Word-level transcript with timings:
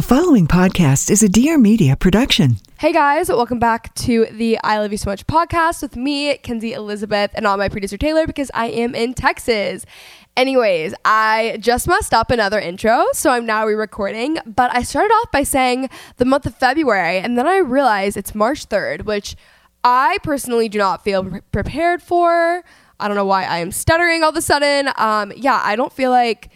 The 0.00 0.06
following 0.06 0.46
podcast 0.46 1.10
is 1.10 1.22
a 1.22 1.28
Dear 1.28 1.58
Media 1.58 1.94
production. 1.94 2.56
Hey 2.78 2.90
guys, 2.90 3.28
welcome 3.28 3.58
back 3.58 3.94
to 3.96 4.24
the 4.32 4.58
I 4.64 4.78
Love 4.78 4.92
You 4.92 4.96
So 4.96 5.10
Much 5.10 5.26
podcast 5.26 5.82
with 5.82 5.94
me, 5.94 6.38
Kenzie 6.38 6.72
Elizabeth, 6.72 7.32
and 7.34 7.42
not 7.42 7.58
my 7.58 7.68
producer 7.68 7.98
Taylor 7.98 8.26
because 8.26 8.50
I 8.54 8.68
am 8.68 8.94
in 8.94 9.12
Texas. 9.12 9.84
Anyways, 10.38 10.94
I 11.04 11.58
just 11.60 11.86
messed 11.86 12.14
up 12.14 12.30
another 12.30 12.58
intro, 12.58 13.04
so 13.12 13.28
I'm 13.28 13.44
now 13.44 13.66
re 13.66 13.74
recording. 13.74 14.38
But 14.46 14.74
I 14.74 14.84
started 14.84 15.12
off 15.12 15.30
by 15.32 15.42
saying 15.42 15.90
the 16.16 16.24
month 16.24 16.46
of 16.46 16.54
February, 16.54 17.18
and 17.18 17.36
then 17.36 17.46
I 17.46 17.58
realized 17.58 18.16
it's 18.16 18.34
March 18.34 18.70
3rd, 18.70 19.04
which 19.04 19.36
I 19.84 20.16
personally 20.22 20.70
do 20.70 20.78
not 20.78 21.04
feel 21.04 21.24
pre- 21.24 21.40
prepared 21.52 22.02
for. 22.02 22.64
I 22.98 23.06
don't 23.06 23.18
know 23.18 23.26
why 23.26 23.44
I 23.44 23.58
am 23.58 23.70
stuttering 23.70 24.22
all 24.22 24.30
of 24.30 24.36
a 24.36 24.40
sudden. 24.40 24.88
Um, 24.96 25.30
yeah, 25.36 25.60
I 25.62 25.76
don't 25.76 25.92
feel 25.92 26.10
like 26.10 26.48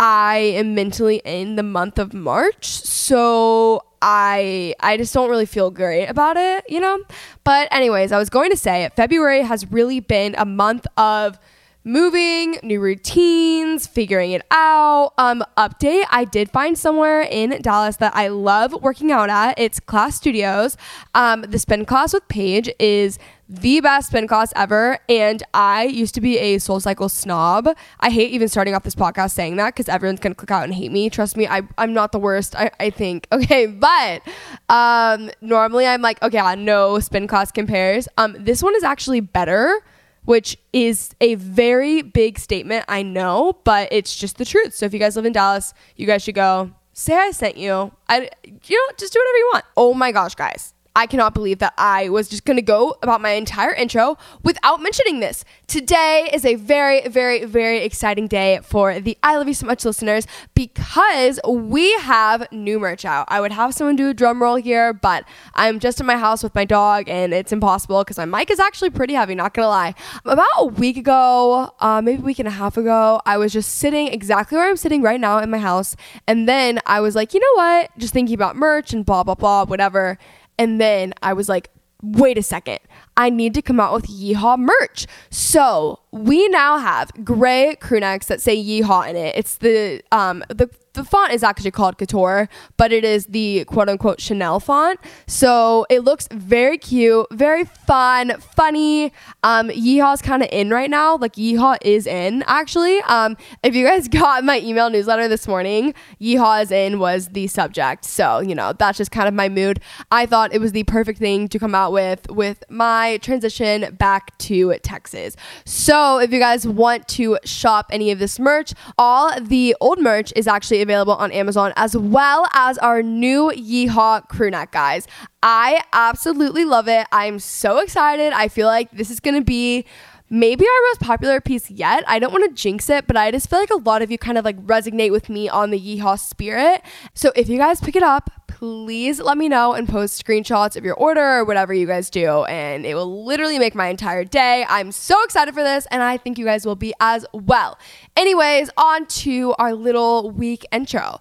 I 0.00 0.54
am 0.56 0.74
mentally 0.74 1.20
in 1.26 1.56
the 1.56 1.62
month 1.62 1.98
of 1.98 2.14
March, 2.14 2.64
so 2.64 3.84
I 4.00 4.74
I 4.80 4.96
just 4.96 5.12
don't 5.12 5.28
really 5.28 5.44
feel 5.44 5.70
great 5.70 6.06
about 6.06 6.38
it, 6.38 6.64
you 6.70 6.80
know? 6.80 7.00
But 7.44 7.68
anyways, 7.70 8.10
I 8.10 8.16
was 8.16 8.30
going 8.30 8.50
to 8.50 8.56
say 8.56 8.88
February 8.96 9.42
has 9.42 9.70
really 9.70 10.00
been 10.00 10.34
a 10.38 10.46
month 10.46 10.86
of 10.96 11.38
moving, 11.84 12.58
new 12.62 12.80
routines, 12.80 13.86
figuring 13.86 14.32
it 14.32 14.42
out. 14.50 15.12
Um, 15.16 15.42
update 15.56 16.04
I 16.10 16.24
did 16.24 16.50
find 16.50 16.76
somewhere 16.76 17.22
in 17.22 17.60
Dallas 17.62 17.96
that 17.96 18.14
I 18.14 18.28
love 18.28 18.74
working 18.82 19.10
out 19.10 19.30
at. 19.30 19.58
It's 19.58 19.80
Class 19.80 20.16
Studios. 20.16 20.76
Um, 21.14 21.42
the 21.42 21.58
spin 21.58 21.84
class 21.84 22.12
with 22.12 22.26
Paige 22.28 22.70
is 22.78 23.18
the 23.48 23.80
best 23.80 24.08
spin 24.08 24.28
class 24.28 24.52
ever. 24.54 24.98
And 25.08 25.42
I 25.54 25.84
used 25.84 26.14
to 26.14 26.20
be 26.20 26.38
a 26.38 26.58
soul 26.58 26.80
cycle 26.80 27.08
snob. 27.08 27.68
I 27.98 28.10
hate 28.10 28.30
even 28.32 28.48
starting 28.48 28.74
off 28.74 28.84
this 28.84 28.94
podcast 28.94 29.32
saying 29.32 29.56
that 29.56 29.74
because 29.74 29.88
everyone's 29.88 30.20
gonna 30.20 30.34
click 30.34 30.50
out 30.50 30.64
and 30.64 30.74
hate 30.74 30.92
me. 30.92 31.10
Trust 31.10 31.36
me, 31.36 31.48
I, 31.48 31.62
I'm 31.78 31.92
not 31.92 32.12
the 32.12 32.18
worst, 32.20 32.54
I, 32.54 32.70
I 32.78 32.90
think. 32.90 33.26
Okay, 33.40 33.64
but 33.66 34.20
um 34.68 35.30
normally 35.40 35.86
I'm 35.86 36.02
like, 36.02 36.22
okay, 36.22 36.54
no 36.56 36.98
spin 37.00 37.26
class 37.26 37.50
compares. 37.50 38.06
Um, 38.18 38.36
this 38.38 38.62
one 38.62 38.76
is 38.76 38.84
actually 38.84 39.20
better 39.20 39.80
which 40.24 40.56
is 40.72 41.14
a 41.20 41.34
very 41.36 42.02
big 42.02 42.38
statement, 42.38 42.84
I 42.88 43.02
know, 43.02 43.58
but 43.64 43.88
it's 43.90 44.16
just 44.16 44.38
the 44.38 44.44
truth. 44.44 44.74
So 44.74 44.86
if 44.86 44.92
you 44.92 44.98
guys 44.98 45.16
live 45.16 45.26
in 45.26 45.32
Dallas, 45.32 45.74
you 45.96 46.06
guys 46.06 46.22
should 46.22 46.34
go. 46.34 46.70
Say 46.92 47.16
I 47.16 47.30
sent 47.30 47.56
you. 47.56 47.92
I 48.08 48.30
you 48.66 48.76
know, 48.76 48.94
just 48.98 49.12
do 49.12 49.18
whatever 49.18 49.38
you 49.38 49.50
want. 49.52 49.64
Oh 49.76 49.94
my 49.94 50.12
gosh, 50.12 50.34
guys. 50.34 50.74
I 50.96 51.06
cannot 51.06 51.34
believe 51.34 51.60
that 51.60 51.72
I 51.78 52.08
was 52.08 52.28
just 52.28 52.44
going 52.44 52.56
to 52.56 52.62
go 52.62 52.96
about 53.02 53.20
my 53.20 53.30
entire 53.30 53.72
intro 53.72 54.18
without 54.42 54.82
mentioning 54.82 55.20
this. 55.20 55.44
Today 55.68 56.28
is 56.32 56.44
a 56.44 56.56
very, 56.56 57.06
very, 57.06 57.44
very 57.44 57.84
exciting 57.84 58.26
day 58.26 58.58
for 58.64 58.98
the 58.98 59.16
I 59.22 59.36
Love 59.36 59.46
You 59.46 59.54
So 59.54 59.66
Much 59.66 59.84
listeners 59.84 60.26
because 60.54 61.38
we 61.46 61.92
have 61.98 62.50
new 62.50 62.80
merch 62.80 63.04
out. 63.04 63.26
I 63.28 63.40
would 63.40 63.52
have 63.52 63.72
someone 63.72 63.94
do 63.94 64.10
a 64.10 64.14
drum 64.14 64.42
roll 64.42 64.56
here, 64.56 64.92
but 64.92 65.24
I'm 65.54 65.78
just 65.78 66.00
in 66.00 66.06
my 66.06 66.16
house 66.16 66.42
with 66.42 66.56
my 66.56 66.64
dog 66.64 67.08
and 67.08 67.32
it's 67.32 67.52
impossible 67.52 68.02
because 68.02 68.18
my 68.18 68.24
mic 68.24 68.50
is 68.50 68.58
actually 68.58 68.90
pretty 68.90 69.14
heavy, 69.14 69.36
not 69.36 69.54
going 69.54 69.64
to 69.64 69.68
lie. 69.68 69.94
About 70.24 70.46
a 70.58 70.66
week 70.66 70.96
ago, 70.96 71.72
uh, 71.78 72.02
maybe 72.02 72.20
a 72.20 72.24
week 72.24 72.40
and 72.40 72.48
a 72.48 72.52
half 72.52 72.76
ago, 72.76 73.20
I 73.24 73.36
was 73.36 73.52
just 73.52 73.76
sitting 73.76 74.08
exactly 74.08 74.58
where 74.58 74.68
I'm 74.68 74.76
sitting 74.76 75.02
right 75.02 75.20
now 75.20 75.38
in 75.38 75.50
my 75.50 75.58
house. 75.58 75.94
And 76.26 76.48
then 76.48 76.80
I 76.84 77.00
was 77.00 77.14
like, 77.14 77.32
you 77.32 77.38
know 77.38 77.54
what? 77.54 77.96
Just 77.96 78.12
thinking 78.12 78.34
about 78.34 78.56
merch 78.56 78.92
and 78.92 79.06
blah, 79.06 79.22
blah, 79.22 79.36
blah, 79.36 79.64
whatever. 79.66 80.18
And 80.60 80.78
then 80.78 81.14
I 81.22 81.32
was 81.32 81.48
like, 81.48 81.70
wait 82.02 82.36
a 82.36 82.42
second. 82.42 82.80
I 83.20 83.28
need 83.28 83.52
to 83.52 83.60
come 83.60 83.78
out 83.78 83.92
with 83.92 84.06
Yeehaw 84.06 84.58
merch. 84.58 85.06
So 85.28 85.98
we 86.10 86.48
now 86.48 86.78
have 86.78 87.12
gray 87.22 87.76
crew 87.76 88.00
necks 88.00 88.26
that 88.28 88.40
say 88.40 88.56
Yeehaw 88.56 89.10
in 89.10 89.14
it. 89.14 89.36
It's 89.36 89.56
the 89.58 90.02
um 90.10 90.42
the 90.48 90.70
the 90.94 91.04
font 91.04 91.32
is 91.32 91.42
actually 91.42 91.70
called 91.70 91.98
Couture, 91.98 92.48
but 92.76 92.92
it 92.92 93.04
is 93.04 93.26
the 93.26 93.64
quote 93.66 93.88
unquote 93.88 94.20
Chanel 94.20 94.58
font. 94.58 94.98
So 95.26 95.86
it 95.88 96.00
looks 96.00 96.26
very 96.32 96.78
cute, 96.78 97.26
very 97.30 97.64
fun, 97.64 98.40
funny. 98.40 99.12
Um, 99.44 99.68
Yeehaw's 99.68 100.20
kind 100.20 100.42
of 100.42 100.48
in 100.50 100.70
right 100.70 100.90
now. 100.90 101.16
Like 101.16 101.34
Yeehaw 101.34 101.78
is 101.82 102.06
in 102.06 102.42
actually. 102.46 103.00
Um, 103.02 103.36
if 103.62 103.74
you 103.74 103.86
guys 103.86 104.08
got 104.22 104.44
my 104.44 104.60
email 104.60 104.90
newsletter 104.90 105.28
this 105.28 105.46
morning, 105.46 105.94
Yeehaw 106.20 106.62
is 106.62 106.72
in 106.72 106.98
was 106.98 107.28
the 107.28 107.46
subject. 107.46 108.04
So 108.04 108.40
you 108.40 108.54
know 108.54 108.72
that's 108.72 108.98
just 108.98 109.12
kind 109.12 109.28
of 109.28 109.34
my 109.34 109.48
mood. 109.48 109.80
I 110.10 110.26
thought 110.26 110.52
it 110.52 110.60
was 110.60 110.72
the 110.72 110.84
perfect 110.84 111.18
thing 111.18 111.48
to 111.48 111.58
come 111.58 111.74
out 111.74 111.92
with 111.92 112.28
with 112.30 112.64
my 112.68 113.09
transition 113.18 113.94
back 113.96 114.36
to 114.38 114.74
Texas. 114.82 115.36
So 115.64 116.18
if 116.18 116.32
you 116.32 116.38
guys 116.38 116.66
want 116.66 117.08
to 117.08 117.38
shop 117.44 117.86
any 117.90 118.10
of 118.10 118.18
this 118.18 118.38
merch, 118.38 118.72
all 118.98 119.38
the 119.40 119.76
old 119.80 120.00
merch 120.00 120.32
is 120.36 120.46
actually 120.46 120.82
available 120.82 121.14
on 121.14 121.32
Amazon 121.32 121.72
as 121.76 121.96
well 121.96 122.46
as 122.54 122.78
our 122.78 123.02
new 123.02 123.52
Yeehaw 123.54 124.28
crew 124.28 124.50
neck, 124.50 124.72
guys. 124.72 125.06
I 125.42 125.82
absolutely 125.92 126.64
love 126.64 126.88
it. 126.88 127.06
I'm 127.12 127.38
so 127.38 127.78
excited. 127.78 128.32
I 128.32 128.48
feel 128.48 128.66
like 128.66 128.90
this 128.90 129.10
is 129.10 129.20
going 129.20 129.36
to 129.36 129.44
be 129.44 129.86
maybe 130.30 130.64
our 130.64 130.88
most 130.88 131.00
popular 131.00 131.40
piece 131.40 131.70
yet. 131.70 132.04
I 132.06 132.20
don't 132.20 132.32
want 132.32 132.44
to 132.44 132.62
jinx 132.62 132.88
it, 132.88 133.06
but 133.06 133.16
I 133.16 133.30
just 133.32 133.50
feel 133.50 133.58
like 133.58 133.70
a 133.70 133.76
lot 133.76 134.00
of 134.00 134.10
you 134.10 134.18
kind 134.18 134.38
of 134.38 134.44
like 134.44 134.56
resonate 134.64 135.10
with 135.10 135.28
me 135.28 135.48
on 135.48 135.70
the 135.70 135.78
Yeehaw 135.78 136.18
spirit. 136.18 136.82
So 137.14 137.32
if 137.34 137.48
you 137.48 137.58
guys 137.58 137.80
pick 137.80 137.96
it 137.96 138.02
up, 138.02 138.30
please 138.60 139.18
let 139.18 139.38
me 139.38 139.48
know 139.48 139.72
and 139.72 139.88
post 139.88 140.22
screenshots 140.22 140.76
of 140.76 140.84
your 140.84 140.94
order 140.96 141.38
or 141.38 141.46
whatever 141.46 141.72
you 141.72 141.86
guys 141.86 142.10
do. 142.10 142.44
And 142.44 142.84
it 142.84 142.94
will 142.94 143.24
literally 143.24 143.58
make 143.58 143.74
my 143.74 143.88
entire 143.88 144.22
day. 144.22 144.66
I'm 144.68 144.92
so 144.92 145.16
excited 145.24 145.54
for 145.54 145.62
this, 145.62 145.86
and 145.90 146.02
I 146.02 146.18
think 146.18 146.36
you 146.36 146.44
guys 146.44 146.66
will 146.66 146.76
be 146.76 146.92
as 147.00 147.24
well. 147.32 147.78
Anyways, 148.18 148.68
on 148.76 149.06
to 149.06 149.54
our 149.58 149.72
little 149.72 150.30
week 150.30 150.66
intro. 150.72 151.20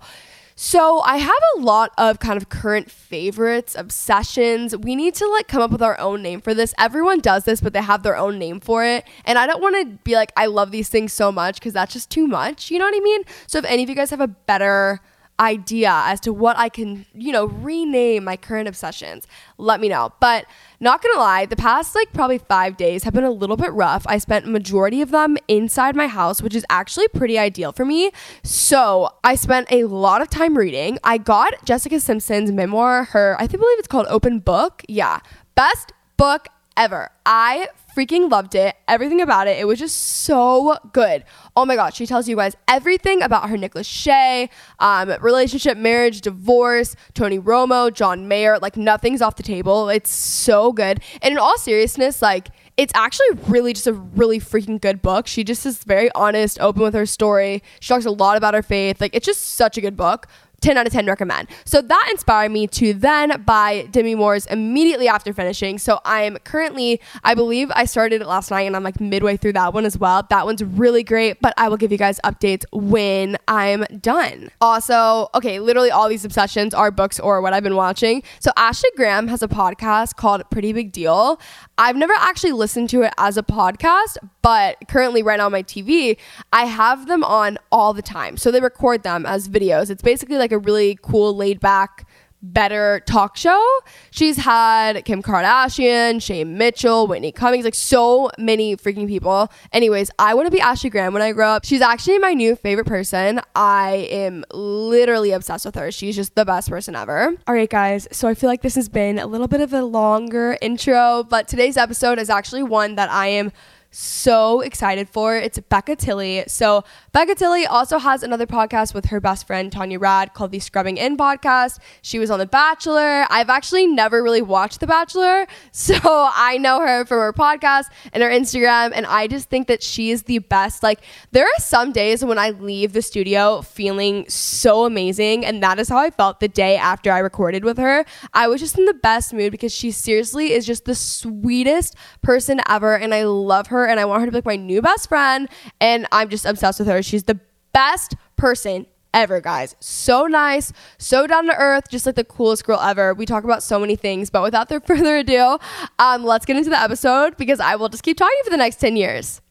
So 0.58 1.00
I 1.00 1.16
have 1.16 1.42
a 1.56 1.62
lot 1.62 1.94
of 1.98 2.20
kind 2.20 2.36
of 2.36 2.50
current 2.50 2.92
favorites, 2.92 3.74
obsessions. 3.74 4.76
We 4.76 4.98
need 4.98 5.16
to 5.16 5.28
like 5.30 5.48
come 5.48 5.62
up 5.62 5.72
with 5.72 5.82
our 5.82 5.98
own 5.98 6.22
name 6.22 6.42
for 6.42 6.54
this. 6.54 6.74
Everyone 6.78 7.22
does 7.22 7.46
this, 7.46 7.62
but 7.62 7.72
they 7.72 7.82
have 7.82 8.04
their 8.04 8.18
own 8.18 8.38
name 8.38 8.60
for 8.60 8.84
it. 8.84 9.06
And 9.24 9.40
I 9.40 9.48
don't 9.48 9.62
want 9.62 9.78
to 9.78 9.98
be 10.04 10.16
like, 10.16 10.34
I 10.36 10.48
love 10.48 10.72
these 10.72 10.90
things 10.90 11.14
so 11.14 11.32
much 11.32 11.56
because 11.56 11.72
that's 11.72 11.94
just 11.94 12.10
too 12.10 12.28
much. 12.28 12.70
You 12.70 12.80
know 12.80 12.86
what 12.86 12.98
I 12.98 13.00
mean? 13.00 13.24
So 13.48 13.60
if 13.60 13.64
any 13.64 13.84
of 13.84 13.88
you 13.88 13.96
guys 13.96 14.10
have 14.10 14.20
a 14.20 14.28
better 14.28 15.00
idea 15.40 15.92
as 16.06 16.20
to 16.22 16.34
what 16.34 16.58
I 16.58 16.70
can, 16.70 17.06
you 17.14 17.32
know, 17.32 17.46
rename 17.46 18.24
my 18.24 18.38
current 18.38 18.68
obsessions, 18.68 19.28
let 19.58 19.80
me 19.80 19.90
know. 19.90 20.14
But 20.20 20.46
not 20.80 21.02
gonna 21.02 21.20
lie, 21.20 21.46
the 21.46 21.56
past 21.56 21.96
like 21.96 22.12
probably 22.14 22.38
five 22.38 22.78
days 22.78 23.04
have 23.04 23.14
been 23.14 23.24
a 23.24 23.32
little 23.32 23.58
bit 23.58 23.72
rough. 23.74 24.06
I 24.08 24.18
spent 24.18 24.48
majority 24.48 25.02
of 25.02 25.12
them 25.12 25.38
inside 25.48 25.96
my 25.96 26.08
house, 26.08 26.42
which 26.42 26.56
is 26.56 26.66
actually 26.70 27.08
pretty 27.08 27.38
ideal 27.38 27.72
for 27.72 27.86
me. 27.86 28.12
So 28.44 29.10
I 29.24 29.36
spent 29.36 29.72
a 29.72 29.86
lot 29.86 30.22
of 30.22 30.30
time 30.30 30.58
reading. 30.58 31.00
I 31.04 31.18
got 31.18 31.54
Jessica 31.66 32.00
Simpson's 32.00 32.52
memoir, 32.52 33.06
her 33.06 33.36
I 33.40 33.48
think 33.48 33.62
believe 33.62 33.80
it's 33.80 33.88
called 33.88 34.08
Open 34.10 34.40
Book. 34.40 34.84
Yeah. 34.88 35.20
Best 35.56 35.94
book 36.18 36.48
ever. 36.80 37.10
I 37.26 37.68
freaking 37.96 38.32
loved 38.32 38.56
it. 38.56 38.76
Everything 38.88 39.20
about 39.20 39.48
it. 39.48 39.60
It 39.60 39.66
was 39.66 39.78
just 39.78 39.98
so 39.98 40.78
good. 40.94 41.26
Oh 41.56 41.66
my 41.66 41.76
god, 41.76 41.94
she 41.94 42.08
tells 42.08 42.30
you 42.30 42.38
guys 42.38 42.56
everything 42.70 43.22
about 43.22 43.50
her 43.50 43.58
Nick 43.58 43.74
Lachey, 43.74 44.50
um, 44.80 45.14
relationship, 45.22 45.78
marriage, 45.78 46.22
divorce, 46.22 46.96
Tony 47.14 47.38
Romo, 47.38 47.94
John 47.94 48.30
Mayer. 48.30 48.58
Like 48.60 48.78
nothing's 48.78 49.22
off 49.22 49.36
the 49.36 49.44
table. 49.44 49.90
It's 49.90 50.10
so 50.10 50.72
good. 50.72 51.02
And 51.22 51.34
in 51.34 51.38
all 51.38 51.58
seriousness, 51.58 52.22
like 52.22 52.48
it's 52.78 52.94
actually 52.96 53.28
really 53.50 53.74
just 53.74 53.88
a 53.88 53.94
really 53.94 54.40
freaking 54.40 54.80
good 54.80 55.02
book. 55.02 55.28
She 55.28 55.44
just 55.44 55.66
is 55.66 55.84
very 55.84 56.10
honest, 56.16 56.62
open 56.62 56.82
with 56.82 56.94
her 56.94 57.06
story. 57.06 57.62
She 57.82 57.90
talks 57.90 58.06
a 58.06 58.12
lot 58.12 58.38
about 58.38 58.54
her 58.54 58.64
faith. 58.64 59.02
Like 59.02 59.14
it's 59.14 59.26
just 59.26 59.42
such 59.42 59.78
a 59.78 59.82
good 59.82 59.98
book. 59.98 60.28
10 60.62 60.78
out 60.78 60.88
of 60.88 60.94
10 60.94 61.06
recommend. 61.06 61.48
So 61.66 61.82
that 61.82 62.08
inspired 62.12 62.52
me 62.52 62.68
to 62.68 62.94
then 62.94 63.42
buy 63.44 63.88
Demi 63.92 64.16
Moore's 64.16 64.46
immediately 64.48 65.08
after 65.08 65.34
finishing. 65.34 65.78
So 65.78 66.00
I'm 66.06 66.38
currently, 66.44 67.02
I 67.24 67.36
believe 67.36 67.72
I 67.74 67.86
started 67.86 68.22
it 68.22 68.28
last 68.28 68.52
night 68.52 68.62
and 68.62 68.76
I'm 68.76 68.84
like 68.84 69.00
midway 69.00 69.38
through 69.38 69.54
that 69.54 69.74
one 69.74 69.86
as 69.86 69.98
well. 69.98 70.26
That 70.30 70.46
one's 70.46 70.64
really 70.64 71.04
great, 71.04 71.42
but 71.42 71.54
I 71.58 71.70
will 71.70 71.78
give 71.78 71.92
you 71.92 71.98
guys 71.98 72.20
updates 72.24 72.66
when 72.72 73.38
I'm 73.48 73.86
done. 74.00 74.50
Also, 74.62 75.30
okay, 75.36 75.60
literally 75.60 75.92
all 75.92 76.10
these 76.10 76.26
obsessions 76.26 76.74
are 76.74 76.92
books 76.92 77.20
or 77.20 77.42
what 77.42 77.54
I've 77.54 77.64
been 77.64 77.76
watching. 77.76 78.24
So 78.40 78.52
Ashley 78.58 78.90
Graham 78.96 79.28
has 79.28 79.42
a 79.42 79.48
podcast 79.48 80.16
called 80.16 80.44
Pretty 80.50 80.74
Big 80.74 80.92
Deal. 80.92 81.40
I've 81.82 81.96
never 81.96 82.14
actually 82.18 82.52
listened 82.52 82.90
to 82.90 83.04
it 83.04 83.14
as 83.18 83.38
a 83.38 83.42
podcast, 83.42 84.18
but 84.42 84.76
currently 84.90 85.24
right 85.24 85.40
on 85.40 85.54
my 85.54 85.64
TV, 85.64 86.18
I 86.52 86.66
have 86.66 87.08
them 87.08 87.24
on 87.24 87.58
all 87.72 87.94
the 87.94 88.02
time. 88.02 88.36
So 88.36 88.52
they 88.52 88.60
record 88.60 89.04
them 89.04 89.26
as 89.26 89.48
videos. 89.48 89.90
It's 89.90 90.02
basically 90.02 90.36
like 90.36 90.52
a 90.52 90.60
really 90.60 91.00
cool 91.02 91.34
laid 91.34 91.62
back 91.62 92.06
better 92.42 93.02
talk 93.06 93.36
show. 93.38 93.64
She's 94.12 94.38
had 94.38 95.04
Kim 95.06 95.22
Kardashian, 95.22 96.22
Shane 96.22 96.58
Mitchell, 96.58 97.08
Whitney 97.08 97.32
Cummings, 97.32 97.66
like 97.66 97.76
so 97.76 98.30
many 98.38 98.76
freaking 98.76 99.08
people. 99.08 99.52
Anyways, 99.74 100.10
I 100.20 100.34
want 100.34 100.48
to 100.48 100.52
be 100.52 100.62
Ashley 100.62 100.90
Graham 100.90 101.14
when 101.14 101.22
I 101.22 101.32
grow 101.32 101.50
up. 101.50 101.66
She's 101.66 101.82
actually 101.82 102.20
my 102.20 102.34
new 102.34 102.56
favorite 102.56 102.88
person. 102.88 103.42
I 103.56 104.08
am 104.10 104.46
literally 104.52 105.32
obsessed 105.32 105.66
with 105.66 105.76
her. 105.76 105.92
She's 105.92 106.16
just 106.16 106.36
the 106.36 106.46
best 106.46 106.70
person 106.70 106.96
ever. 106.96 107.34
All 107.48 107.54
right, 107.54 107.70
guys. 107.70 108.08
So 108.12 108.28
I 108.28 108.34
feel 108.34 108.50
like 108.50 108.62
this 108.62 108.76
has 108.76 108.90
been 108.90 109.20
a 109.20 109.28
little 109.28 109.48
bit 109.48 109.62
of 109.62 109.74
a 109.74 109.84
longer 109.84 110.58
intro, 110.62 111.24
but 111.24 111.48
today's 111.48 111.78
episode 111.78 112.20
is 112.20 112.30
actually 112.30 112.64
one 112.64 112.96
that 112.96 113.12
I 113.12 113.28
am 113.28 113.52
so 113.92 114.62
excited 114.62 115.10
for. 115.10 115.36
It's 115.36 115.60
Becca 115.60 115.96
Tilley. 115.96 116.44
So, 116.48 116.84
Becca 117.12 117.36
Tilley 117.36 117.66
also 117.66 117.98
has 117.98 118.22
another 118.22 118.46
podcast 118.46 118.94
with 118.94 119.06
her 119.06 119.20
best 119.20 119.48
friend 119.48 119.72
Tanya 119.72 119.98
Rad 119.98 120.34
called 120.34 120.52
the 120.52 120.60
Scrubbing 120.60 120.98
In 120.98 121.18
podcast. 121.18 121.80
She 122.02 122.20
was 122.20 122.30
on 122.30 122.40
The 122.40 122.46
Bachelor. 122.46 123.26
I've 123.30 123.50
actually 123.50 123.88
never 123.88 124.22
really 124.22 124.42
watched 124.42 124.80
The 124.80 124.88
Bachelor, 124.88 125.48
so 125.72 125.96
I 126.04 126.58
know 126.60 126.80
her 126.82 127.06
from 127.06 127.20
her 127.20 127.34
podcast 127.34 127.86
and 128.14 128.22
her 128.22 128.30
Instagram, 128.30 128.92
and 128.94 129.06
I 129.06 129.28
just 129.28 129.50
think 129.50 129.68
that 129.68 129.82
she 129.82 130.12
is 130.12 130.24
the 130.24 130.40
best. 130.40 130.84
Like, 130.84 131.02
there 131.32 131.46
are 131.46 131.60
some 131.60 131.92
days 131.92 132.24
when 132.24 132.38
I 132.38 132.52
leave 132.52 132.94
the 132.94 133.02
studio 133.02 133.62
feeling 133.62 134.30
so 134.30 134.86
amazing, 134.86 135.46
and 135.46 135.64
that 135.64 135.80
is 135.80 135.90
how 135.90 135.98
I 135.98 136.12
felt 136.12 136.40
the 136.40 136.48
day 136.48 136.78
after 136.78 137.12
I 137.12 137.20
recorded 137.20 137.64
with 137.64 137.78
her. 137.78 138.06
I 138.34 138.48
was 138.48 138.62
just 138.62 138.78
in 138.78 138.86
the 138.86 138.94
best 138.94 139.34
mood 139.34 139.52
because 139.52 139.74
she 139.74 139.92
seriously 139.92 140.54
is 140.54 140.66
just 140.66 140.86
the 140.86 140.96
sweetest 140.96 141.96
person 142.22 142.62
ever, 142.70 142.96
and 142.96 143.14
I 143.14 143.24
love 143.24 143.68
her, 143.68 143.79
and 143.86 144.00
I 144.00 144.06
want 144.06 144.22
her 144.22 144.26
to 144.28 144.32
be 144.32 144.38
like 144.38 144.46
my 144.46 144.56
new 144.56 144.82
best 144.82 145.10
friend, 145.10 145.50
and 145.80 146.08
I'm 146.12 146.30
just 146.30 146.46
obsessed 146.46 146.80
with 146.80 146.88
her. 146.88 147.02
She's 147.04 147.24
the 147.24 147.40
best 147.74 148.16
person 148.36 148.86
ever, 149.14 149.42
guys. 149.42 149.76
So 149.80 150.28
nice, 150.28 150.72
so 150.98 151.28
down 151.28 151.46
to 151.48 151.56
earth, 151.56 151.90
just 151.90 152.06
like 152.06 152.16
the 152.16 152.24
coolest 152.24 152.64
girl 152.66 152.80
ever. 152.80 153.14
We 153.14 153.26
talk 153.26 153.44
about 153.44 153.64
so 153.64 153.80
many 153.80 153.96
things, 153.96 154.30
but 154.30 154.44
without 154.44 154.70
further 154.86 155.18
ado, 155.18 155.58
um, 156.00 156.24
let's 156.24 156.46
get 156.46 156.58
into 156.58 156.70
the 156.70 156.80
episode 156.80 157.38
because 157.38 157.60
I 157.60 157.76
will 157.76 157.90
just 157.90 158.04
keep 158.04 158.18
talking 158.18 158.40
for 158.44 158.50
the 158.50 158.58
next 158.58 158.78
10 158.78 158.96
years. 158.96 159.42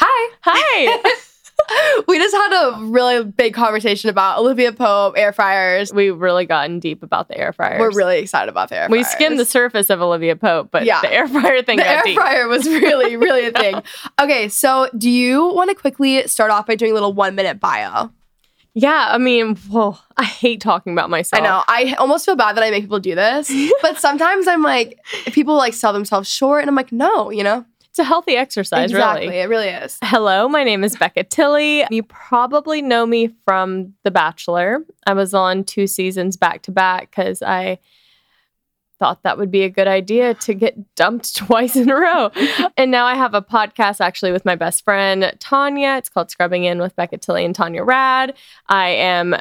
Hi. 0.00 0.34
Hi. 0.42 1.14
we 2.08 2.18
just 2.18 2.34
had 2.34 2.52
a 2.52 2.84
really 2.84 3.24
big 3.24 3.54
conversation 3.54 4.10
about 4.10 4.38
Olivia 4.38 4.72
Pope, 4.72 5.14
air 5.16 5.32
fryers. 5.32 5.92
We've 5.92 6.18
really 6.18 6.46
gotten 6.46 6.80
deep 6.80 7.02
about 7.02 7.28
the 7.28 7.38
air 7.38 7.52
fryers. 7.52 7.80
We're 7.80 7.92
really 7.92 8.18
excited 8.18 8.48
about 8.48 8.68
the 8.68 8.76
air 8.76 8.88
fryers. 8.88 8.98
we 8.98 9.04
skimmed 9.04 9.38
the 9.38 9.44
surface 9.44 9.90
of 9.90 10.00
Olivia 10.00 10.36
Pope, 10.36 10.68
but 10.70 10.84
Yeah. 10.84 11.00
the 11.00 11.12
air 11.12 11.28
fryer 11.28 11.62
thing 11.62 11.76
the 11.78 11.84
got 11.84 11.96
air 11.96 12.02
deep. 12.04 12.16
fryer 12.16 12.48
was 12.48 12.66
really, 12.66 13.16
really 13.16 13.46
a 13.46 13.52
thing. 13.52 13.82
Okay, 14.20 14.48
so 14.48 14.88
do 14.96 15.10
you 15.10 15.46
want 15.48 15.70
to 15.70 15.74
quickly 15.74 16.26
start 16.28 16.50
off 16.50 16.66
by 16.66 16.74
doing 16.74 16.90
a 16.90 16.94
little 16.94 17.12
one 17.12 17.34
minute 17.34 17.60
bio? 17.60 18.10
Yeah, 18.74 19.08
I 19.10 19.18
mean, 19.18 19.56
whoa, 19.56 19.98
I 20.16 20.24
hate 20.24 20.62
talking 20.62 20.94
about 20.94 21.10
myself. 21.10 21.42
I 21.42 21.44
know. 21.44 21.62
I 21.68 21.94
almost 21.98 22.24
feel 22.24 22.36
bad 22.36 22.56
that 22.56 22.64
I 22.64 22.70
make 22.70 22.82
people 22.82 23.00
do 23.00 23.14
this, 23.14 23.52
but 23.82 23.98
sometimes 23.98 24.48
I'm 24.48 24.62
like, 24.62 24.98
people 25.26 25.56
like 25.56 25.74
sell 25.74 25.92
themselves 25.92 26.26
short, 26.26 26.62
and 26.62 26.70
I'm 26.70 26.74
like, 26.74 26.90
no, 26.90 27.28
you 27.30 27.44
know, 27.44 27.66
It's 27.92 27.98
a 27.98 28.04
healthy 28.04 28.36
exercise, 28.36 28.90
exactly, 28.90 29.26
really. 29.26 29.40
it 29.40 29.48
really 29.50 29.68
is. 29.68 29.98
Hello, 30.02 30.48
my 30.48 30.64
name 30.64 30.82
is 30.82 30.96
Becca 30.96 31.24
Tilley. 31.24 31.84
You 31.90 32.02
probably 32.04 32.80
know 32.80 33.04
me 33.04 33.34
from 33.44 33.92
The 34.02 34.10
Bachelor. 34.10 34.82
I 35.06 35.12
was 35.12 35.34
on 35.34 35.62
two 35.62 35.86
seasons 35.86 36.38
back 36.38 36.62
to 36.62 36.70
back 36.70 37.10
because 37.10 37.42
I 37.42 37.78
thought 38.98 39.22
that 39.24 39.36
would 39.36 39.50
be 39.50 39.64
a 39.64 39.68
good 39.68 39.88
idea 39.88 40.32
to 40.32 40.54
get 40.54 40.94
dumped 40.94 41.36
twice 41.36 41.76
in 41.76 41.90
a 41.90 41.94
row. 41.94 42.30
and 42.78 42.90
now 42.90 43.04
I 43.04 43.14
have 43.14 43.34
a 43.34 43.42
podcast 43.42 44.00
actually 44.00 44.32
with 44.32 44.46
my 44.46 44.56
best 44.56 44.84
friend 44.84 45.30
Tanya. 45.38 45.96
It's 45.98 46.08
called 46.08 46.30
Scrubbing 46.30 46.64
In 46.64 46.78
with 46.78 46.96
Becca 46.96 47.18
Tilley 47.18 47.44
and 47.44 47.54
Tanya 47.54 47.84
Rad. 47.84 48.32
I 48.70 48.88
am 48.88 49.36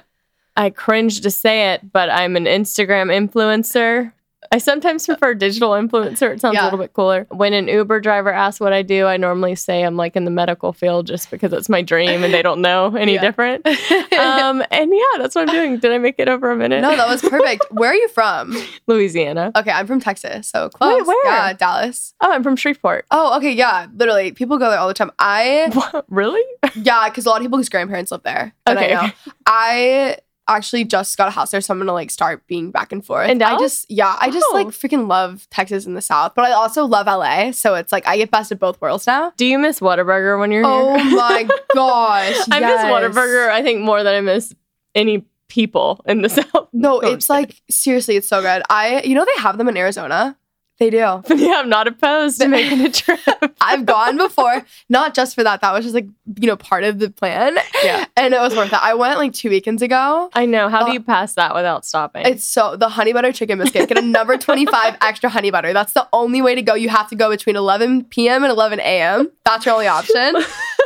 I 0.57 0.71
cringe 0.71 1.21
to 1.21 1.31
say 1.31 1.71
it, 1.71 1.89
but 1.93 2.09
I'm 2.09 2.35
an 2.35 2.43
Instagram 2.43 3.15
influencer. 3.15 4.11
I 4.53 4.57
sometimes 4.57 5.05
prefer 5.05 5.33
digital 5.33 5.69
influencer. 5.71 6.33
It 6.33 6.41
sounds 6.41 6.55
Yeah. 6.55 6.63
a 6.63 6.65
little 6.65 6.79
bit 6.79 6.91
cooler. 6.91 7.25
When 7.29 7.53
an 7.53 7.69
Uber 7.69 8.01
driver 8.01 8.33
asks 8.33 8.59
what 8.59 8.73
I 8.73 8.81
do, 8.81 9.05
I 9.05 9.15
normally 9.15 9.55
say 9.55 9.83
I'm 9.83 9.95
like 9.95 10.17
in 10.17 10.25
the 10.25 10.31
medical 10.31 10.73
field 10.73 11.07
just 11.07 11.31
because 11.31 11.53
it's 11.53 11.69
my 11.69 11.81
dream 11.81 12.23
and 12.23 12.33
they 12.33 12.41
don't 12.41 12.59
know 12.67 12.93
any 12.95 13.13
Yeah. 13.13 13.21
different. 13.21 13.65
Um, 14.21 14.61
and 14.71 14.91
yeah, 14.93 15.17
that's 15.19 15.33
what 15.35 15.47
I'm 15.49 15.55
doing. 15.55 15.79
Did 15.79 15.91
I 15.91 15.97
make 15.97 16.15
it 16.19 16.27
over 16.29 16.51
a 16.51 16.55
minute? 16.55 16.81
no, 16.81 16.95
that 16.95 17.07
was 17.07 17.21
perfect. 17.21 17.65
Where 17.71 17.89
are 17.91 17.95
you 17.95 18.07
from? 18.09 18.55
Louisiana. 18.87 19.51
Okay, 19.55 19.71
I'm 19.71 19.87
from 19.87 19.99
Texas, 19.99 20.47
so 20.47 20.69
close. 20.69 20.99
Wait, 20.99 21.07
where? 21.07 21.25
Yeah, 21.25 21.53
Dallas. 21.53 22.13
Oh, 22.21 22.31
I'm 22.31 22.43
from 22.43 22.55
Shreveport. 22.55 23.05
Oh, 23.09 23.37
okay, 23.37 23.51
yeah. 23.51 23.87
Literally, 23.95 24.31
people 24.31 24.57
go 24.59 24.69
there 24.69 24.77
all 24.79 24.87
the 24.87 24.93
time. 24.93 25.11
I 25.17 25.69
What? 25.73 26.05
Really? 26.09 26.43
yeah, 26.75 27.09
because 27.09 27.25
a 27.25 27.29
lot 27.29 27.37
of 27.37 27.43
people's 27.43 27.69
grandparents 27.69 28.11
live 28.11 28.23
there. 28.23 28.53
Okay. 28.67 28.93
I 28.93 29.07
know. 29.07 29.11
I 29.47 30.17
actually 30.55 30.83
just 30.85 31.17
got 31.17 31.27
a 31.27 31.31
house 31.31 31.51
there, 31.51 31.61
so 31.61 31.73
I'm 31.73 31.79
gonna 31.79 31.93
like 31.93 32.11
start 32.11 32.45
being 32.47 32.71
back 32.71 32.91
and 32.91 33.05
forth. 33.05 33.29
And 33.29 33.41
I 33.43 33.57
just 33.57 33.89
yeah, 33.89 34.15
I 34.19 34.29
just 34.29 34.45
Oh. 34.49 34.55
like 34.55 34.67
freaking 34.67 35.07
love 35.07 35.47
Texas 35.49 35.85
in 35.85 35.93
the 35.93 36.01
South, 36.01 36.33
but 36.35 36.45
I 36.45 36.51
also 36.51 36.85
love 36.85 37.07
LA. 37.07 37.51
So 37.51 37.75
it's 37.75 37.91
like 37.91 38.05
I 38.07 38.17
get 38.17 38.31
best 38.31 38.51
of 38.51 38.59
both 38.59 38.79
worlds 38.81 39.07
now. 39.07 39.33
Do 39.37 39.45
you 39.45 39.57
miss 39.59 39.79
Whataburger 39.79 40.39
when 40.39 40.51
you're 40.51 40.65
Oh 40.65 40.97
here? 40.97 41.15
my 41.17 41.43
gosh, 41.75 42.35
I 42.51 42.59
miss 42.59 42.69
yes. 42.69 42.85
Whataburger, 42.85 43.49
I 43.49 43.61
think, 43.63 43.81
more 43.81 44.03
than 44.03 44.13
I 44.15 44.21
miss 44.21 44.53
any 44.95 45.25
people 45.49 46.01
in 46.05 46.21
the 46.21 46.29
South. 46.37 46.67
No, 46.73 47.01
Oh, 47.03 47.11
it's 47.13 47.29
like 47.29 47.61
seriously, 47.69 48.15
it's 48.15 48.27
so 48.27 48.41
good. 48.41 48.61
I 48.69 49.01
you 49.03 49.15
know 49.15 49.25
they 49.25 49.41
have 49.41 49.57
them 49.57 49.67
in 49.67 49.77
Arizona. 49.77 50.37
They 50.81 50.89
do. 50.89 51.21
But 51.27 51.37
yeah, 51.37 51.57
I'm 51.59 51.69
not 51.69 51.87
opposed 51.87 52.41
to 52.41 52.47
making 52.57 52.81
a 52.81 52.89
trip. 52.91 53.19
I've 53.61 53.85
gone 53.85 54.17
before, 54.17 54.65
not 54.89 55.13
just 55.13 55.35
for 55.35 55.43
that. 55.43 55.61
That 55.61 55.73
was 55.73 55.85
just 55.85 55.93
like 55.93 56.07
you 56.39 56.47
know 56.47 56.55
part 56.57 56.83
of 56.83 56.97
the 56.97 57.11
plan. 57.11 57.55
Yeah. 57.83 58.05
and 58.17 58.33
it 58.33 58.39
was 58.39 58.55
worth 58.55 58.73
it. 58.73 58.79
I 58.81 58.95
went 58.95 59.19
like 59.19 59.31
two 59.33 59.49
weekends 59.51 59.83
ago. 59.83 60.31
I 60.33 60.47
know. 60.47 60.69
How 60.69 60.81
Uh, 60.81 60.85
do 60.87 60.93
you 60.93 60.99
pass 60.99 61.35
that 61.35 61.53
without 61.53 61.85
stopping? 61.85 62.25
It's 62.25 62.43
so 62.43 62.75
the 62.75 62.89
honey 62.89 63.13
butter 63.13 63.31
chicken 63.31 63.59
biscuit. 63.59 63.89
Get 63.89 63.99
a 63.99 64.01
number 64.01 64.35
25 64.37 64.97
extra 65.01 65.29
honey 65.29 65.51
butter. 65.51 65.71
That's 65.71 65.93
the 65.93 66.07
only 66.13 66.41
way 66.41 66.55
to 66.55 66.63
go. 66.63 66.73
You 66.73 66.89
have 66.89 67.07
to 67.11 67.15
go 67.15 67.29
between 67.29 67.55
11 67.55 68.05
p.m. 68.05 68.43
and 68.43 68.49
11 68.51 68.79
a.m. 68.79 69.31
That's 69.45 69.65
your 69.67 69.75
only 69.75 69.87
option. 69.87 70.33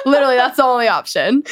Literally, 0.05 0.35
that's 0.35 0.57
the 0.57 0.63
only 0.65 0.89
option. 0.89 1.43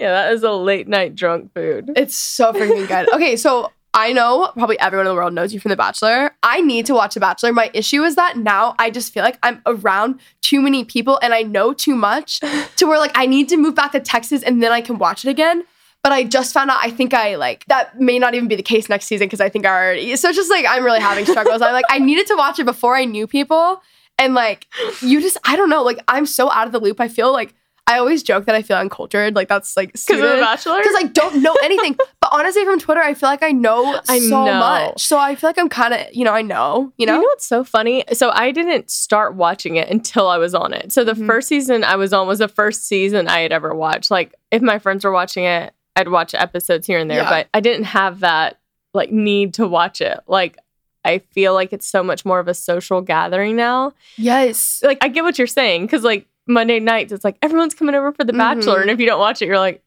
yeah, 0.00 0.10
that 0.10 0.32
is 0.32 0.42
a 0.42 0.50
late 0.50 0.88
night 0.88 1.14
drunk 1.14 1.54
food. 1.54 1.90
It's 1.96 2.16
so 2.16 2.52
freaking 2.52 2.88
good. 2.88 3.12
Okay, 3.14 3.36
so 3.36 3.70
I 3.94 4.12
know 4.12 4.50
probably 4.54 4.78
everyone 4.80 5.06
in 5.06 5.12
the 5.12 5.14
world 5.14 5.32
knows 5.32 5.54
you 5.54 5.60
from 5.60 5.70
The 5.70 5.76
Bachelor. 5.76 6.34
I 6.42 6.60
need 6.60 6.84
to 6.86 6.94
watch 6.94 7.14
The 7.14 7.20
Bachelor. 7.20 7.52
My 7.52 7.70
issue 7.72 8.02
is 8.02 8.16
that 8.16 8.36
now 8.36 8.74
I 8.76 8.90
just 8.90 9.14
feel 9.14 9.22
like 9.22 9.38
I'm 9.44 9.62
around 9.66 10.18
too 10.42 10.60
many 10.60 10.84
people 10.84 11.20
and 11.22 11.32
I 11.32 11.42
know 11.42 11.72
too 11.72 11.94
much 11.94 12.40
to 12.76 12.86
where 12.86 12.98
like 12.98 13.12
I 13.14 13.26
need 13.26 13.48
to 13.50 13.56
move 13.56 13.76
back 13.76 13.92
to 13.92 14.00
Texas 14.00 14.42
and 14.42 14.60
then 14.60 14.72
I 14.72 14.80
can 14.80 14.98
watch 14.98 15.24
it 15.24 15.30
again. 15.30 15.62
But 16.02 16.12
I 16.12 16.24
just 16.24 16.52
found 16.52 16.70
out 16.70 16.78
I 16.82 16.90
think 16.90 17.14
I 17.14 17.36
like 17.36 17.64
that 17.66 17.98
may 18.00 18.18
not 18.18 18.34
even 18.34 18.48
be 18.48 18.56
the 18.56 18.62
case 18.62 18.88
next 18.88 19.06
season 19.06 19.26
because 19.26 19.40
I 19.40 19.48
think 19.48 19.64
I 19.64 19.70
already 19.70 20.16
so 20.16 20.28
it's 20.28 20.36
just 20.36 20.50
like 20.50 20.66
I'm 20.68 20.84
really 20.84 21.00
having 21.00 21.24
struggles. 21.24 21.62
I'm 21.62 21.72
like 21.72 21.86
I 21.88 22.00
needed 22.00 22.26
to 22.26 22.34
watch 22.34 22.58
it 22.58 22.64
before 22.64 22.96
I 22.96 23.04
knew 23.04 23.28
people. 23.28 23.80
And 24.18 24.34
like 24.34 24.66
you 25.02 25.22
just 25.22 25.38
I 25.44 25.54
don't 25.54 25.70
know, 25.70 25.84
like 25.84 25.98
I'm 26.08 26.26
so 26.26 26.50
out 26.50 26.66
of 26.66 26.72
the 26.72 26.80
loop. 26.80 27.00
I 27.00 27.06
feel 27.08 27.32
like 27.32 27.54
I 27.86 27.98
always 27.98 28.22
joke 28.22 28.46
that 28.46 28.54
I 28.54 28.62
feel 28.62 28.78
uncultured. 28.78 29.34
Like 29.34 29.48
that's 29.48 29.76
like 29.76 29.92
Because 29.92 30.08
of 30.20 30.20
The 30.30 30.36
Bachelor? 30.40 30.78
because 30.78 30.94
I 30.96 31.02
don't 31.02 31.42
know 31.42 31.54
anything. 31.62 31.94
but 32.20 32.30
honestly, 32.32 32.64
from 32.64 32.78
Twitter, 32.80 33.02
I 33.02 33.12
feel 33.12 33.28
like 33.28 33.42
I 33.42 33.52
know 33.52 34.00
I 34.08 34.20
so 34.20 34.44
know. 34.46 34.58
much. 34.58 35.06
So 35.06 35.18
I 35.18 35.34
feel 35.34 35.48
like 35.50 35.58
I'm 35.58 35.68
kind 35.68 35.92
of, 35.92 36.00
you 36.12 36.24
know, 36.24 36.32
I 36.32 36.40
know, 36.40 36.92
you 36.96 37.04
know. 37.06 37.14
You 37.16 37.20
know 37.20 37.24
what's 37.26 37.46
so 37.46 37.62
funny? 37.62 38.02
So 38.14 38.30
I 38.32 38.52
didn't 38.52 38.90
start 38.90 39.34
watching 39.34 39.76
it 39.76 39.90
until 39.90 40.28
I 40.28 40.38
was 40.38 40.54
on 40.54 40.72
it. 40.72 40.92
So 40.92 41.04
the 41.04 41.12
Mhm. 41.12 41.26
first 41.26 41.48
season 41.48 41.84
I 41.84 41.96
was 41.96 42.14
on 42.14 42.26
was 42.26 42.38
the 42.38 42.48
first 42.48 42.86
season 42.88 43.28
I 43.28 43.40
had 43.40 43.52
ever 43.52 43.74
watched. 43.74 44.10
Like 44.10 44.34
if 44.50 44.62
my 44.62 44.78
friends 44.78 45.04
were 45.04 45.12
watching 45.12 45.44
it, 45.44 45.74
I'd 45.94 46.08
watch 46.08 46.34
episodes 46.34 46.86
here 46.86 46.98
and 46.98 47.10
there, 47.10 47.18
Yeah. 47.18 47.30
but 47.30 47.48
I 47.52 47.60
didn't 47.60 47.84
have 47.84 48.20
that 48.20 48.58
like 48.94 49.12
need 49.12 49.52
to 49.54 49.66
watch 49.68 50.00
it. 50.00 50.20
Like 50.26 50.56
I 51.04 51.18
feel 51.18 51.52
like 51.52 51.74
it's 51.74 51.86
so 51.86 52.02
much 52.02 52.24
more 52.24 52.38
of 52.38 52.48
a 52.48 52.54
social 52.54 53.02
gathering 53.02 53.56
now. 53.56 53.92
yes. 54.16 54.80
Like 54.82 54.96
I 55.02 55.08
get 55.08 55.22
what 55.22 55.36
you're 55.36 55.46
saying 55.46 55.86
cuz 55.88 56.02
like 56.02 56.26
Monday 56.46 56.78
nights 56.80 57.12
it's 57.12 57.24
like 57.24 57.36
everyone's 57.42 57.74
coming 57.74 57.94
over 57.94 58.12
for 58.12 58.24
the 58.24 58.32
bachelor 58.32 58.78
Mhm. 58.78 58.82
and 58.82 58.90
if 58.90 59.00
you 59.00 59.06
don't 59.06 59.18
watch 59.20 59.40
it 59.42 59.46
you're 59.46 59.58
like 59.58 59.82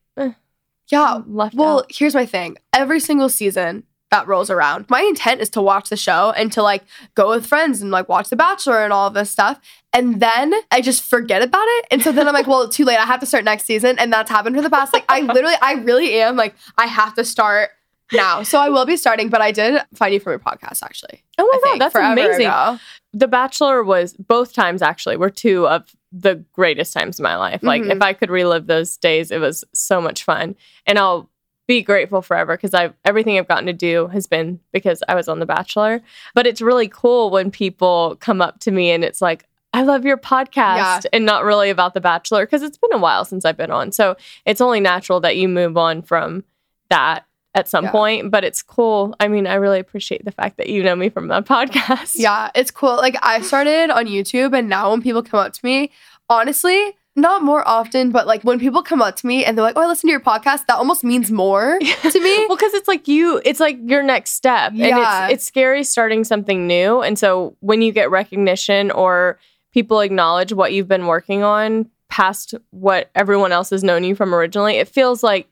Yeah. 0.89 1.19
Left 1.27 1.53
Well, 1.53 1.79
out. 1.79 1.91
here's 1.93 2.15
my 2.15 2.25
thing. 2.25 2.57
Every 2.73 3.01
single 3.01 3.27
season 3.27 3.83
that 4.09 4.25
rolls 4.25 4.49
around, 4.49 4.85
my 4.89 5.01
intent 5.01 5.41
is 5.41 5.49
to 5.49 5.61
watch 5.61 5.89
the 5.89 5.97
show 5.97 6.31
and 6.37 6.49
to 6.53 6.63
like 6.63 6.83
go 7.13 7.27
with 7.29 7.45
friends 7.45 7.81
and 7.81 7.91
like 7.91 8.07
watch 8.07 8.29
The 8.29 8.37
Bachelor 8.37 8.85
and 8.85 8.93
all 8.93 9.07
of 9.07 9.13
this 9.13 9.29
stuff. 9.29 9.59
And 9.91 10.21
then 10.21 10.53
I 10.71 10.79
just 10.79 11.03
forget 11.03 11.41
about 11.41 11.65
it. 11.67 11.87
And 11.91 12.01
so 12.01 12.13
then 12.13 12.25
I'm 12.25 12.33
like, 12.33 12.47
well, 12.47 12.61
it's 12.61 12.75
too 12.77 12.85
late. 12.85 12.97
I 12.97 13.05
have 13.05 13.19
to 13.19 13.25
start 13.25 13.43
next 13.43 13.65
season. 13.65 13.99
And 13.99 14.13
that's 14.13 14.29
happened 14.31 14.55
for 14.55 14.61
the 14.61 14.69
past, 14.69 14.93
like, 14.93 15.03
I 15.09 15.19
literally, 15.21 15.57
I 15.61 15.73
really 15.73 16.21
am 16.21 16.37
like, 16.37 16.55
I 16.77 16.85
have 16.85 17.13
to 17.15 17.25
start 17.25 17.71
now. 18.13 18.43
So 18.43 18.57
I 18.57 18.69
will 18.69 18.85
be 18.85 18.95
starting, 18.95 19.27
but 19.27 19.41
I 19.41 19.51
did 19.51 19.81
find 19.93 20.13
you 20.13 20.21
from 20.21 20.31
your 20.31 20.39
podcast 20.39 20.83
actually. 20.83 21.21
Oh 21.37 21.43
I 21.43 21.47
my 21.51 21.51
god, 21.57 21.63
think, 21.63 21.79
that's 21.79 21.95
amazing. 21.95 22.45
ago. 22.45 22.79
The 23.11 23.27
Bachelor 23.27 23.83
was 23.83 24.13
both 24.13 24.53
times 24.53 24.81
actually 24.81 25.17
were 25.17 25.29
two 25.29 25.67
of 25.67 25.83
the 26.11 26.35
greatest 26.53 26.93
times 26.93 27.19
of 27.19 27.23
my 27.23 27.35
life. 27.35 27.61
Like 27.63 27.81
Mhm. 27.83 27.95
if 27.95 28.01
I 28.01 28.13
could 28.13 28.29
relive 28.29 28.67
those 28.67 28.95
days, 28.97 29.29
it 29.31 29.39
was 29.39 29.63
so 29.73 29.99
much 29.99 30.23
fun. 30.23 30.55
And 30.85 30.97
I'll 30.97 31.29
be 31.67 31.81
grateful 31.81 32.21
forever 32.21 32.55
because 32.55 32.73
I've 32.73 32.93
everything 33.03 33.37
I've 33.37 33.47
gotten 33.47 33.65
to 33.65 33.73
do 33.73 34.07
has 34.07 34.25
been 34.25 34.59
because 34.71 35.03
I 35.09 35.15
was 35.15 35.27
on 35.27 35.39
The 35.39 35.45
Bachelor. 35.45 36.01
But 36.33 36.47
it's 36.47 36.61
really 36.61 36.87
cool 36.87 37.29
when 37.29 37.51
people 37.51 38.15
come 38.21 38.41
up 38.41 38.59
to 38.61 38.71
me 38.71 38.89
and 38.91 39.03
it's 39.03 39.21
like, 39.21 39.45
I 39.73 39.83
love 39.83 40.05
your 40.05 40.15
podcast 40.17 41.03
Yeah. 41.03 41.09
and 41.11 41.25
not 41.25 41.43
really 41.43 41.69
about 41.69 41.93
The 41.93 41.99
Bachelor 41.99 42.45
because 42.45 42.63
it's 42.63 42.77
been 42.77 42.93
a 42.93 42.97
while 42.97 43.25
since 43.25 43.43
I've 43.43 43.57
been 43.57 43.69
on. 43.69 43.91
So 43.91 44.15
it's 44.45 44.61
only 44.61 44.79
natural 44.79 45.19
that 45.19 45.35
you 45.35 45.49
move 45.49 45.75
on 45.75 46.01
from 46.03 46.45
that 46.89 47.25
at 47.57 47.67
some 47.67 47.85
Yeah. 47.85 47.91
point. 47.91 48.31
But 48.31 48.43
it's 48.45 48.61
cool. 48.61 49.13
I 49.19 49.27
mean, 49.27 49.45
I 49.47 49.55
really 49.55 49.79
appreciate 49.79 50.23
the 50.23 50.31
fact 50.31 50.55
that 50.57 50.69
you 50.69 50.81
know 50.83 50.95
me 50.95 51.09
from 51.09 51.27
that 51.27 51.45
podcast. 51.55 52.13
Yeah, 52.15 52.49
it's 52.55 52.71
cool. 52.71 52.95
Like 52.95 53.17
I 53.21 53.41
started 53.41 53.89
on 53.89 54.05
YouTube 54.05 54.57
and 54.57 54.69
now 54.69 54.91
when 54.91 55.01
people 55.01 55.23
come 55.23 55.39
up 55.41 55.51
to 55.53 55.59
me, 55.63 55.91
honestly, 56.29 56.95
not 57.15 57.41
more 57.41 57.67
often, 57.67 58.11
but 58.11 58.27
like 58.27 58.43
when 58.43 58.59
people 58.59 58.83
come 58.83 59.01
up 59.01 59.15
to 59.15 59.25
me 59.25 59.43
and 59.43 59.57
they're 59.57 59.63
like, 59.65 59.75
"Oh, 59.75 59.81
I 59.81 59.87
listen 59.87 60.07
to 60.07 60.11
your 60.11 60.19
podcast," 60.19 60.67
that 60.67 60.75
almost 60.77 61.03
means 61.03 61.31
more 61.31 61.79
to 62.11 62.19
me. 62.19 62.45
well 62.47 62.55
because 62.55 62.75
it's 62.75 62.87
like 62.87 63.07
you 63.07 63.41
it's 63.43 63.59
like 63.59 63.77
your 63.85 64.03
next 64.03 64.31
step 64.31 64.71
Yeah. 64.75 64.85
and 65.23 65.31
it's 65.31 65.33
it's 65.41 65.45
scary 65.47 65.83
starting 65.83 66.23
something 66.23 66.67
new 66.67 67.01
and 67.01 67.17
so 67.17 67.55
when 67.61 67.81
you 67.81 67.91
get 67.91 68.11
recognition 68.11 68.91
or 68.91 69.39
people 69.73 69.99
acknowledge 70.01 70.53
what 70.53 70.73
you've 70.73 70.87
been 70.87 71.07
working 71.07 71.41
on 71.43 71.89
past 72.09 72.53
what 72.69 73.09
everyone 73.15 73.51
else 73.51 73.71
has 73.71 73.83
known 73.83 74.03
you 74.03 74.13
from 74.15 74.33
originally, 74.35 74.75
it 74.75 74.87
feels 74.87 75.23
like 75.23 75.49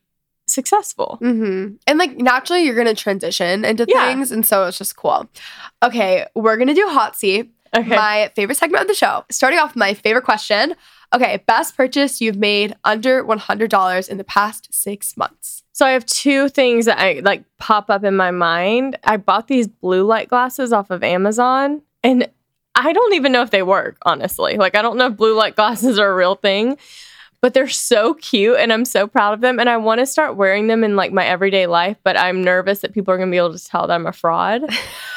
successful. 0.56 1.20
Mm-hmm. 1.22 1.76
And 1.86 2.00
like 2.00 2.18
naturally, 2.18 2.64
you're 2.64 2.76
gonna 2.76 2.96
transition 2.96 3.64
into 3.66 3.86
Yeah. 3.88 4.08
things, 4.08 4.32
and 4.32 4.46
so 4.46 4.66
it's 4.66 4.78
just 4.80 4.96
cool. 4.96 5.30
Okay, 5.84 6.26
we're 6.34 6.58
gonna 6.58 6.74
do 6.74 6.88
hot 6.88 7.16
seat. 7.16 7.52
Okay. 7.76 7.90
My 7.90 8.32
favorite 8.36 8.56
segment 8.56 8.84
of 8.84 8.88
the 8.88 8.96
show. 8.96 9.26
Starting 9.30 9.60
off 9.60 9.72
with 9.72 9.76
my 9.76 9.94
favorite 9.94 10.24
question. 10.24 10.76
Okay, 11.14 11.44
best 11.46 11.76
purchase 11.78 12.22
you've 12.22 12.38
made 12.38 12.74
under 12.86 13.24
one 13.24 13.38
hundred 13.38 13.70
dollars 13.70 14.08
in 14.08 14.18
the 14.18 14.24
past 14.24 14.74
six 14.74 15.16
months. 15.18 15.64
So 15.74 15.86
I 15.86 15.92
have 15.92 16.06
two 16.06 16.48
things 16.48 16.86
that 16.86 16.98
I 17.00 17.20
like 17.24 17.44
pop 17.60 17.90
up 17.90 18.04
in 18.06 18.16
my 18.16 18.32
mind. 18.32 18.98
I 19.04 19.18
bought 19.18 19.48
these 19.48 19.68
blue 19.68 20.04
light 20.04 20.30
glasses 20.30 20.72
off 20.72 20.90
of 20.90 21.04
Amazon 21.04 21.82
and 22.02 22.30
I 22.76 22.92
don't 22.94 23.14
even 23.14 23.32
know 23.32 23.42
if 23.42 23.52
they 23.52 23.62
work, 23.64 23.98
honestly. 24.04 24.56
Like 24.58 24.76
I 24.76 24.82
don't 24.82 24.98
know 24.98 25.08
if 25.08 25.18
blue 25.18 25.36
light 25.36 25.56
glasses 25.56 26.00
are 26.00 26.10
a 26.10 26.16
real 26.16 26.36
thing, 26.36 26.78
but 27.46 27.54
they're 27.54 27.70
so 27.70 28.16
cute 28.16 28.58
and 28.58 28.74
I'm 28.74 28.86
so 28.86 29.06
proud 29.06 29.36
of 29.36 29.42
them 29.42 29.60
and 29.60 29.70
I 29.70 29.78
want 29.78 30.00
to 30.00 30.08
start 30.08 30.36
wearing 30.36 30.66
them 30.66 30.84
in 30.84 30.96
like 30.96 31.14
my 31.14 31.24
everyday 31.24 31.68
life, 31.68 31.96
but 32.04 32.18
I'm 32.18 32.44
nervous 32.44 32.80
that 32.80 32.92
people 32.92 33.14
are 33.14 33.18
going 33.18 33.30
to 33.30 33.32
be 33.32 33.38
able 33.38 33.56
to 33.56 33.64
tell 33.64 33.86
that 33.86 33.94
I'm 33.94 34.08
a 34.08 34.12
fraud. 34.12 34.62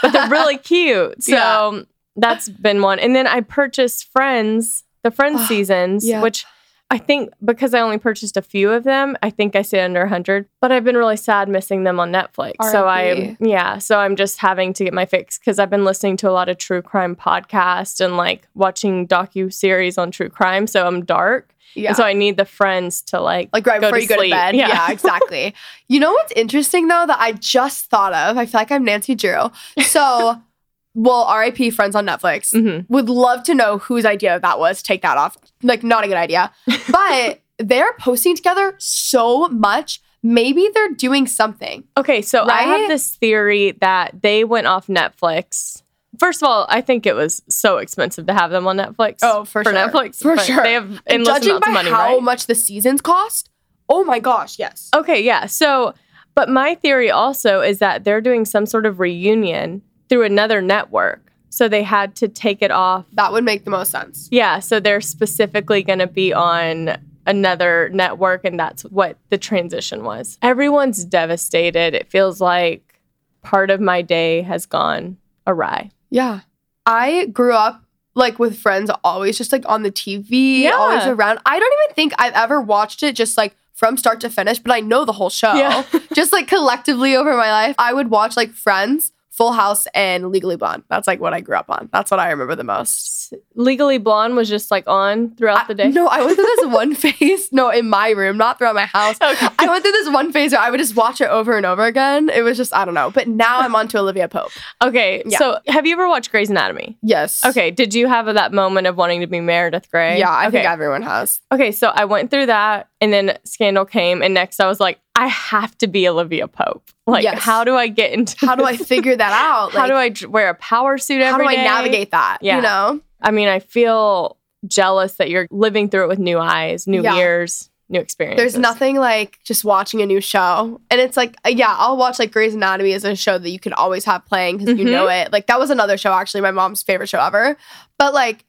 But 0.02 0.12
they're 0.12 0.28
really 0.28 0.58
cute. 0.72 1.22
So 1.22 1.32
Yeah. 1.34 1.80
that's 2.16 2.50
been 2.50 2.82
one. 2.82 2.98
And 2.98 3.16
then 3.16 3.26
I 3.26 3.40
purchased 3.40 4.12
Friends, 4.12 4.84
the 5.04 5.10
Friends 5.10 5.40
Oh, 5.40 5.46
seasons, 5.46 6.06
yeah. 6.06 6.20
which 6.20 6.44
I 6.90 6.98
think 6.98 7.30
because 7.42 7.72
I 7.72 7.80
only 7.80 7.96
purchased 7.96 8.36
a 8.36 8.42
few 8.42 8.70
of 8.72 8.84
them, 8.84 9.16
I 9.22 9.30
think 9.30 9.56
I 9.56 9.62
stayed 9.62 9.84
under 9.84 10.00
100. 10.00 10.46
But 10.60 10.70
I've 10.70 10.84
been 10.84 10.98
really 10.98 11.16
sad 11.16 11.48
missing 11.48 11.84
them 11.84 11.98
on 11.98 12.12
Netflix. 12.12 12.56
So 12.70 12.86
I'm, 12.88 13.38
yeah, 13.40 13.78
so 13.78 13.98
I'm 14.00 14.16
just 14.16 14.36
having 14.38 14.74
to 14.74 14.84
get 14.84 14.92
my 14.92 15.06
fix 15.06 15.38
because 15.38 15.58
I've 15.58 15.70
been 15.70 15.84
listening 15.86 16.18
to 16.18 16.28
a 16.28 16.32
lot 16.32 16.50
of 16.50 16.58
true 16.58 16.82
crime 16.82 17.16
podcasts 17.16 18.04
and 18.04 18.18
like 18.18 18.46
watching 18.54 19.08
docu 19.08 19.50
series 19.50 19.96
on 19.96 20.10
true 20.10 20.28
crime. 20.28 20.66
So 20.66 20.86
I'm 20.86 21.06
dark. 21.06 21.54
Yeah. 21.74 21.88
And 21.88 21.96
so 21.96 22.04
I 22.04 22.12
need 22.12 22.36
the 22.36 22.44
friends 22.44 23.02
to 23.02 23.20
like, 23.20 23.50
like 23.52 23.66
right 23.66 23.80
go 23.80 23.88
before 23.88 23.98
to 23.98 24.02
you 24.02 24.08
go 24.08 24.22
to 24.22 24.30
bed. 24.30 24.56
Yeah. 24.56 24.68
Yeah, 24.68 24.90
exactly. 24.90 25.54
you 25.88 26.00
know 26.00 26.12
what's 26.12 26.32
interesting 26.32 26.88
though 26.88 27.04
that 27.06 27.18
I 27.20 27.32
just 27.32 27.86
thought 27.86 28.12
of? 28.12 28.36
I 28.36 28.46
feel 28.46 28.60
like 28.60 28.72
I'm 28.72 28.84
Nancy 28.84 29.14
Drew. 29.14 29.50
So, 29.82 30.40
well, 30.94 31.32
RIP 31.38 31.72
Friends 31.72 31.94
on 31.94 32.06
Netflix. 32.06 32.52
Mhm. 32.54 32.86
Would 32.88 33.08
love 33.08 33.42
to 33.44 33.54
know 33.54 33.78
whose 33.78 34.04
idea 34.04 34.40
that 34.40 34.58
was. 34.58 34.82
Take 34.82 35.02
that 35.02 35.16
off. 35.16 35.36
Like, 35.62 35.82
not 35.82 36.04
a 36.04 36.08
good 36.08 36.16
idea. 36.16 36.52
But 36.90 37.40
they're 37.58 37.92
posting 37.98 38.34
together 38.36 38.74
so 38.78 39.48
much. 39.48 40.00
Maybe 40.22 40.68
they're 40.74 40.90
doing 40.90 41.26
something. 41.28 41.84
Okay, 41.96 42.22
so 42.22 42.48
I 42.48 42.62
have 42.62 42.88
this 42.88 43.14
theory 43.16 43.72
that 43.80 44.20
they 44.22 44.42
went 44.44 44.66
off 44.66 44.88
Netflix. 44.88 45.82
First 46.18 46.42
of 46.42 46.48
all, 46.48 46.66
I 46.68 46.80
think 46.80 47.06
it 47.06 47.14
was 47.14 47.42
so 47.48 47.78
expensive 47.78 48.26
to 48.26 48.34
have 48.34 48.50
them 48.50 48.66
on 48.66 48.76
Netflix. 48.76 49.18
Oh, 49.22 49.44
for 49.44 49.62
for 49.62 49.72
sure. 49.72 49.88
Netflix, 49.88 50.16
For 50.20 50.36
sure. 50.38 50.62
They 50.62 50.72
have 50.74 50.84
And 50.90 51.00
endless 51.06 51.34
judging 51.36 51.50
amounts 51.50 51.66
by 51.66 51.70
of 51.70 51.74
money, 51.74 51.90
how 51.90 52.14
right? 52.14 52.22
much 52.22 52.46
the 52.46 52.54
seasons 52.54 53.00
cost, 53.00 53.50
oh 53.88 54.04
my 54.04 54.18
gosh, 54.18 54.58
yes. 54.58 54.90
Okay, 54.94 55.22
yeah. 55.22 55.46
So, 55.46 55.94
but 56.34 56.48
my 56.48 56.74
theory 56.74 57.10
also 57.10 57.60
is 57.60 57.78
that 57.78 58.04
they're 58.04 58.20
doing 58.20 58.44
some 58.44 58.66
sort 58.66 58.86
of 58.86 59.00
reunion 59.00 59.82
through 60.08 60.24
another 60.24 60.60
network. 60.60 61.32
So 61.50 61.68
they 61.68 61.82
had 61.82 62.14
to 62.16 62.28
take 62.28 62.62
it 62.62 62.70
off. 62.70 63.06
That 63.12 63.32
would 63.32 63.44
make 63.44 63.64
the 63.64 63.70
most 63.70 63.90
sense. 63.90 64.28
Yeah, 64.30 64.58
so 64.58 64.80
they're 64.80 65.00
specifically 65.00 65.82
going 65.82 65.98
to 65.98 66.06
be 66.06 66.32
on 66.32 66.98
another 67.26 67.90
network 67.92 68.44
and 68.44 68.58
that's 68.58 68.82
what 68.82 69.16
the 69.30 69.38
transition 69.38 70.02
was. 70.04 70.38
Everyone's 70.42 71.04
devastated. 71.04 71.94
It 71.94 72.10
feels 72.10 72.40
like 72.40 73.00
part 73.42 73.70
of 73.70 73.80
my 73.80 74.02
day 74.02 74.42
has 74.42 74.66
gone 74.66 75.16
awry. 75.46 75.90
Yeah. 76.10 76.40
I 76.86 77.26
grew 77.26 77.52
up 77.54 77.82
like 78.14 78.38
with 78.38 78.58
friends 78.58 78.90
always 79.04 79.38
just 79.38 79.52
like 79.52 79.64
on 79.68 79.82
the 79.82 79.90
TV, 79.92 80.60
Yeah. 80.62 80.72
always 80.72 81.04
around. 81.06 81.38
I 81.46 81.58
don't 81.58 81.72
even 81.84 81.94
think 81.94 82.12
I've 82.18 82.34
ever 82.34 82.60
watched 82.60 83.02
it 83.02 83.14
just 83.14 83.36
like 83.36 83.54
from 83.74 83.96
start 83.96 84.20
to 84.22 84.30
finish, 84.30 84.58
but 84.58 84.72
I 84.72 84.80
know 84.80 85.04
the 85.04 85.12
whole 85.12 85.30
show. 85.30 85.54
Yeah. 85.54 85.84
just 86.14 86.32
like 86.32 86.48
collectively 86.48 87.14
over 87.14 87.36
my 87.36 87.50
life. 87.50 87.76
I 87.78 87.92
would 87.92 88.10
watch 88.10 88.36
like 88.36 88.50
Friends, 88.52 89.12
Full 89.38 89.52
House, 89.52 89.86
and 89.94 90.30
Legally 90.32 90.56
Blonde. 90.56 90.82
That's 90.90 91.06
like 91.06 91.20
what 91.20 91.32
I 91.32 91.40
grew 91.40 91.56
up 91.56 91.70
on. 91.70 91.88
That's 91.92 92.10
what 92.10 92.18
I 92.18 92.28
remember 92.30 92.56
the 92.56 92.64
most. 92.64 93.32
Legally 93.54 93.98
Blonde 93.98 94.34
was 94.34 94.48
just 94.48 94.70
like 94.70 94.82
on 94.88 95.34
throughout 95.36 95.68
the 95.68 95.74
day. 95.76 95.88
No, 95.90 96.08
I 96.08 96.24
went 96.24 96.34
through 96.34 96.44
this 96.56 96.66
one 96.74 96.94
phase. 96.96 97.52
No, 97.52 97.70
in 97.70 97.88
my 97.88 98.10
room, 98.10 98.36
not 98.36 98.58
throughout 98.58 98.74
my 98.74 98.86
house. 98.86 99.16
Okay. 99.22 99.46
I 99.60 99.68
went 99.68 99.84
through 99.84 99.92
this 99.92 100.10
one 100.10 100.32
phase 100.32 100.50
where 100.50 100.60
I 100.60 100.70
would 100.70 100.80
just 100.80 100.96
watch 100.96 101.20
it 101.20 101.28
over 101.28 101.56
and 101.56 101.64
over 101.64 101.84
again. 101.84 102.30
It 102.30 102.42
was 102.42 102.56
just, 102.56 102.74
I 102.74 102.84
don't 102.84 102.94
know. 102.94 103.10
But 103.12 103.28
now 103.28 103.60
I'm 103.60 103.76
on 103.76 103.86
to 103.88 103.98
Olivia 103.98 104.26
Pope. 104.28 104.50
Okay, 104.82 105.22
Yeah. 105.24 105.38
so 105.38 105.58
have 105.68 105.86
you 105.86 105.92
ever 105.92 106.08
watched 106.08 106.32
Grey's 106.32 106.50
Anatomy? 106.50 106.98
Yes. 107.02 107.44
Okay, 107.44 107.70
did 107.70 107.94
you 107.94 108.08
have 108.08 108.26
that 108.26 108.52
moment 108.52 108.88
of 108.88 108.96
wanting 108.96 109.20
to 109.20 109.28
be 109.28 109.40
Meredith 109.40 109.88
Grey? 109.90 110.18
Yeah, 110.18 110.30
I 110.30 110.48
okay. 110.48 110.58
think 110.58 110.68
everyone 110.68 111.02
has. 111.02 111.40
Okay, 111.52 111.70
so 111.70 111.92
I 111.94 112.06
went 112.06 112.32
through 112.32 112.46
that 112.46 112.88
and 113.00 113.12
then 113.12 113.38
Scandal 113.44 113.84
came 113.84 114.20
and 114.20 114.34
next 114.34 114.58
I 114.58 114.66
was 114.66 114.80
like, 114.80 114.98
I 115.18 115.26
have 115.26 115.76
to 115.78 115.88
be 115.88 116.08
Olivia 116.08 116.46
Pope. 116.46 116.82
Like, 117.06 117.24
Yes. 117.24 117.42
how 117.42 117.64
do 117.64 117.74
I 117.74 117.88
get 117.88 118.12
into 118.12 118.36
How 118.46 118.54
do 118.54 118.64
I 118.64 118.76
figure 118.76 119.16
that 119.16 119.32
out? 119.48 119.72
how 119.72 119.86
do 119.88 119.94
I 119.94 120.12
wear 120.28 120.48
a 120.50 120.54
power 120.54 120.96
suit 120.96 121.20
every 121.20 121.22
day? 121.22 121.30
how 121.30 121.38
do 121.38 121.44
I 121.44 121.56
day? 121.56 121.64
navigate 121.64 122.10
that? 122.12 122.38
Yeah. 122.40 122.56
You 122.56 122.62
know? 122.62 123.00
I 123.20 123.32
mean, 123.32 123.48
I 123.48 123.58
feel 123.58 124.36
jealous 124.66 125.14
that 125.14 125.28
you're 125.28 125.48
living 125.50 125.88
through 125.88 126.04
it 126.04 126.08
with 126.08 126.18
new 126.20 126.38
eyes, 126.38 126.86
new 126.86 127.02
Yeah. 127.02 127.16
ears, 127.16 127.68
new 127.88 127.98
experiences. 127.98 128.52
There's 128.54 128.60
nothing 128.60 128.96
like 128.96 129.38
just 129.44 129.64
watching 129.64 130.02
a 130.02 130.06
new 130.06 130.20
show. 130.20 130.80
And 130.90 131.00
it's 131.00 131.16
like, 131.16 131.34
uh, 131.44 131.48
yeah, 131.48 131.74
I'll 131.76 131.96
watch 131.96 132.18
like 132.18 132.30
Grey's 132.30 132.54
Anatomy 132.54 132.92
as 132.92 133.02
a 133.04 133.16
show 133.16 133.38
that 133.38 133.48
you 133.50 133.58
can 133.58 133.72
always 133.72 134.04
have 134.04 134.24
playing 134.26 134.58
because 134.58 134.78
you 134.78 134.84
Mhm. 134.86 134.90
know 134.92 135.08
it. 135.08 135.32
Like 135.32 135.46
that 135.48 135.58
was 135.58 135.70
another 135.70 135.96
show, 135.96 136.12
actually, 136.12 136.42
my 136.42 136.50
mom's 136.52 136.82
favorite 136.82 137.08
show 137.08 137.18
ever. 137.20 137.56
But 137.98 138.14
like, 138.14 138.44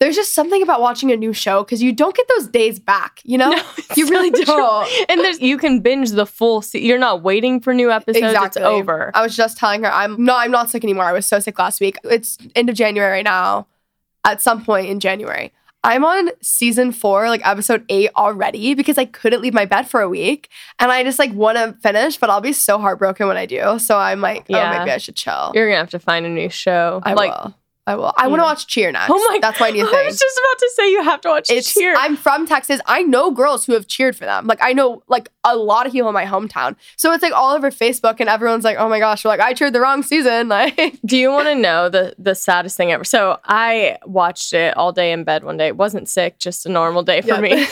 there's 0.00 0.14
just 0.14 0.32
something 0.32 0.62
about 0.62 0.80
watching 0.80 1.10
a 1.10 1.16
new 1.16 1.32
show 1.32 1.64
because 1.64 1.82
you 1.82 1.92
don't 1.92 2.14
get 2.14 2.26
those 2.36 2.46
days 2.48 2.78
back, 2.78 3.20
you 3.24 3.36
know? 3.38 3.50
No, 3.58 3.62
you 3.96 4.06
so 4.06 4.10
really 4.12 4.30
true. 4.30 4.44
don't. 4.44 4.88
And 5.08 5.20
there's 5.20 5.40
you 5.40 5.58
can 5.58 5.80
binge 5.80 6.10
the 6.12 6.26
full 6.26 6.62
se- 6.62 6.80
you're 6.80 6.98
not 6.98 7.22
waiting 7.22 7.60
for 7.60 7.74
new 7.74 7.90
episodes. 7.90 8.24
Exactly. 8.24 8.62
It's 8.62 8.66
over. 8.68 9.10
I 9.14 9.22
was 9.22 9.34
just 9.36 9.56
telling 9.58 9.82
her 9.82 9.90
I'm 9.92 10.22
no, 10.22 10.36
I'm 10.36 10.50
not 10.50 10.70
sick 10.70 10.84
anymore. 10.84 11.04
I 11.04 11.12
was 11.12 11.26
so 11.26 11.40
sick 11.40 11.58
last 11.58 11.80
week. 11.80 11.96
It's 12.04 12.38
end 12.54 12.68
of 12.68 12.76
January 12.76 13.10
right 13.10 13.24
now. 13.24 13.66
At 14.24 14.40
some 14.42 14.64
point 14.64 14.88
in 14.88 15.00
January. 15.00 15.52
I'm 15.84 16.04
on 16.04 16.30
season 16.42 16.90
four, 16.92 17.28
like 17.28 17.40
episode 17.46 17.84
eight 17.88 18.10
already 18.16 18.74
because 18.74 18.98
I 18.98 19.04
couldn't 19.04 19.40
leave 19.40 19.54
my 19.54 19.64
bed 19.64 19.88
for 19.88 20.00
a 20.00 20.08
week. 20.08 20.48
And 20.80 20.90
I 20.90 21.02
just 21.04 21.18
like 21.20 21.32
want 21.32 21.56
to 21.56 21.76
finish, 21.80 22.16
but 22.18 22.28
I'll 22.28 22.40
be 22.40 22.52
so 22.52 22.78
heartbroken 22.78 23.26
when 23.28 23.36
I 23.36 23.46
do. 23.46 23.78
So 23.78 23.96
I'm 23.96 24.20
like, 24.20 24.40
oh, 24.40 24.44
Yeah. 24.56 24.74
oh, 24.74 24.78
maybe 24.80 24.90
I 24.90 24.98
should 24.98 25.14
chill. 25.16 25.52
You're 25.54 25.66
gonna 25.68 25.78
have 25.78 25.90
to 25.90 25.98
find 26.00 26.26
a 26.26 26.28
new 26.28 26.50
show. 26.50 27.00
I 27.04 27.14
like, 27.14 27.30
will. 27.30 27.54
I 27.88 27.96
will. 27.96 28.12
I 28.18 28.26
want 28.26 28.40
to 28.40 28.44
mm. 28.44 28.48
watch 28.48 28.66
Cheer 28.66 28.92
next. 28.92 29.10
Oh 29.10 29.26
my! 29.30 29.38
That's 29.40 29.58
my 29.58 29.70
new 29.70 29.86
I 29.94 30.04
was 30.04 30.18
just 30.18 30.38
about 30.38 30.58
to 30.58 30.70
say 30.74 30.90
you 30.90 31.02
have 31.02 31.22
to 31.22 31.28
watch 31.28 31.48
It's 31.48 31.72
Cheer. 31.72 31.94
I'm 31.96 32.16
from 32.16 32.46
Texas. 32.46 32.82
I 32.84 33.02
know 33.02 33.30
girls 33.30 33.64
who 33.64 33.72
have 33.72 33.86
cheered 33.86 34.14
for 34.14 34.26
them. 34.26 34.46
Like 34.46 34.58
I 34.60 34.74
know 34.74 35.02
like 35.08 35.30
a 35.42 35.56
lot 35.56 35.86
of 35.86 35.92
people 35.92 36.08
in 36.08 36.14
my 36.14 36.26
hometown. 36.26 36.76
So 36.96 37.12
it's 37.12 37.22
like 37.22 37.32
all 37.32 37.54
over 37.54 37.70
Facebook 37.70 38.16
and 38.20 38.28
everyone's 38.28 38.62
like, 38.62 38.76
"Oh 38.78 38.90
my 38.90 38.98
gosh, 38.98 39.24
we're 39.24 39.30
like 39.30 39.40
I 39.40 39.54
cheered 39.54 39.72
the 39.72 39.80
wrong 39.80 40.02
season." 40.02 40.48
Like 40.58 40.98
Do 41.04 41.16
you 41.16 41.30
want 41.30 41.46
to 41.46 41.54
know 41.54 41.88
the 41.88 42.14
the 42.18 42.34
saddest 42.34 42.76
thing 42.76 42.90
ever? 42.90 43.04
So 43.04 43.38
I 43.44 43.98
watched 44.04 44.52
it 44.52 44.76
all 44.76 44.92
day 44.92 45.12
in 45.12 45.24
bed 45.24 45.44
one 45.44 45.56
day. 45.56 45.68
It 45.68 45.76
wasn't 45.76 46.08
sick, 46.08 46.38
just 46.38 46.66
a 46.66 46.68
normal 46.68 47.02
day 47.02 47.20
for 47.20 47.28
Yep. 47.28 47.40
me. 47.40 47.66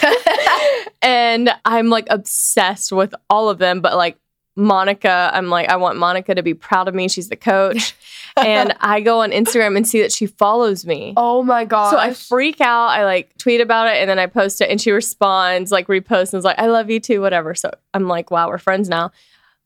and 1.02 1.50
I'm 1.64 1.88
like 1.88 2.06
obsessed 2.10 2.92
with 2.92 3.14
all 3.28 3.48
of 3.48 3.58
them, 3.58 3.80
but 3.80 3.96
like 3.96 4.18
Monica, 4.56 5.30
I'm 5.34 5.48
like, 5.48 5.68
I 5.68 5.76
want 5.76 5.98
Monica 5.98 6.34
to 6.34 6.42
be 6.42 6.54
proud 6.54 6.88
of 6.88 6.94
me. 6.94 7.08
She's 7.08 7.28
the 7.28 7.36
coach. 7.36 7.94
and 8.36 8.74
I 8.80 9.00
go 9.00 9.20
on 9.20 9.30
Instagram 9.30 9.76
and 9.76 9.86
see 9.86 10.00
that 10.00 10.12
she 10.12 10.26
follows 10.26 10.86
me. 10.86 11.12
Oh 11.16 11.42
my 11.42 11.66
god. 11.66 11.90
So 11.90 11.98
I 11.98 12.14
freak 12.14 12.60
out. 12.60 12.88
I 12.88 13.04
like 13.04 13.36
tweet 13.36 13.60
about 13.60 13.88
it 13.88 13.98
and 13.98 14.08
then 14.08 14.18
I 14.18 14.26
post 14.26 14.62
it 14.62 14.70
and 14.70 14.80
she 14.80 14.90
responds, 14.90 15.70
like 15.70 15.86
reposts 15.88 16.32
and 16.32 16.38
is 16.38 16.44
like, 16.44 16.58
I 16.58 16.66
love 16.66 16.90
you 16.90 17.00
too, 17.00 17.20
whatever. 17.20 17.54
So 17.54 17.70
I'm 17.92 18.08
like, 18.08 18.30
wow, 18.30 18.48
we're 18.48 18.58
friends 18.58 18.88
now. 18.88 19.12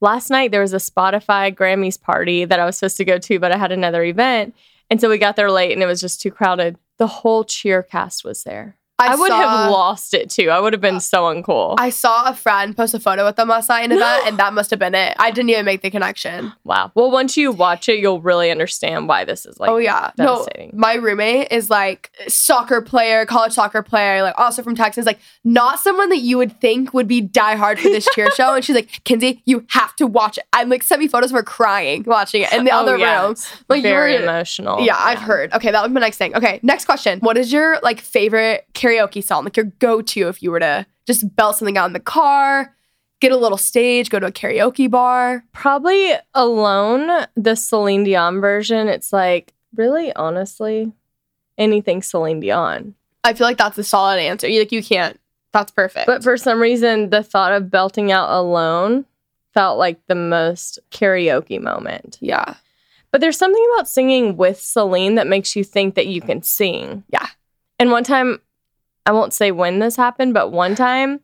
Last 0.00 0.28
night 0.28 0.50
there 0.50 0.62
was 0.62 0.72
a 0.72 0.78
Spotify 0.78 1.54
Grammys 1.54 2.00
party 2.00 2.44
that 2.44 2.58
I 2.58 2.64
was 2.64 2.76
supposed 2.76 2.96
to 2.96 3.04
go 3.04 3.18
to, 3.18 3.38
but 3.38 3.52
I 3.52 3.58
had 3.58 3.70
another 3.70 4.02
event. 4.02 4.56
And 4.90 5.00
so 5.00 5.08
we 5.08 5.18
got 5.18 5.36
there 5.36 5.50
late 5.52 5.72
and 5.72 5.82
it 5.82 5.86
was 5.86 6.00
just 6.00 6.20
too 6.20 6.32
crowded. 6.32 6.76
The 6.98 7.06
whole 7.06 7.44
cheer 7.44 7.82
cast 7.82 8.24
was 8.24 8.42
there. 8.42 8.76
I, 9.00 9.14
would 9.16 9.28
saw- 9.28 9.48
have 9.48 9.70
lost 9.70 10.14
it 10.14 10.30
too. 10.30 10.50
I 10.50 10.60
would 10.60 10.72
have 10.72 10.80
been 10.82 11.00
so 11.00 11.22
uncool. 11.24 11.74
I 11.78 11.90
saw 11.90 12.28
a 12.28 12.34
friend 12.34 12.76
post 12.76 12.94
a 12.94 13.00
photo 13.00 13.24
with 13.24 13.36
them 13.36 13.48
last 13.48 13.68
night 13.68 13.84
in 13.84 13.92
an 13.92 13.98
event, 13.98 14.26
and 14.26 14.38
that 14.38 14.52
must 14.52 14.70
have 14.70 14.78
been 14.78 14.94
it. 14.94 15.14
I 15.18 15.30
didn't 15.30 15.50
even 15.50 15.64
make 15.64 15.82
the 15.82 15.90
connection. 15.90 16.52
wow. 16.64 16.90
Well, 16.94 17.10
once 17.10 17.36
you 17.36 17.52
watch 17.52 17.88
it, 17.88 17.98
you'll 18.00 18.20
really 18.20 18.50
understand 18.50 19.08
why 19.08 19.24
this 19.24 19.46
is 19.46 19.58
like 19.58 19.70
oh 19.70 19.76
yeah, 19.78 20.10
no. 20.18 20.46
My 20.72 20.94
roommate 20.94 21.48
is 21.50 21.70
like 21.70 22.10
soccer 22.28 22.80
player, 22.82 23.24
college 23.26 23.52
soccer 23.52 23.82
player, 23.82 24.22
like 24.22 24.34
also 24.38 24.62
from 24.62 24.74
Texas. 24.74 25.06
Like 25.06 25.18
not 25.44 25.78
someone 25.80 26.08
that 26.10 26.18
you 26.20 26.38
would 26.38 26.60
think 26.60 26.92
would 26.94 27.08
be 27.08 27.22
diehard 27.22 27.78
for 27.78 27.88
this 27.88 28.06
cheer 28.14 28.28
show. 28.36 28.54
And 28.54 28.64
she's 28.64 28.74
like, 28.76 29.02
Kenzie, 29.04 29.42
you 29.46 29.64
have 29.70 29.94
to 29.96 30.06
watch 30.06 30.38
it. 30.38 30.44
I'm 30.52 30.68
like 30.68 30.82
sent 30.82 31.00
me 31.00 31.08
photos 31.08 31.30
of 31.30 31.36
her 31.36 31.42
crying 31.42 32.04
watching 32.06 32.42
it 32.42 32.52
in 32.52 32.64
the 32.64 32.70
Oh, 32.72 32.80
other 32.80 32.96
yeah. 32.98 33.22
room. 33.26 33.34
Like, 33.68 33.82
very 33.82 34.16
emotional. 34.16 34.80
Yeah, 34.80 34.96
I've 34.98 35.18
heard. 35.18 35.52
Okay, 35.52 35.70
that 35.70 35.82
was 35.82 35.90
my 35.90 36.00
next 36.00 36.18
thing. 36.18 36.34
Okay, 36.36 36.60
next 36.62 36.84
question. 36.84 37.18
What 37.20 37.36
is 37.36 37.52
your 37.52 37.78
like 37.82 38.00
favorite 38.00 38.66
karaoke 38.90 39.22
song? 39.22 39.44
Like 39.44 39.56
your 39.56 39.66
go-to 39.78 40.28
if 40.28 40.42
you 40.42 40.50
were 40.50 40.60
to 40.60 40.86
just 41.06 41.34
belt 41.36 41.56
something 41.56 41.78
out 41.78 41.86
in 41.86 41.92
the 41.92 42.00
car, 42.00 42.74
get 43.20 43.32
a 43.32 43.36
little 43.36 43.58
stage, 43.58 44.10
go 44.10 44.18
to 44.18 44.26
a 44.26 44.32
karaoke 44.32 44.90
bar. 44.90 45.44
Probably 45.52 46.12
alone, 46.34 47.26
the 47.36 47.54
Celine 47.54 48.04
Dion 48.04 48.40
version. 48.40 48.88
It's 48.88 49.12
like, 49.12 49.52
really, 49.74 50.12
honestly, 50.14 50.92
anything 51.58 52.02
Celine 52.02 52.40
Dion. 52.40 52.94
I 53.24 53.34
feel 53.34 53.46
like 53.46 53.58
that's 53.58 53.78
a 53.78 53.84
solid 53.84 54.18
answer. 54.18 54.48
You 54.48 54.60
like 54.60 54.72
you 54.72 54.82
can't. 54.82 55.18
That's 55.52 55.72
perfect. 55.72 56.06
But 56.06 56.22
for 56.22 56.36
some 56.36 56.60
reason, 56.60 57.10
the 57.10 57.22
thought 57.22 57.52
of 57.52 57.70
belting 57.70 58.12
out 58.12 58.30
alone 58.30 59.04
felt 59.52 59.78
like 59.78 59.98
the 60.06 60.14
most 60.14 60.78
karaoke 60.92 61.60
moment. 61.60 62.18
yeah, 62.20 62.54
But 63.10 63.20
there's 63.20 63.36
something 63.36 63.66
about 63.74 63.88
singing 63.88 64.36
with 64.36 64.60
Celine 64.60 65.16
that 65.16 65.26
makes 65.26 65.56
you 65.56 65.64
think 65.64 65.96
that 65.96 66.06
you 66.06 66.20
can 66.20 66.42
sing. 66.42 67.02
Yeah. 67.12 67.26
And 67.80 67.90
one 67.90 68.04
time, 68.04 68.38
I 69.06 69.12
won't 69.12 69.32
say 69.34 69.50
when 69.50 69.78
this 69.78 69.96
happened, 69.96 70.34
but 70.34 70.52
one 70.52 70.74
time 70.74 71.20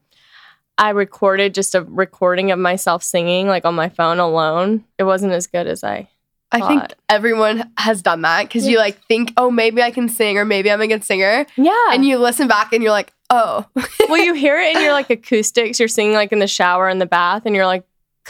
I 0.78 0.90
recorded 0.90 1.54
just 1.54 1.75
a 1.75 1.83
recording 1.83 2.50
of 2.50 2.59
myself 2.59 3.02
singing 3.02 3.47
like 3.47 3.64
on 3.64 3.75
my 3.75 3.88
phone 3.88 4.18
alone. 4.18 4.85
It 4.99 5.04
wasn't 5.04 5.33
as 5.33 5.47
good 5.47 5.66
as 5.66 5.83
I. 5.85 6.09
I 6.52 6.61
think 6.66 6.95
everyone 7.09 7.71
has 7.76 8.02
done 8.02 8.23
that 8.23 8.45
because 8.45 8.66
you 8.68 8.78
like 8.78 8.99
think, 9.06 9.33
oh, 9.37 9.50
maybe 9.50 9.83
I 9.83 9.90
can 9.90 10.09
sing 10.09 10.38
or 10.38 10.45
maybe 10.45 10.71
I'm 10.71 10.80
a 10.80 10.87
good 10.87 11.04
singer, 11.04 11.45
Yeah. 11.56 11.75
and 11.90 12.04
you 12.06 12.18
listen 12.18 12.47
back 12.49 12.73
and 12.73 12.83
you're 12.83 12.92
like, 12.92 13.12
oh, 13.30 13.66
well, 14.09 14.23
you 14.25 14.33
hear 14.33 14.59
it 14.59 14.76
in 14.76 14.83
your 14.83 14.92
like 14.92 15.11
acoustics. 15.11 15.78
You're 15.80 15.88
singing 15.88 16.14
like 16.14 16.33
in 16.33 16.38
the 16.38 16.47
shower 16.47 16.88
in 16.88 16.99
the 16.99 17.04
bath, 17.06 17.42
and 17.47 17.54
you're 17.54 17.66
like, 17.66 17.85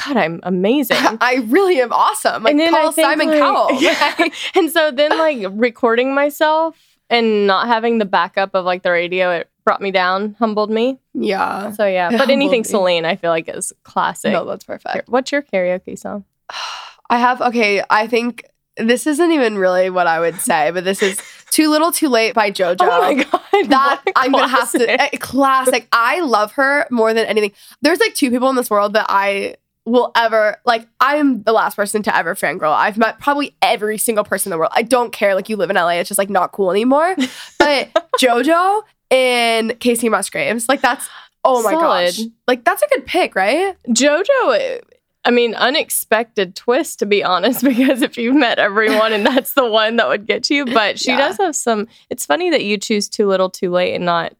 God, 0.04 0.16
I'm 0.16 0.40
amazing. 0.44 0.96
I 1.20 1.44
really 1.46 1.80
am 1.80 1.92
awesome. 1.92 2.42
Like 2.42 2.52
and 2.52 2.60
then 2.60 2.72
Paul 2.72 2.90
think, 2.90 3.06
Simon 3.06 3.28
like- 3.28 3.38
Cowell. 3.38 3.68
Yeah. 3.80 4.28
and 4.54 4.70
so 4.72 4.90
then 4.90 5.16
like 5.18 5.46
recording 5.50 6.14
myself 6.14 6.76
and 7.10 7.46
not 7.46 7.66
having 7.68 7.98
the 7.98 8.04
backup 8.04 8.54
of 8.54 8.64
like 8.64 8.82
the 8.82 8.90
radio, 8.90 9.30
it 9.30 9.50
brought 9.64 9.80
me 9.80 9.90
down, 9.90 10.36
humbled 10.38 10.70
me. 10.70 10.98
yeah. 11.14 11.70
So 11.72 11.86
yeah, 11.86 12.12
It 12.12 12.18
but 12.18 12.30
anything 12.30 12.60
me. 12.60 12.64
Celine, 12.64 13.04
I 13.04 13.16
feel 13.16 13.30
like 13.30 13.48
is 13.48 13.72
classic. 13.82 14.32
No, 14.32 14.44
that's 14.44 14.64
perfect. 14.64 15.08
What's 15.08 15.32
your 15.32 15.42
karaoke 15.42 15.98
song? 15.98 16.24
I 17.10 17.18
have 17.18 17.40
okay. 17.40 17.82
I 17.88 18.06
think 18.08 18.44
this 18.76 19.06
isn't 19.06 19.30
even 19.32 19.56
really 19.58 19.90
what 19.90 20.06
I 20.06 20.20
would 20.20 20.40
say, 20.40 20.70
but 20.72 20.84
this 20.84 21.02
is 21.02 21.20
"Too 21.50 21.70
Little, 21.70 21.92
Too 21.92 22.08
Late" 22.08 22.34
by 22.34 22.50
JoJo. 22.50 22.76
Oh 22.80 23.00
my 23.00 23.14
god, 23.14 23.40
that 23.70 24.02
I'm 24.16 24.32
gonna 24.32 24.48
have 24.48 24.70
to 24.72 24.88
eh, 25.00 25.16
classic. 25.18 25.86
I 25.92 26.20
love 26.20 26.52
her 26.52 26.86
more 26.90 27.14
than 27.14 27.26
anything. 27.26 27.52
There's 27.82 28.00
like 28.00 28.14
two 28.14 28.30
people 28.30 28.50
in 28.50 28.56
this 28.56 28.68
world 28.68 28.92
that 28.94 29.06
I 29.08 29.56
will 29.86 30.12
ever 30.14 30.58
like. 30.66 30.86
I'm 31.00 31.42
the 31.44 31.52
last 31.52 31.76
person 31.76 32.02
to 32.02 32.14
ever 32.14 32.34
fangirl. 32.34 32.74
I've 32.74 32.98
met 32.98 33.18
probably 33.20 33.54
every 33.62 33.96
single 33.96 34.24
person 34.24 34.50
in 34.50 34.56
the 34.56 34.58
world. 34.58 34.72
I 34.74 34.82
don't 34.82 35.12
care. 35.12 35.34
Like 35.34 35.48
you 35.48 35.56
live 35.56 35.70
in 35.70 35.76
LA, 35.76 35.90
it's 35.92 36.08
just 36.08 36.18
like 36.18 36.28
not 36.28 36.52
cool 36.52 36.70
anymore. 36.70 37.16
But 37.58 37.88
JoJo 38.20 38.82
and 39.10 39.70
Kacey 39.80 40.10
Musgraves, 40.10 40.68
like 40.68 40.80
that's 40.82 41.08
oh 41.44 41.62
my 41.62 41.72
gosh, 41.72 42.20
like 42.46 42.64
that's 42.64 42.82
a 42.82 42.88
good 42.88 43.06
pick, 43.06 43.34
right? 43.34 43.74
JoJo. 43.88 44.80
I 45.24 45.30
mean, 45.32 45.54
unexpected 45.56 46.54
twist 46.54 47.00
to 47.00 47.06
be 47.06 47.24
honest, 47.24 47.64
because 47.64 48.02
if 48.02 48.16
you've 48.16 48.36
met 48.36 48.58
everyone 48.60 49.12
and 49.12 49.26
that's 49.26 49.54
the 49.54 49.68
one 49.68 49.96
that 49.96 50.08
would 50.08 50.26
get 50.26 50.44
to 50.44 50.54
you, 50.54 50.64
but 50.66 50.98
she 51.00 51.10
Yeah. 51.10 51.18
does 51.18 51.36
have 51.38 51.56
some. 51.56 51.88
It's 52.10 52.24
funny 52.26 52.50
that 52.50 52.62
you 52.64 52.78
choose 52.78 53.08
too 53.08 53.26
little, 53.26 53.50
too 53.50 53.70
late, 53.70 53.94
and 53.94 54.04
not 54.04 54.34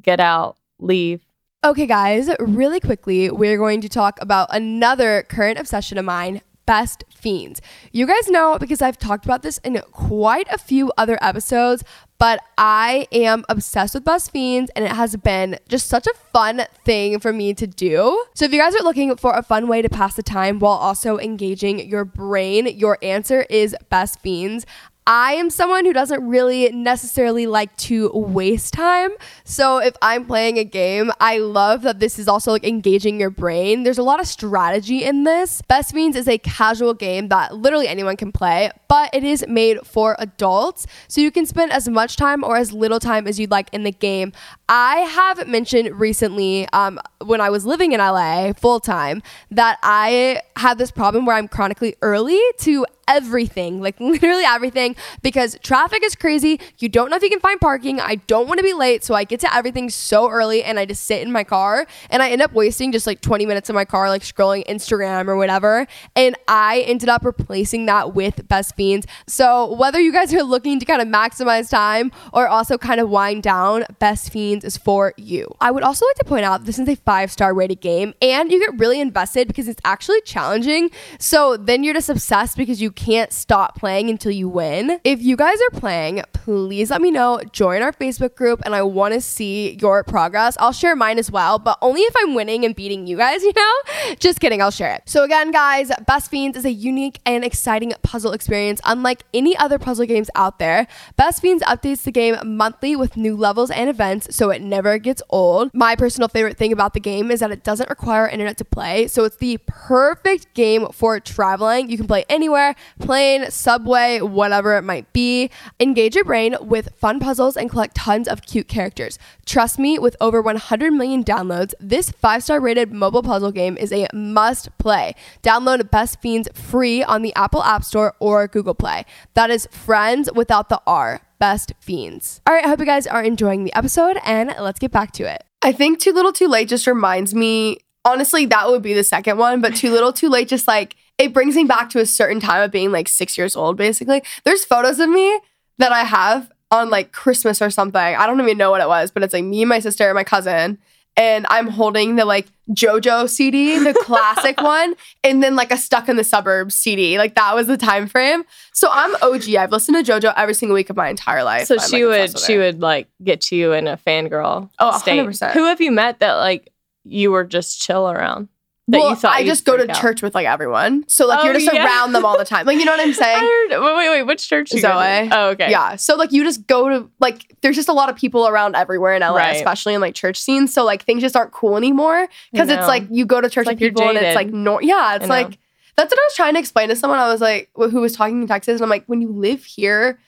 get 0.00 0.20
out, 0.20 0.56
leave. 0.78 1.20
Okay, 1.64 1.86
guys, 1.86 2.28
really 2.40 2.80
quickly, 2.80 3.30
we're 3.30 3.56
going 3.56 3.80
to 3.82 3.88
talk 3.88 4.18
about 4.20 4.48
another 4.50 5.22
current 5.28 5.60
obsession 5.60 5.96
of 5.96 6.04
mine. 6.04 6.40
Best 6.66 7.04
fiends. 7.14 7.60
You 7.92 8.04
guys 8.04 8.28
know 8.28 8.56
because 8.58 8.82
I've 8.82 8.98
talked 8.98 9.24
about 9.24 9.42
this 9.42 9.58
in 9.58 9.80
quite 9.92 10.48
a 10.50 10.58
few 10.58 10.90
other 10.98 11.18
episodes, 11.22 11.84
but 12.18 12.40
I 12.58 13.06
am 13.12 13.44
obsessed 13.48 13.94
with 13.94 14.04
Best 14.04 14.32
Fiends 14.32 14.72
and 14.74 14.84
it 14.84 14.90
has 14.90 15.16
been 15.16 15.58
just 15.68 15.86
such 15.86 16.08
a 16.08 16.14
fun 16.32 16.62
thing 16.84 17.20
for 17.20 17.32
me 17.32 17.54
to 17.54 17.66
do. 17.66 18.24
So, 18.34 18.44
if 18.44 18.52
you 18.52 18.58
guys 18.58 18.74
are 18.74 18.82
looking 18.82 19.16
for 19.16 19.34
a 19.34 19.42
fun 19.42 19.68
way 19.68 19.82
to 19.82 19.88
pass 19.88 20.14
the 20.14 20.22
time 20.22 20.58
while 20.58 20.72
also 20.72 21.18
engaging 21.18 21.88
your 21.88 22.04
brain, 22.04 22.66
your 22.66 22.98
answer 23.02 23.42
is 23.50 23.76
Best 23.88 24.20
Fiends. 24.20 24.66
I 25.06 25.32
am 25.34 25.50
someone 25.50 25.84
who 25.84 25.92
doesn't 25.92 26.26
really 26.28 26.70
necessarily 26.70 27.46
like 27.48 27.76
to 27.78 28.10
waste 28.14 28.72
time. 28.72 29.10
So 29.42 29.78
if 29.78 29.96
I'm 30.00 30.26
playing 30.26 30.58
a 30.58 30.64
game, 30.64 31.10
I 31.18 31.38
love 31.38 31.82
that 31.82 31.98
this 31.98 32.20
is 32.20 32.28
also 32.28 32.52
like 32.52 32.64
engaging 32.64 33.18
your 33.18 33.30
brain. 33.30 33.82
There's 33.82 33.98
a 33.98 34.04
lot 34.04 34.20
of 34.20 34.28
strategy 34.28 35.02
in 35.02 35.24
this. 35.24 35.60
Best 35.62 35.92
Fiends 35.92 36.16
is 36.16 36.28
a 36.28 36.38
casual 36.38 36.94
game 36.94 37.28
that 37.28 37.56
literally 37.56 37.88
anyone 37.88 38.16
can 38.16 38.30
play, 38.30 38.70
but 38.88 39.10
it 39.12 39.24
is 39.24 39.44
made 39.48 39.84
for 39.84 40.14
adults. 40.20 40.86
So 41.08 41.20
you 41.20 41.32
can 41.32 41.46
spend 41.46 41.72
as 41.72 41.88
much 41.88 42.16
time 42.16 42.44
or 42.44 42.56
as 42.56 42.72
little 42.72 43.00
time 43.00 43.26
as 43.26 43.40
you'd 43.40 43.50
like 43.50 43.70
in 43.72 43.82
the 43.82 43.92
game. 43.92 44.32
I 44.68 44.98
have 44.98 45.48
mentioned 45.48 45.98
recently 45.98 46.68
um, 46.72 47.00
when 47.24 47.40
I 47.40 47.50
was 47.50 47.66
living 47.66 47.90
in 47.90 47.98
LA 47.98 48.52
full 48.52 48.78
time 48.78 49.20
that 49.50 49.78
I 49.82 50.42
had 50.56 50.78
this 50.78 50.92
problem 50.92 51.26
where 51.26 51.34
I'm 51.34 51.48
chronically 51.48 51.96
early 52.02 52.40
to 52.58 52.86
everything, 53.16 53.80
like 53.80 54.00
literally 54.00 54.44
everything, 54.44 54.96
because 55.22 55.58
traffic 55.62 56.02
is 56.02 56.14
crazy. 56.14 56.60
You 56.78 56.88
don't 56.88 57.10
know 57.10 57.16
if 57.16 57.22
you 57.22 57.30
can 57.30 57.40
find 57.40 57.60
parking. 57.60 58.00
I 58.00 58.16
don't 58.16 58.48
want 58.48 58.58
to 58.58 58.64
be 58.64 58.72
late, 58.72 59.04
so 59.04 59.14
I 59.14 59.24
get 59.24 59.40
to 59.40 59.54
everything 59.54 59.90
so 59.90 60.28
early 60.28 60.64
and 60.64 60.78
I 60.78 60.84
just 60.86 61.04
sit 61.04 61.22
in 61.22 61.32
my 61.32 61.44
car 61.44 61.86
and 62.10 62.22
I 62.22 62.30
end 62.30 62.42
up 62.42 62.52
wasting 62.52 62.92
just 62.92 63.06
like 63.06 63.20
20 63.20 63.46
minutes 63.46 63.68
in 63.68 63.74
my 63.74 63.84
car, 63.84 64.08
like 64.08 64.22
scrolling 64.22 64.66
Instagram 64.66 65.28
or 65.28 65.36
whatever. 65.36 65.86
And 66.16 66.36
I 66.48 66.80
ended 66.86 67.08
up 67.08 67.24
replacing 67.24 67.86
that 67.86 68.14
with 68.14 68.48
Best 68.48 68.76
Fiends. 68.76 69.06
So 69.26 69.74
whether 69.74 70.00
you 70.00 70.12
guys 70.12 70.32
are 70.34 70.42
looking 70.42 70.80
to 70.80 70.86
kind 70.86 71.02
of 71.02 71.08
maximize 71.08 71.70
time 71.70 72.12
or 72.32 72.48
also 72.48 72.78
kind 72.78 73.00
of 73.00 73.10
wind 73.10 73.42
down, 73.42 73.84
Best 73.98 74.32
Fiends 74.32 74.64
is 74.64 74.76
for 74.76 75.12
you. 75.16 75.54
I 75.60 75.70
would 75.70 75.82
also 75.82 76.06
like 76.06 76.16
to 76.16 76.24
point 76.24 76.44
out 76.44 76.64
this 76.64 76.78
is 76.78 76.88
a 76.88 76.96
five 76.96 77.30
star 77.30 77.54
rated 77.54 77.80
game 77.80 78.14
and 78.22 78.50
you 78.50 78.58
get 78.58 78.78
really 78.78 79.00
invested 79.00 79.48
because 79.48 79.68
it's 79.68 79.80
actually 79.84 80.20
challenging. 80.22 80.90
So 81.18 81.56
then 81.56 81.84
you're 81.84 81.94
just 81.94 82.08
obsessed 82.08 82.56
because 82.56 82.80
you 82.80 82.90
can't 83.02 83.32
stop 83.32 83.76
playing 83.76 84.10
until 84.10 84.30
you 84.30 84.48
win. 84.48 85.00
If 85.02 85.20
you 85.20 85.34
guys 85.36 85.58
are 85.58 85.80
playing, 85.80 86.22
please 86.32 86.88
let 86.92 87.00
me 87.00 87.10
know. 87.10 87.40
Join 87.50 87.82
our 87.82 87.92
Facebook 87.92 88.36
group 88.36 88.62
and 88.64 88.76
I 88.76 88.82
want 88.82 89.12
to 89.12 89.20
see 89.20 89.76
your 89.80 90.04
progress. 90.04 90.56
I'll 90.60 90.72
share 90.72 90.94
mine 90.94 91.18
as 91.18 91.28
well, 91.28 91.58
but 91.58 91.78
only 91.82 92.02
if 92.02 92.14
I'm 92.18 92.36
winning 92.36 92.64
and 92.64 92.76
beating 92.76 93.08
you 93.08 93.16
guys, 93.16 93.42
you 93.42 93.52
know? 93.56 94.14
Just 94.20 94.38
kidding, 94.38 94.62
I'll 94.62 94.70
share 94.70 94.94
it. 94.94 95.02
So 95.06 95.24
again, 95.24 95.50
guys, 95.50 95.90
Best 96.06 96.30
Fiends 96.30 96.56
is 96.56 96.64
a 96.64 96.70
unique 96.70 97.18
and 97.26 97.44
exciting 97.44 97.92
puzzle 98.02 98.32
experience 98.32 98.80
unlike 98.84 99.24
any 99.34 99.56
other 99.56 99.80
puzzle 99.80 100.06
games 100.06 100.30
out 100.36 100.60
there. 100.60 100.86
Best 101.16 101.42
Fiends 101.42 101.64
updates 101.64 102.04
the 102.04 102.12
game 102.12 102.36
monthly 102.44 102.94
with 102.94 103.16
new 103.16 103.36
levels 103.36 103.72
and 103.72 103.90
events, 103.90 104.36
so 104.36 104.50
it 104.50 104.62
never 104.62 104.98
gets 104.98 105.22
old. 105.28 105.72
My 105.74 105.96
personal 105.96 106.28
favorite 106.28 106.56
thing 106.56 106.72
about 106.72 106.94
the 106.94 107.00
game 107.00 107.32
is 107.32 107.40
that 107.40 107.50
it 107.50 107.64
doesn't 107.64 107.90
require 107.90 108.28
internet 108.28 108.58
to 108.58 108.64
play, 108.64 109.08
so 109.08 109.24
it's 109.24 109.38
the 109.38 109.58
perfect 109.66 110.54
game 110.54 110.86
for 110.92 111.18
traveling. 111.18 111.90
You 111.90 111.96
can 111.96 112.06
play 112.06 112.24
anywhere, 112.28 112.76
plane, 113.00 113.50
subway, 113.50 114.20
whatever 114.20 114.76
it 114.76 114.82
might 114.82 115.12
be. 115.12 115.50
Engage 115.80 116.14
your 116.14 116.24
brain 116.24 116.56
with 116.60 116.94
fun 116.96 117.20
puzzles 117.20 117.56
and 117.56 117.70
collect 117.70 117.96
tons 117.96 118.28
of 118.28 118.42
cute 118.42 118.68
characters. 118.68 119.18
Trust 119.46 119.78
me, 119.78 119.98
with 119.98 120.16
over 120.20 120.40
100 120.40 120.92
million 120.92 121.24
downloads, 121.24 121.74
this 121.80 122.10
five 122.10 122.42
star 122.42 122.60
rated 122.60 122.92
mobile 122.92 123.22
puzzle 123.22 123.52
game 123.52 123.76
is 123.76 123.92
a 123.92 124.06
must 124.12 124.76
play. 124.78 125.14
Download 125.42 125.90
Best 125.90 126.20
Fiends 126.20 126.48
free 126.54 127.02
on 127.02 127.22
the 127.22 127.34
Apple 127.34 127.62
App 127.62 127.84
Store 127.84 128.14
or 128.18 128.46
Google 128.48 128.74
Play. 128.74 129.04
That 129.34 129.50
is 129.50 129.66
friends 129.70 130.28
without 130.34 130.68
the 130.68 130.80
R. 130.86 131.22
Best 131.38 131.72
Fiends. 131.80 132.40
All 132.46 132.54
right, 132.54 132.64
I 132.64 132.68
hope 132.68 132.78
you 132.78 132.86
guys 132.86 133.06
are 133.06 133.22
enjoying 133.22 133.64
the 133.64 133.74
episode 133.74 134.16
and 134.24 134.54
let's 134.60 134.78
get 134.78 134.92
back 134.92 135.10
to 135.12 135.24
it. 135.24 135.42
I 135.60 135.72
think 135.72 135.98
Too 135.98 136.12
Little 136.12 136.32
Too 136.32 136.48
Late 136.48 136.68
just 136.68 136.86
reminds 136.86 137.34
me, 137.34 137.78
honestly, 138.04 138.46
that 138.46 138.68
would 138.68 138.82
be 138.82 138.94
the 138.94 139.04
second 139.04 139.38
one, 139.38 139.60
but 139.60 139.74
Too 139.74 139.90
Little 139.90 140.12
Too 140.12 140.28
Late 140.28 140.48
just 140.48 140.68
like, 140.68 140.96
it 141.18 141.32
brings 141.32 141.54
me 141.54 141.64
back 141.64 141.90
to 141.90 142.00
a 142.00 142.06
certain 142.06 142.40
time 142.40 142.62
of 142.62 142.70
being 142.70 142.90
like 142.92 143.08
six 143.08 143.36
years 143.38 143.54
old, 143.56 143.76
basically. 143.76 144.22
There's 144.44 144.64
photos 144.64 144.98
of 144.98 145.08
me 145.08 145.40
that 145.78 145.92
I 145.92 146.04
have 146.04 146.50
on 146.70 146.90
like 146.90 147.12
Christmas 147.12 147.60
or 147.60 147.70
something. 147.70 148.00
I 148.00 148.26
don't 148.26 148.40
even 148.40 148.56
know 148.58 148.70
what 148.70 148.80
it 148.80 148.88
was, 148.88 149.10
but 149.10 149.22
it's 149.22 149.34
like 149.34 149.44
me 149.44 149.62
and 149.62 149.68
my 149.68 149.78
sister 149.78 150.06
and 150.08 150.14
my 150.14 150.24
cousin. 150.24 150.78
And 151.14 151.44
I'm 151.50 151.68
holding 151.68 152.16
the 152.16 152.24
like 152.24 152.46
JoJo 152.70 153.28
CD, 153.28 153.78
the 153.78 153.92
classic 154.04 154.58
one, 154.62 154.94
and 155.22 155.42
then 155.42 155.54
like 155.56 155.70
a 155.70 155.76
Stuck 155.76 156.08
in 156.08 156.16
the 156.16 156.24
Suburbs 156.24 156.74
CD. 156.74 157.18
Like 157.18 157.34
that 157.34 157.54
was 157.54 157.66
the 157.66 157.76
time 157.76 158.06
frame. 158.08 158.44
So 158.72 158.88
I'm 158.90 159.14
OG. 159.16 159.54
I've 159.54 159.70
listened 159.70 160.02
to 160.02 160.10
JoJo 160.12 160.32
every 160.38 160.54
single 160.54 160.74
week 160.74 160.88
of 160.88 160.96
my 160.96 161.10
entire 161.10 161.44
life. 161.44 161.66
So 161.66 161.74
I'm, 161.78 161.86
she 161.90 162.06
like, 162.06 162.30
would 162.32 162.38
she 162.38 162.56
would 162.56 162.80
like 162.80 163.08
get 163.22 163.52
you 163.52 163.72
in 163.74 163.86
a 163.88 163.98
fangirl 163.98 164.70
Oh, 164.78 164.98
state. 164.98 165.20
100%. 165.20 165.52
Who 165.52 165.66
have 165.66 165.82
you 165.82 165.92
met 165.92 166.20
that 166.20 166.34
like 166.36 166.72
you 167.04 167.30
were 167.30 167.44
just 167.44 167.82
chill 167.82 168.10
around? 168.10 168.48
That 168.92 168.98
well, 168.98 169.10
you 169.10 169.16
thought 169.16 169.34
I 169.34 169.44
just 169.44 169.64
go 169.64 169.76
to 169.76 169.90
out? 169.90 170.00
church 170.00 170.22
with 170.22 170.34
like 170.34 170.46
everyone. 170.46 171.04
So 171.08 171.26
like 171.26 171.40
Oh, 171.40 171.44
you're 171.44 171.54
just 171.54 171.72
yeah. 171.72 171.84
around 171.84 172.12
them 172.12 172.24
all 172.24 172.38
the 172.38 172.44
time. 172.44 172.64
Like 172.66 172.78
you 172.78 172.84
know 172.84 172.92
what 172.92 173.00
I'm 173.00 173.12
saying? 173.24 173.42
wait, 173.70 173.80
wait, 173.80 174.08
wait. 174.10 174.22
Which 174.22 174.48
church? 174.48 174.72
You 174.72 174.80
go 174.82 174.88
to? 174.88 174.94
Zoe. 174.94 175.28
Oh, 175.32 175.48
okay. 175.50 175.70
Yeah. 175.70 175.96
So 175.96 176.14
like 176.16 176.30
you 176.30 176.44
just 176.44 176.66
go 176.66 176.88
to 176.88 177.10
like 177.18 177.56
there's 177.62 177.74
just 177.76 177.88
a 177.88 177.92
lot 177.92 178.08
of 178.08 178.16
people 178.16 178.46
around 178.46 178.76
everywhere 178.76 179.14
in 179.14 179.22
LA, 179.22 179.34
Right. 179.36 179.56
especially 179.56 179.94
in 179.94 180.00
like 180.00 180.14
church 180.14 180.36
scenes. 180.38 180.72
So 180.72 180.84
like 180.84 181.04
things 181.04 181.22
just 181.22 181.34
aren't 181.36 181.52
cool 181.52 181.76
anymore 181.76 182.28
because 182.52 182.68
it's 182.68 182.86
like 182.86 183.04
you 183.10 183.26
go 183.26 183.40
to 183.40 183.50
church 183.50 183.66
like 183.66 183.80
with 183.80 183.90
people 183.94 184.08
and 184.08 184.18
it's 184.18 184.36
like 184.36 184.48
no 184.48 184.80
yeah, 184.80 185.16
it's 185.16 185.26
like 185.28 185.58
that's 185.96 186.10
what 186.10 186.18
I 186.18 186.24
was 186.24 186.34
trying 186.34 186.54
to 186.54 186.60
explain 186.60 186.88
to 186.88 186.96
someone. 186.96 187.18
I 187.18 187.28
was 187.32 187.40
like 187.40 187.70
who 187.74 188.00
was 188.00 188.14
talking 188.14 188.42
in 188.42 188.48
Texas 188.48 188.74
and 188.76 188.82
I'm 188.82 188.90
like 188.90 189.04
when 189.06 189.20
you 189.20 189.30
live 189.32 189.64
here, 189.64 190.18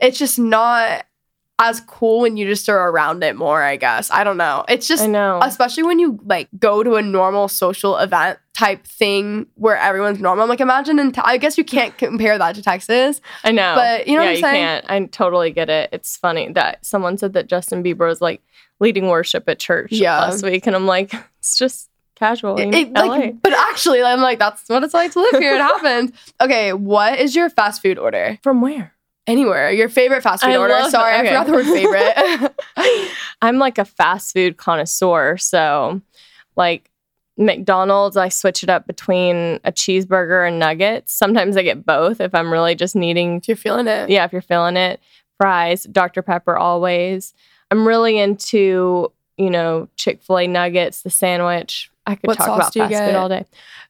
it's 0.00 0.18
just 0.18 0.38
not 0.38 1.06
as 1.60 1.80
cool 1.80 2.20
when 2.22 2.36
you 2.36 2.46
just 2.46 2.68
are 2.68 2.90
around 2.90 3.22
it 3.22 3.36
more, 3.36 3.62
I 3.62 3.76
guess. 3.76 4.10
I 4.10 4.24
don't 4.24 4.36
know. 4.36 4.64
It's 4.68 4.88
just 4.88 5.04
I 5.04 5.06
know. 5.06 5.38
especially 5.42 5.84
when 5.84 5.98
you 6.00 6.18
like 6.24 6.48
go 6.58 6.82
to 6.82 6.94
a 6.96 7.02
normal 7.02 7.46
social 7.48 7.96
event 7.96 8.38
type 8.54 8.84
thing 8.84 9.46
where 9.54 9.76
everyone's 9.76 10.18
normal. 10.20 10.42
I'm 10.42 10.48
like, 10.48 10.60
imagine, 10.60 10.98
in 10.98 11.12
I 11.22 11.38
guess 11.38 11.56
you 11.56 11.64
can't 11.64 11.96
compare 11.96 12.38
that 12.38 12.56
to 12.56 12.62
Texas. 12.62 13.20
I 13.44 13.52
know. 13.52 13.74
But 13.76 14.08
you 14.08 14.16
know 14.16 14.22
yeah, 14.22 14.26
what 14.26 14.30
I'm 14.30 14.34
you 14.36 14.40
saying? 14.42 14.54
can't. 14.82 14.84
I 14.90 15.06
totally 15.06 15.50
get 15.52 15.70
it. 15.70 15.90
It's 15.92 16.16
funny 16.16 16.50
that 16.52 16.84
someone 16.84 17.18
said 17.18 17.34
that 17.34 17.46
Justin 17.46 17.84
Bieber 17.84 18.08
was 18.08 18.20
like 18.20 18.42
leading 18.80 19.08
worship 19.08 19.48
at 19.48 19.60
church 19.60 19.92
Yeah. 19.92 20.18
last 20.20 20.42
week, 20.44 20.66
and 20.66 20.74
I'm 20.74 20.86
like, 20.86 21.12
it's 21.38 21.56
just 21.56 21.88
casual 22.16 22.58
It- 22.58 22.92
LA. 22.92 23.04
like, 23.06 23.42
but 23.42 23.52
actually, 23.52 24.02
I'm 24.02 24.20
like, 24.20 24.40
that's 24.40 24.68
what 24.68 24.82
it's 24.82 24.94
like 24.94 25.12
to 25.12 25.20
live 25.20 25.40
here. 25.40 25.54
It 25.54 25.60
happens. 25.60 26.10
Okay, 26.40 26.72
what 26.72 27.20
is 27.20 27.36
your 27.36 27.48
fast 27.48 27.80
food 27.80 27.96
order? 27.98 28.38
From 28.42 28.60
where? 28.60 28.92
Anywhere. 29.26 29.70
Your 29.70 29.88
favorite 29.88 30.22
fast 30.22 30.44
food 30.44 30.50
I 30.50 30.56
order. 30.56 30.74
Sorry, 30.90 31.14
okay. 31.14 31.34
I 31.34 31.44
forgot 31.44 31.46
the 31.46 31.52
word 31.52 31.66
favorite. 31.66 33.10
I'm 33.42 33.58
like 33.58 33.78
a 33.78 33.84
fast 33.84 34.34
food 34.34 34.56
connoisseur, 34.58 35.38
so 35.38 36.02
like 36.56 36.90
McDonald's, 37.36 38.16
I 38.16 38.28
switch 38.28 38.62
it 38.62 38.68
up 38.68 38.86
between 38.86 39.60
a 39.64 39.72
cheeseburger 39.72 40.46
and 40.46 40.58
nuggets. 40.58 41.12
Sometimes 41.12 41.56
I 41.56 41.62
get 41.62 41.84
both 41.84 42.20
if 42.20 42.34
I'm 42.34 42.52
really 42.52 42.74
just 42.74 42.94
needing 42.94 43.38
if 43.38 43.48
you're 43.48 43.56
feeling 43.56 43.88
it. 43.88 44.10
yeah, 44.10 44.24
if 44.24 44.32
you're 44.32 44.42
feeling 44.42 44.76
it. 44.76 45.00
Fries, 45.38 45.84
Dr. 45.84 46.22
Pepper 46.22 46.56
always. 46.56 47.34
I'm 47.70 47.88
really 47.88 48.18
into, 48.18 49.10
you 49.36 49.50
know, 49.50 49.88
Chick-fil-A 49.96 50.46
nuggets, 50.46 51.02
the 51.02 51.10
sandwich. 51.10 51.90
I 52.06 52.16
could 52.16 52.28
What 52.28 52.38
talk 52.38 52.48
about 52.48 52.74
fast 52.74 52.90
get? 52.90 53.06
food 53.08 53.14
all 53.16 53.28
day. 53.28 53.44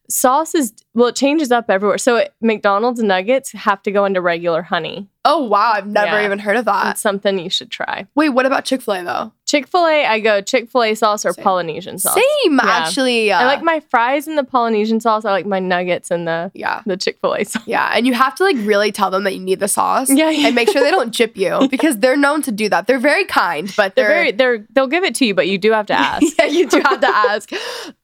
Sauce 0.08 0.54
is 0.54 0.72
well, 0.94 1.08
it 1.08 1.16
changes 1.16 1.50
up 1.50 1.70
everywhere. 1.70 1.98
So 1.98 2.16
it, 2.16 2.34
McDonald's 2.40 3.02
nuggets 3.02 3.52
have 3.52 3.82
to 3.82 3.90
go 3.90 4.04
into 4.04 4.20
regular 4.20 4.62
honey. 4.62 5.08
Oh 5.24 5.44
wow, 5.44 5.72
I've 5.74 5.86
never 5.86 6.20
Yeah. 6.20 6.24
even 6.26 6.38
heard 6.38 6.56
of 6.56 6.64
that. 6.66 6.92
It's 6.92 7.00
something 7.00 7.38
you 7.38 7.50
should 7.50 7.70
try. 7.70 8.06
Wait, 8.14 8.28
what 8.28 8.44
about 8.46 8.64
Chick 8.66 8.82
Fil 8.82 8.94
A 8.94 9.04
though? 9.04 9.32
Chick-fil-A, 9.54 10.04
I 10.06 10.18
go 10.18 10.40
Chick-fil-A 10.40 10.94
sauce 10.96 11.24
or 11.24 11.32
Same. 11.32 11.44
Polynesian 11.44 11.98
sauce. 11.98 12.14
Same, 12.14 12.54
Yeah. 12.54 12.60
actually. 12.64 13.30
I 13.30 13.44
uh, 13.44 13.46
like 13.46 13.62
my 13.62 13.80
fries 13.88 14.26
in 14.26 14.34
the 14.34 14.42
Polynesian 14.42 14.98
sauce. 15.00 15.24
I 15.24 15.30
like 15.30 15.46
my 15.46 15.60
nuggets 15.60 16.10
in 16.10 16.24
the 16.24 16.50
yeah. 16.54 16.82
the 16.86 16.96
Chick-fil-A 16.96 17.44
sauce. 17.44 17.62
Yeah, 17.66 17.92
and 17.94 18.04
you 18.06 18.14
have 18.14 18.34
to 18.36 18.42
like 18.44 18.56
really 18.60 18.90
tell 18.90 19.10
them 19.10 19.22
that 19.24 19.34
you 19.34 19.40
need 19.40 19.60
the 19.60 19.68
sauce. 19.68 20.10
Yeah, 20.10 20.30
yeah. 20.30 20.48
and 20.48 20.56
make 20.56 20.70
sure 20.70 20.82
they 20.82 20.90
don't 20.90 21.14
chip 21.14 21.36
you 21.36 21.68
because 21.70 21.98
they're 21.98 22.16
known 22.16 22.42
to 22.42 22.52
do 22.52 22.68
that. 22.68 22.86
They're 22.88 22.98
very 22.98 23.24
kind, 23.24 23.72
but 23.76 23.94
They're 23.94 24.08
they're, 24.08 24.14
very 24.16 24.32
they're 24.32 24.66
they'll 24.74 24.88
give 24.88 25.04
it 25.04 25.14
to 25.16 25.24
you, 25.26 25.34
but 25.34 25.46
you 25.46 25.56
do 25.56 25.70
have 25.72 25.86
to 25.86 25.94
ask. 25.98 26.24
yeah, 26.38 26.46
you 26.46 26.68
do 26.68 26.80
have 26.84 27.00
to 27.00 27.08
ask. 27.08 27.50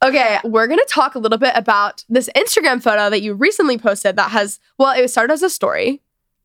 Okay, 0.05 0.39
we're 0.45 0.67
gonna 0.69 0.83
talk 0.89 1.15
a 1.15 1.19
little 1.19 1.39
bit 1.39 1.53
about 1.57 2.05
this 2.09 2.31
Instagram 2.37 2.81
photo 2.83 3.11
that 3.11 3.23
you 3.23 3.35
recently 3.35 3.77
posted 3.77 4.17
that 4.17 4.31
has 4.31 4.61
well, 4.79 4.97
it 4.97 5.09
started 5.09 5.33
as 5.33 5.43
a 5.43 5.51
story. 5.51 6.01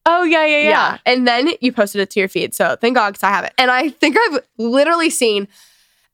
Oh 0.05 0.23
yeah, 0.23 0.45
yeah, 0.45 0.57
yeah. 0.57 0.69
yeah. 0.69 0.97
And 1.05 1.27
then 1.27 1.49
you 1.61 1.71
posted 1.71 2.01
it 2.01 2.09
to 2.11 2.19
your 2.19 2.29
feed. 2.29 2.53
So 2.53 2.75
thank 2.79 2.95
God 2.95 3.11
because 3.11 3.23
I 3.23 3.29
have 3.29 3.45
it. 3.45 3.53
And 3.57 3.71
I 3.71 3.89
think 3.89 4.17
I've 4.17 4.41
literally 4.57 5.09
seen 5.09 5.47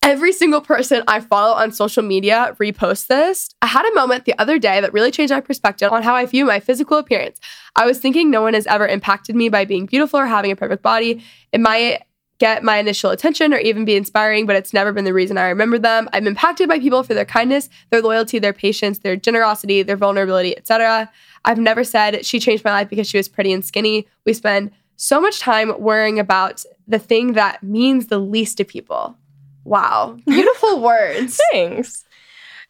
every 0.03 0.33
single 0.33 0.61
person 0.61 1.03
I 1.07 1.19
follow 1.19 1.53
on 1.53 1.71
social 1.71 2.03
media 2.03 2.55
repost 2.59 3.07
this. 3.07 3.49
I 3.61 3.67
had 3.67 3.85
a 3.85 3.93
moment 3.93 4.25
the 4.25 4.37
other 4.39 4.57
day 4.57 4.81
that 4.81 4.93
really 4.93 5.11
changed 5.11 5.31
my 5.31 5.41
perspective 5.41 5.91
on 5.91 6.01
how 6.01 6.15
I 6.15 6.25
view 6.25 6.45
my 6.45 6.59
physical 6.59 6.97
appearance. 6.97 7.39
I 7.75 7.85
was 7.85 7.99
thinking 7.99 8.31
no 8.31 8.41
one 8.41 8.53
has 8.55 8.65
ever 8.67 8.87
impacted 8.87 9.35
me 9.35 9.49
by 9.49 9.65
being 9.65 9.85
beautiful 9.85 10.19
or 10.19 10.25
having 10.25 10.51
a 10.51 10.55
perfect 10.55 10.81
body. 10.81 11.23
It 11.51 11.59
might 11.59 12.01
get 12.41 12.63
my 12.63 12.77
initial 12.77 13.11
attention 13.11 13.53
or 13.53 13.59
even 13.59 13.85
be 13.85 13.95
inspiring, 13.95 14.47
but 14.47 14.55
it's 14.55 14.73
never 14.73 14.91
been 14.91 15.05
the 15.05 15.13
reason 15.13 15.37
I 15.37 15.47
remember 15.47 15.77
them. 15.77 16.09
I'm 16.11 16.25
impacted 16.25 16.67
by 16.67 16.79
people 16.79 17.03
for 17.03 17.13
their 17.13 17.23
kindness, 17.23 17.69
their 17.91 18.01
loyalty, 18.01 18.39
their 18.39 18.51
patience, 18.51 18.97
their 18.97 19.15
generosity, 19.15 19.83
their 19.83 19.95
vulnerability, 19.95 20.57
etc. 20.57 21.07
I've 21.45 21.59
never 21.59 21.83
said 21.83 22.25
she 22.25 22.39
changed 22.39 22.65
my 22.65 22.71
life 22.71 22.89
because 22.89 23.07
she 23.07 23.17
was 23.17 23.29
pretty 23.29 23.53
and 23.53 23.63
skinny. 23.63 24.07
We 24.25 24.33
spend 24.33 24.71
so 24.95 25.21
much 25.21 25.39
time 25.39 25.79
worrying 25.79 26.17
about 26.17 26.65
the 26.87 26.97
thing 26.97 27.33
that 27.33 27.61
means 27.61 28.07
the 28.07 28.17
least 28.17 28.57
to 28.57 28.65
people. 28.65 29.15
Wow. 29.63 30.17
Beautiful 30.25 30.81
words. 30.81 31.39
Thanks. 31.51 32.05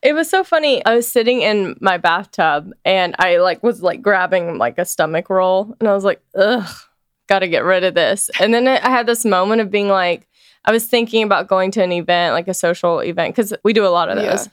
It 0.01 0.13
was 0.13 0.29
so 0.29 0.43
funny. 0.43 0.83
I 0.83 0.95
was 0.95 1.09
sitting 1.09 1.43
in 1.43 1.77
my 1.79 1.97
bathtub 1.97 2.73
and 2.83 3.15
I 3.19 3.37
like 3.37 3.63
was 3.63 3.81
like 3.81 4.01
grabbing 4.01 4.57
like 4.57 4.77
a 4.77 4.83
stomach 4.83 5.29
roll 5.29 5.77
and 5.79 5.87
I 5.87 5.93
was 5.93 6.03
like, 6.03 6.21
ugh, 6.35 6.69
gotta 7.31 7.47
get 7.47 7.63
rid 7.63 7.83
of 7.85 7.93
this. 7.93 8.29
And 8.41 8.53
then 8.53 8.67
I 8.67 8.89
had 8.89 9.05
this 9.07 9.23
moment 9.23 9.61
of 9.61 9.71
being 9.71 9.87
like, 9.87 10.27
I 10.65 10.71
was 10.71 10.85
thinking 10.85 11.23
about 11.23 11.47
going 11.47 11.71
to 11.71 11.81
an 11.83 11.91
event, 11.93 12.33
like 12.33 12.47
a 12.49 12.53
social 12.53 12.99
event, 12.99 13.33
because 13.35 13.53
we 13.63 13.71
do 13.73 13.85
a 13.85 13.93
lot 13.97 14.09
of 14.09 14.17
Yeah. 14.17 14.31
those. 14.31 14.49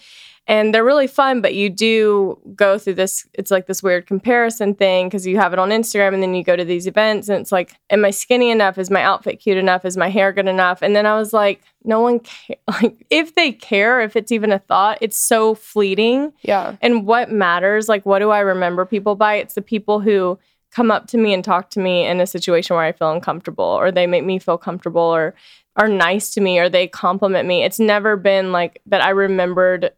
And 0.47 0.73
they're 0.75 0.85
really 0.85 1.09
fun, 1.09 1.43
but 1.43 1.55
you 1.55 1.69
do 1.69 2.39
go 2.57 2.79
through 2.79 2.95
this. 2.95 3.27
It's 3.35 3.51
like 3.51 3.67
this 3.67 3.83
weird 3.83 4.07
comparison 4.07 4.75
thing 4.75 5.09
because 5.09 5.27
you 5.27 5.37
have 5.37 5.53
it 5.53 5.59
on 5.59 5.69
Instagram 5.69 6.15
and 6.15 6.23
then 6.23 6.35
you 6.35 6.43
go 6.43 6.57
to 6.57 6.65
these 6.65 6.87
events 6.87 7.29
and 7.29 7.39
it's 7.39 7.53
like, 7.53 7.75
am 7.91 8.03
I 8.05 8.11
skinny 8.13 8.51
enough? 8.51 8.79
Is 8.79 8.91
my 8.91 9.03
outfit 9.03 9.41
cute 9.41 9.59
enough? 9.59 9.85
Is 9.85 9.99
my 9.99 10.09
hair 10.09 10.33
good 10.33 10.49
enough? 10.49 10.81
And 10.81 10.97
then 10.97 11.05
I 11.05 11.17
was 11.19 11.35
like, 11.35 11.61
no 11.85 12.01
one 12.01 12.21
care. 12.21 12.57
Like, 12.81 13.05
if 13.11 13.35
they 13.35 13.53
care, 13.53 14.01
if 14.01 14.17
it's 14.17 14.33
even 14.33 14.51
a 14.53 14.59
thought, 14.59 14.97
it's 15.03 15.19
so 15.19 15.55
fleeting. 15.55 16.33
Yeah. 16.43 16.77
And 16.81 17.07
what 17.07 17.31
matters, 17.31 17.87
like, 17.89 18.07
what 18.07 18.21
do 18.21 18.31
I 18.31 18.41
remember 18.41 18.87
people 18.87 19.17
by? 19.17 19.35
It's 19.35 19.55
the 19.55 19.61
people 19.63 20.01
who 20.01 20.39
come 20.71 20.91
up 20.91 21.07
to 21.09 21.19
me 21.19 21.33
and 21.35 21.45
talk 21.45 21.71
to 21.71 21.81
me 21.81 22.07
in 22.07 22.21
a 22.21 22.27
situation 22.27 22.77
where 22.77 22.85
I 22.85 22.93
feel 22.93 23.11
uncomfortable 23.11 23.65
or 23.65 23.91
they 23.91 24.07
make 24.07 24.25
me 24.25 24.39
feel 24.39 24.59
comfortable 24.59 25.03
or 25.03 25.35
are 25.77 25.89
nice 25.89 26.31
to 26.35 26.41
me 26.41 26.59
or 26.59 26.69
they 26.69 26.89
compliment 26.89 27.47
me. 27.47 27.63
It's 27.63 27.81
never 27.81 28.17
been 28.17 28.53
like 28.53 28.81
that 28.87 29.03
I 29.03 29.11
remembered 29.11 29.93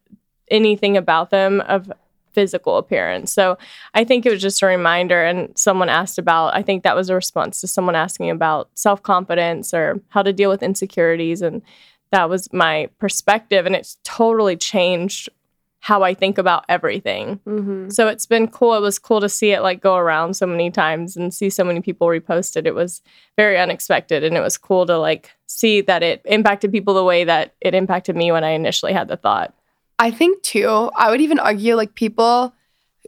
anything 0.51 0.97
about 0.97 1.31
them 1.31 1.61
of 1.63 1.91
physical 2.33 2.77
appearance. 2.77 3.33
So 3.33 3.59
I 3.95 4.05
think 4.05 4.25
it 4.25 4.31
was 4.31 4.41
just 4.41 4.63
a 4.63 4.67
reminder 4.67 5.25
and 5.25 5.57
someone 5.59 5.89
asked 5.89 6.19
about 6.19 6.55
I 6.55 6.63
think 6.63 6.85
that 6.85 6.97
was 6.97 7.11
a 7.11 7.15
response 7.15 7.61
to 7.61 7.67
someone 7.67 7.97
asking 7.97 8.31
about 8.31 8.71
self-confidence 8.75 9.75
or 9.75 10.01
how 10.09 10.23
to 10.23 10.33
deal 10.33 10.51
with 10.51 10.63
insecurities 10.63 11.43
and 11.43 11.63
that 12.13 12.29
was 12.29 12.53
my 12.53 12.89
perspective 12.99 13.67
and 13.67 13.75
it's 13.75 13.99
totally 14.05 14.57
changed 14.57 15.29
how 15.83 16.03
I 16.03 16.13
think 16.13 16.37
about 16.37 16.65
everything. 16.69 17.41
Mm-hmm. 17.47 17.89
So 17.89 18.07
it's 18.09 18.27
been 18.27 18.49
cool. 18.49 18.75
It 18.75 18.81
was 18.81 18.99
cool 18.99 19.21
to 19.23 19.29
see 19.31 19.53
it 19.53 19.63
like 19.63 19.81
go 19.81 19.97
around 19.97 20.35
so 20.35 20.47
many 20.47 20.71
times 20.71 21.17
and 21.17 21.33
see 21.33 21.49
so 21.49 21.65
many 21.65 21.81
people 21.81 22.07
repost 22.07 22.55
it. 22.57 22.67
It 22.67 22.75
was 22.75 23.01
very 23.37 23.59
unexpected 23.59 24.23
and 24.23 24.37
it 24.37 24.41
was 24.41 24.59
cool 24.59 24.85
to 24.87 24.99
like 24.99 25.31
see 25.47 25.81
that 25.81 26.03
it 26.03 26.21
impacted 26.27 26.71
people 26.71 26.93
the 26.93 27.03
way 27.05 27.25
that 27.25 27.55
it 27.63 27.75
impacted 27.75 28.15
me 28.15 28.31
when 28.31 28.45
I 28.45 28.51
initially 28.51 28.93
had 28.93 29.09
the 29.09 29.17
thought. 29.17 29.55
I 29.99 30.11
think 30.11 30.43
too, 30.43 30.91
I 30.97 31.11
would 31.11 31.21
even 31.23 31.39
argue 31.39 31.75
like 31.77 31.95
people, 31.95 32.53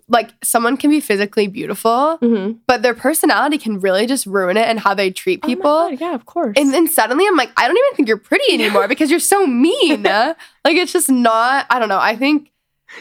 like 0.08 0.30
someone 0.42 0.76
can 0.78 0.88
be 0.90 1.00
physically 1.00 1.46
beautiful, 1.48 2.18
Mm-hmm. 2.22 2.52
but 2.66 2.80
their 2.82 2.94
personality 2.94 3.58
can 3.58 3.80
really 3.80 4.06
just 4.06 4.24
ruin 4.26 4.56
it 4.56 4.66
and 4.66 4.78
how 4.80 4.94
they 4.94 5.11
treat 5.11 5.42
people. 5.42 5.90
yeah, 5.92 6.14
of 6.14 6.24
course. 6.26 6.54
and 6.58 6.72
then 6.72 6.88
suddenly 6.88 7.26
I'm 7.26 7.37
like, 7.37 7.50
I 7.56 7.66
don't 7.68 7.76
even 7.76 7.96
think 7.96 8.08
you're 8.08 8.16
pretty 8.16 8.52
anymore 8.54 8.88
because 8.88 9.11
you're 9.11 9.20
so 9.20 9.46
mean. 9.46 10.02
like 10.04 10.37
it's 10.76 10.92
just 10.92 11.11
not, 11.11 11.66
I 11.68 11.78
don't 11.78 11.88
know. 11.90 11.98
I 12.00 12.16
think 12.16 12.48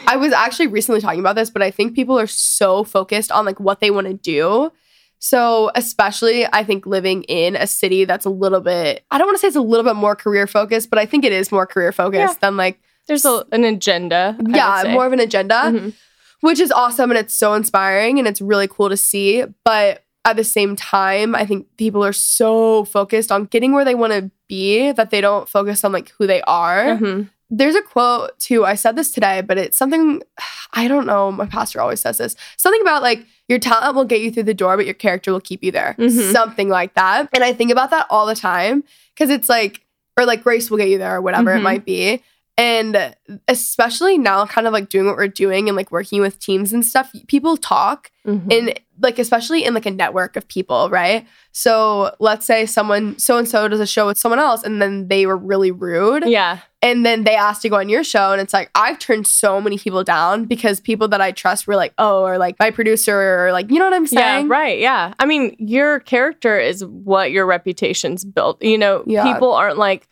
I 0.06 0.16
was 0.16 0.32
actually 0.32 0.66
recently 0.68 1.00
talking 1.00 1.20
about 1.20 1.36
this, 1.36 1.50
but 1.50 1.62
I 1.62 1.70
think 1.70 1.94
people 1.94 2.18
are 2.18 2.26
so 2.26 2.84
focused 2.84 3.30
on 3.30 3.44
like 3.44 3.60
what 3.60 3.80
they 3.80 3.90
want 3.90 4.06
to 4.08 4.14
do. 4.14 4.72
So, 5.18 5.70
especially 5.76 6.46
I 6.52 6.64
think 6.64 6.84
living 6.84 7.22
in 7.24 7.54
a 7.54 7.66
city 7.66 8.04
that's 8.04 8.24
a 8.24 8.30
little 8.30 8.60
bit, 8.60 9.04
I 9.10 9.18
don't 9.18 9.26
want 9.28 9.36
to 9.36 9.40
say 9.40 9.46
it's 9.46 9.56
a 9.56 9.60
little 9.60 9.84
bit 9.84 9.94
more 9.94 10.16
career 10.16 10.46
focused, 10.48 10.90
but 10.90 10.98
I 10.98 11.06
think 11.06 11.24
it 11.24 11.32
is 11.32 11.52
more 11.52 11.66
career 11.66 11.92
focused 11.92 12.40
than 12.40 12.56
like, 12.56 12.80
There's 13.06 13.24
a, 13.24 13.44
an 13.52 13.62
agenda. 13.64 14.36
I 14.52 14.56
yeah, 14.84 14.92
more 14.92 15.06
of 15.06 15.12
an 15.12 15.20
agenda 15.20 15.54
Mhm. 15.54 15.92
which 16.40 16.58
is 16.58 16.72
awesome 16.72 17.10
and 17.12 17.18
it's 17.18 17.36
so 17.36 17.54
inspiring 17.54 18.18
and 18.18 18.26
it's 18.26 18.40
really 18.40 18.66
cool 18.66 18.88
to 18.88 18.96
see. 18.96 19.44
But 19.64 20.02
at 20.24 20.34
the 20.36 20.44
same 20.44 20.74
time, 20.76 21.34
I 21.36 21.44
think 21.46 21.66
people 21.76 22.04
are 22.04 22.12
so 22.12 22.84
focused 22.84 23.30
on 23.30 23.44
getting 23.46 23.72
where 23.72 23.84
they 23.84 23.94
want 23.94 24.12
to 24.12 24.30
be 24.48 24.90
that 24.92 25.10
they 25.10 25.20
don't 25.20 25.48
focus 25.48 25.84
on 25.84 25.92
like 25.92 26.10
who 26.18 26.26
they 26.26 26.42
are. 26.42 26.96
Mhm. 26.96 27.28
There's 27.54 27.74
a 27.74 27.82
quote 27.82 28.38
too. 28.38 28.64
I 28.64 28.74
said 28.74 28.96
this 28.96 29.10
today, 29.12 29.42
but 29.42 29.58
it's 29.58 29.76
something 29.76 30.22
I 30.72 30.88
don't 30.88 31.06
know. 31.06 31.30
My 31.30 31.44
pastor 31.46 31.80
always 31.82 32.00
says 32.00 32.16
this. 32.18 32.34
Something 32.56 32.80
about 32.80 33.02
like 33.02 33.26
your 33.48 33.58
talent 33.58 33.94
will 33.94 34.06
get 34.06 34.22
you 34.22 34.30
through 34.32 34.44
the 34.44 34.54
door, 34.54 34.76
but 34.76 34.86
your 34.86 34.94
character 34.94 35.30
will 35.32 35.40
keep 35.40 35.62
you 35.62 35.70
there. 35.70 35.94
Mhm. 35.98 36.32
Something 36.32 36.70
like 36.70 36.94
that. 36.94 37.28
And 37.34 37.44
I 37.44 37.52
think 37.52 37.70
about 37.70 37.90
that 37.90 38.06
all 38.08 38.24
the 38.26 38.34
time 38.34 38.82
because 39.14 39.28
it's 39.28 39.48
like, 39.50 39.84
or 40.18 40.24
like 40.24 40.42
grace 40.42 40.70
will 40.70 40.78
get 40.78 40.88
you 40.88 40.96
there 40.98 41.16
or 41.16 41.20
whatever 41.20 41.52
it 41.52 41.58
Mhm. 41.58 41.62
might 41.62 41.84
be. 41.84 42.22
And 42.58 43.14
especially 43.48 44.18
now, 44.18 44.44
kind 44.46 44.66
of 44.66 44.72
like 44.72 44.88
doing 44.88 45.06
what 45.06 45.16
we're 45.16 45.26
doing 45.28 45.68
and 45.68 45.76
like 45.76 45.90
working 45.90 46.20
with 46.20 46.38
teams 46.38 46.72
and 46.72 46.84
stuff, 46.86 47.12
people 47.26 47.56
talk 47.56 48.10
Mhm. 48.26 48.52
and 48.52 48.80
like 49.00 49.18
especially 49.18 49.64
in 49.64 49.74
like 49.74 49.86
a 49.86 49.90
network 49.90 50.36
of 50.36 50.46
people, 50.48 50.88
right? 50.90 51.26
So 51.52 52.14
let's 52.20 52.46
say 52.46 52.66
someone 52.66 53.18
so 53.18 53.36
and 53.38 53.48
so 53.48 53.68
does 53.68 53.80
a 53.80 53.86
show 53.86 54.06
with 54.06 54.18
someone 54.18 54.38
else 54.38 54.62
and 54.62 54.80
then 54.80 55.08
they 55.08 55.26
were 55.26 55.36
really 55.36 55.70
rude 55.70 56.24
yeah. 56.26 56.58
And 56.82 57.06
then 57.06 57.24
they 57.24 57.34
asked 57.36 57.62
to 57.62 57.68
go 57.68 57.76
on 57.76 57.88
your 57.88 58.02
show 58.04 58.32
and 58.32 58.40
it's 58.40 58.52
like 58.52 58.70
I've 58.74 58.98
turned 58.98 59.26
so 59.26 59.60
many 59.60 59.78
people 59.78 60.02
down 60.04 60.44
because 60.46 60.80
people 60.80 61.08
that 61.08 61.20
I 61.20 61.30
trust 61.32 61.66
were 61.66 61.76
like, 61.76 61.94
"Oh, 61.98 62.22
or 62.24 62.38
like 62.38 62.58
my 62.58 62.70
producer 62.70 63.46
or 63.46 63.52
like, 63.52 63.70
you 63.70 63.78
know 63.78 63.84
what 63.84 63.94
I'm 63.94 64.06
saying?" 64.06 64.46
Yeah, 64.48 64.52
right. 64.52 64.78
Yeah. 64.78 65.14
I 65.18 65.26
mean, 65.26 65.54
your 65.58 66.00
character 66.00 66.58
is 66.58 66.84
what 66.84 67.30
your 67.30 67.46
reputation's 67.46 68.24
built. 68.24 68.62
You 68.62 68.78
know, 68.78 69.04
Yeah. 69.06 69.32
people 69.32 69.52
aren't 69.52 69.78
like, 69.78 70.08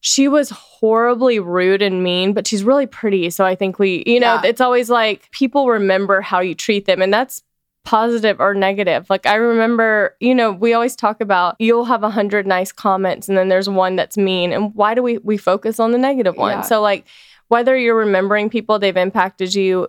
she 0.00 0.28
was 0.28 0.50
horribly 0.50 1.38
rude 1.38 1.82
and 1.82 2.02
mean, 2.02 2.32
but 2.32 2.46
she's 2.46 2.62
really 2.62 2.86
pretty. 2.86 3.28
So 3.30 3.44
I 3.44 3.54
think 3.54 3.78
we, 3.78 4.02
you 4.06 4.20
know, 4.20 4.34
Yeah. 4.34 4.48
it's 4.50 4.60
always 4.60 4.88
like 4.88 5.30
people 5.32 5.68
remember 5.68 6.20
how 6.20 6.40
you 6.40 6.54
treat 6.54 6.86
them. 6.86 7.02
And 7.02 7.12
that's 7.12 7.42
positive 7.86 8.40
or 8.40 8.52
negative. 8.52 9.08
Like 9.08 9.26
I 9.26 9.36
remember, 9.36 10.16
you 10.20 10.34
know, 10.34 10.52
we 10.52 10.74
always 10.74 10.96
talk 10.96 11.20
about 11.20 11.54
you'll 11.58 11.84
have 11.86 12.02
a 12.02 12.10
hundred 12.10 12.46
nice 12.46 12.72
comments 12.72 13.28
and 13.28 13.38
then 13.38 13.48
there's 13.48 13.68
one 13.68 13.96
that's 13.96 14.18
mean. 14.18 14.52
And 14.52 14.74
why 14.74 14.94
do 14.94 15.02
we 15.02 15.18
we 15.18 15.38
focus 15.38 15.80
on 15.80 15.92
the 15.92 15.98
negative 15.98 16.36
one? 16.36 16.58
Yeah. 16.58 16.60
So 16.62 16.82
like 16.82 17.06
whether 17.48 17.76
you're 17.76 17.96
remembering 17.96 18.50
people 18.50 18.78
they've 18.78 18.96
impacted 18.96 19.54
you, 19.54 19.86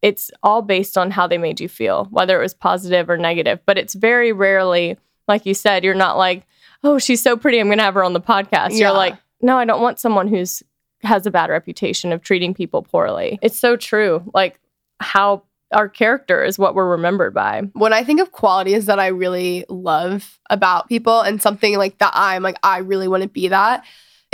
it's 0.00 0.30
all 0.42 0.62
based 0.62 0.96
on 0.96 1.10
how 1.10 1.26
they 1.26 1.38
made 1.38 1.60
you 1.60 1.68
feel, 1.68 2.06
whether 2.06 2.38
it 2.38 2.42
was 2.42 2.54
positive 2.54 3.10
or 3.10 3.18
negative. 3.18 3.60
But 3.66 3.76
it's 3.76 3.94
very 3.94 4.32
rarely, 4.32 4.96
like 5.28 5.44
you 5.44 5.52
said, 5.52 5.84
you're 5.84 5.94
not 5.94 6.16
like, 6.16 6.46
oh, 6.82 6.98
she's 6.98 7.22
so 7.22 7.36
pretty, 7.36 7.60
I'm 7.60 7.68
gonna 7.68 7.82
have 7.82 7.94
her 7.94 8.04
on 8.04 8.14
the 8.14 8.20
podcast. 8.22 8.70
Yeah. 8.70 8.88
You're 8.88 8.92
like, 8.92 9.16
no, 9.42 9.58
I 9.58 9.66
don't 9.66 9.82
want 9.82 10.00
someone 10.00 10.28
who's 10.28 10.62
has 11.02 11.26
a 11.26 11.30
bad 11.30 11.50
reputation 11.50 12.10
of 12.10 12.22
treating 12.22 12.54
people 12.54 12.80
poorly. 12.80 13.38
It's 13.42 13.58
so 13.58 13.76
true. 13.76 14.22
Like 14.32 14.58
how 14.98 15.42
our 15.72 15.88
character 15.88 16.42
is 16.44 16.58
what 16.58 16.74
we're 16.74 16.88
remembered 16.90 17.34
by. 17.34 17.62
when 17.72 17.92
I 17.92 18.04
think 18.04 18.20
of 18.20 18.32
qualities 18.32 18.86
that 18.86 18.98
I 18.98 19.08
really 19.08 19.64
love 19.68 20.38
about 20.50 20.88
people 20.88 21.20
and 21.20 21.40
something 21.42 21.76
like 21.78 21.98
that 21.98 22.12
I'm 22.14 22.42
like 22.42 22.58
I 22.62 22.78
really 22.78 23.08
want 23.08 23.22
to 23.22 23.28
be 23.28 23.48
that. 23.48 23.84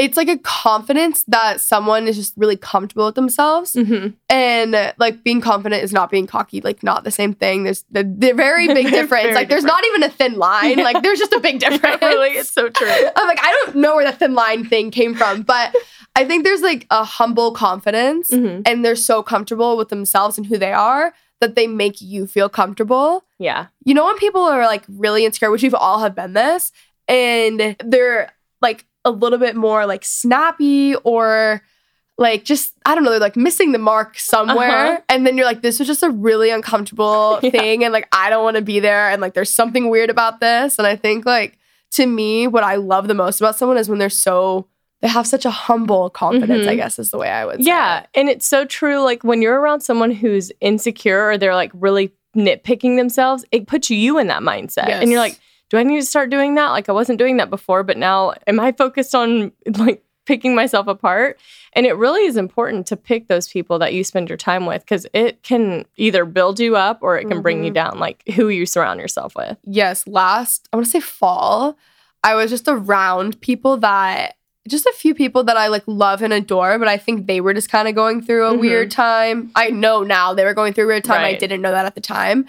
It's 0.04 0.16
like 0.16 0.28
a 0.28 0.38
confidence 0.38 1.24
that 1.28 1.60
someone 1.60 2.08
is 2.08 2.16
just 2.16 2.32
really 2.36 2.56
comfortable 2.56 3.06
with 3.06 3.14
themselves 3.14 3.74
Mm-hmm. 3.74 4.08
and 4.30 4.94
like 4.98 5.22
being 5.22 5.40
confident 5.40 5.82
is 5.82 5.92
not 5.92 6.10
being 6.10 6.26
cocky 6.26 6.60
like 6.68 6.82
not 6.82 7.04
the 7.04 7.10
same 7.10 7.34
thing 7.34 7.64
there's 7.64 7.84
the, 7.90 8.02
they're 8.20 8.34
very 8.34 8.66
big 8.68 8.86
difference 8.98 9.24
very 9.24 9.34
like 9.34 9.48
there's 9.48 9.62
different. 9.64 9.84
not 9.84 9.90
even 9.90 10.02
a 10.04 10.12
thin 10.20 10.34
line 10.38 10.78
Yeah. 10.78 10.84
like 10.84 11.02
there's 11.02 11.18
just 11.18 11.32
a 11.32 11.40
big 11.40 11.58
difference 11.64 12.00
really, 12.02 12.30
it's 12.40 12.50
so 12.50 12.68
true. 12.68 12.88
I'm 13.16 13.26
like 13.32 13.38
I 13.42 13.50
don't 13.64 13.76
know 13.76 13.94
where 13.96 14.06
the 14.10 14.16
thin 14.16 14.34
line 14.34 14.64
thing 14.68 14.90
came 14.90 15.14
from 15.14 15.42
but 15.42 15.74
I 16.16 16.24
think 16.24 16.44
there's 16.44 16.62
like 16.62 16.86
a 16.90 17.04
humble 17.04 17.52
confidence 17.52 18.30
Mhm. 18.30 18.62
and 18.66 18.84
they're 18.84 18.96
so 18.96 19.22
comfortable 19.22 19.76
with 19.76 19.88
themselves 19.90 20.38
and 20.38 20.46
who 20.46 20.56
they 20.58 20.72
are 20.72 21.12
that 21.40 21.54
they 21.54 21.66
make 21.66 22.00
you 22.00 22.26
feel 22.26 22.48
comfortable 22.48 23.24
Yeah. 23.38 23.66
you 23.84 23.94
know 23.94 24.04
when 24.06 24.18
people 24.18 24.42
are 24.42 24.64
like 24.74 24.84
really 24.88 25.24
insecure, 25.24 25.50
which 25.50 25.62
we've 25.62 25.74
all 25.86 26.00
have 26.00 26.14
been 26.14 26.32
this, 26.34 26.72
and 27.08 27.76
they're 27.84 28.32
like 28.60 28.84
a 29.04 29.10
little 29.10 29.38
bit 29.38 29.56
more 29.56 29.86
like 29.86 30.04
snappy 30.04 30.94
or 30.96 31.62
like 32.18 32.44
just 32.44 32.74
I 32.84 32.94
don't 32.94 33.02
know, 33.04 33.10
they're 33.10 33.18
like 33.20 33.36
missing 33.36 33.72
the 33.72 33.78
mark 33.78 34.18
somewhere, 34.18 34.86
Uh-huh. 34.86 35.00
and 35.08 35.26
then 35.26 35.36
you're 35.38 35.46
like, 35.46 35.62
this 35.62 35.78
was 35.78 35.88
just 35.88 36.02
a 36.02 36.10
really 36.10 36.50
uncomfortable 36.50 37.38
Yeah. 37.42 37.50
thing, 37.50 37.82
and 37.84 37.92
like 37.92 38.08
I 38.12 38.28
don't 38.30 38.44
want 38.44 38.56
to 38.56 38.62
be 38.62 38.78
there, 38.80 39.08
and 39.10 39.22
like 39.22 39.32
there's 39.34 39.52
something 39.52 39.88
weird 39.88 40.10
about 40.10 40.40
this, 40.40 40.78
and 40.78 40.86
I 40.86 40.96
think 40.96 41.24
like 41.24 41.56
to 41.92 42.06
me, 42.06 42.46
what 42.46 42.62
I 42.62 42.76
love 42.76 43.08
the 43.08 43.14
most 43.14 43.40
about 43.40 43.56
someone 43.56 43.76
is 43.78 43.88
when 43.88 43.98
they're 43.98 44.10
so 44.10 44.66
they 45.00 45.08
have 45.08 45.26
such 45.26 45.46
a 45.46 45.50
humble 45.50 46.10
confidence. 46.10 46.66
Mhm. 46.66 46.68
I 46.68 46.76
guess 46.76 46.98
is 46.98 47.10
the 47.10 47.16
way 47.16 47.30
I 47.30 47.46
would. 47.46 47.64
say 47.64 47.68
Yeah. 47.70 48.00
it. 48.00 48.08
And 48.14 48.28
it's 48.28 48.46
so 48.46 48.66
true. 48.66 49.00
Like 49.00 49.24
when 49.24 49.40
you're 49.40 49.58
around 49.58 49.80
someone 49.80 50.10
who's 50.10 50.52
insecure 50.60 51.30
or 51.30 51.38
they're 51.38 51.54
like 51.54 51.70
really 51.72 52.12
nitpicking 52.36 52.98
themselves, 52.98 53.46
it 53.50 53.66
puts 53.66 53.88
you 53.88 54.18
in 54.18 54.26
that 54.26 54.42
mindset. 54.42 54.88
And 54.90 55.10
you're 55.10 55.18
like, 55.18 55.38
do 55.70 55.78
I 55.78 55.82
need 55.82 56.00
to 56.00 56.06
start 56.06 56.28
doing 56.30 56.54
that? 56.56 56.68
Like 56.70 56.88
I 56.88 56.92
wasn't 56.92 57.18
doing 57.18 57.38
that 57.38 57.48
before, 57.50 57.82
but 57.82 57.96
now 57.96 58.34
am 58.46 58.60
I 58.60 58.72
focused 58.72 59.14
on 59.14 59.52
like 59.78 60.04
picking 60.26 60.54
myself 60.54 60.86
apart? 60.86 61.38
And 61.72 61.86
it 61.86 61.96
really 61.96 62.24
is 62.26 62.36
important 62.36 62.86
to 62.88 62.96
pick 62.96 63.28
those 63.28 63.48
people 63.48 63.78
that 63.78 63.94
you 63.94 64.04
spend 64.04 64.28
your 64.28 64.36
time 64.36 64.66
with 64.66 64.82
because 64.82 65.06
it 65.14 65.42
can 65.42 65.86
either 65.96 66.24
build 66.24 66.60
you 66.60 66.76
up 66.76 66.98
or 67.02 67.16
it 67.18 67.28
can 67.28 67.40
bring 67.42 67.64
you 67.64 67.70
Mhm. 67.70 67.74
down, 67.74 67.98
like 67.98 68.22
who 68.34 68.48
you 68.48 68.66
surround 68.66 69.00
yourself 69.00 69.34
with. 69.34 69.56
yes, 69.64 70.06
last, 70.06 70.68
I 70.72 70.76
want 70.76 70.84
to 70.86 70.90
say 70.90 71.00
fall, 71.00 71.76
I 72.22 72.34
was 72.34 72.50
just 72.50 72.66
around 72.68 73.40
people 73.40 73.76
that, 73.78 74.36
just 74.68 74.84
a 74.86 74.92
few 74.92 75.14
people 75.14 75.42
that 75.44 75.56
I 75.56 75.68
like 75.68 75.84
love 75.86 76.20
and 76.22 76.32
adore, 76.32 76.78
but 76.78 76.86
I 76.86 76.96
think 76.98 77.26
they 77.26 77.40
were 77.40 77.54
just 77.54 77.70
kind 77.70 77.88
of 77.88 77.94
going 77.94 78.20
through 78.20 78.46
a 78.46 78.52
Mhm. 78.52 78.60
weird 78.60 78.90
time. 78.90 79.50
I 79.56 79.70
know 79.70 80.02
now 80.02 80.34
they 80.34 80.44
were 80.44 80.52
going 80.54 80.74
through 80.74 80.84
a 80.84 80.88
weird 80.88 81.04
time. 81.04 81.24
I 81.24 81.34
didn't 81.34 81.62
know 81.62 81.70
that 81.70 81.86
at 81.86 81.94
the 81.94 82.00
time. 82.00 82.46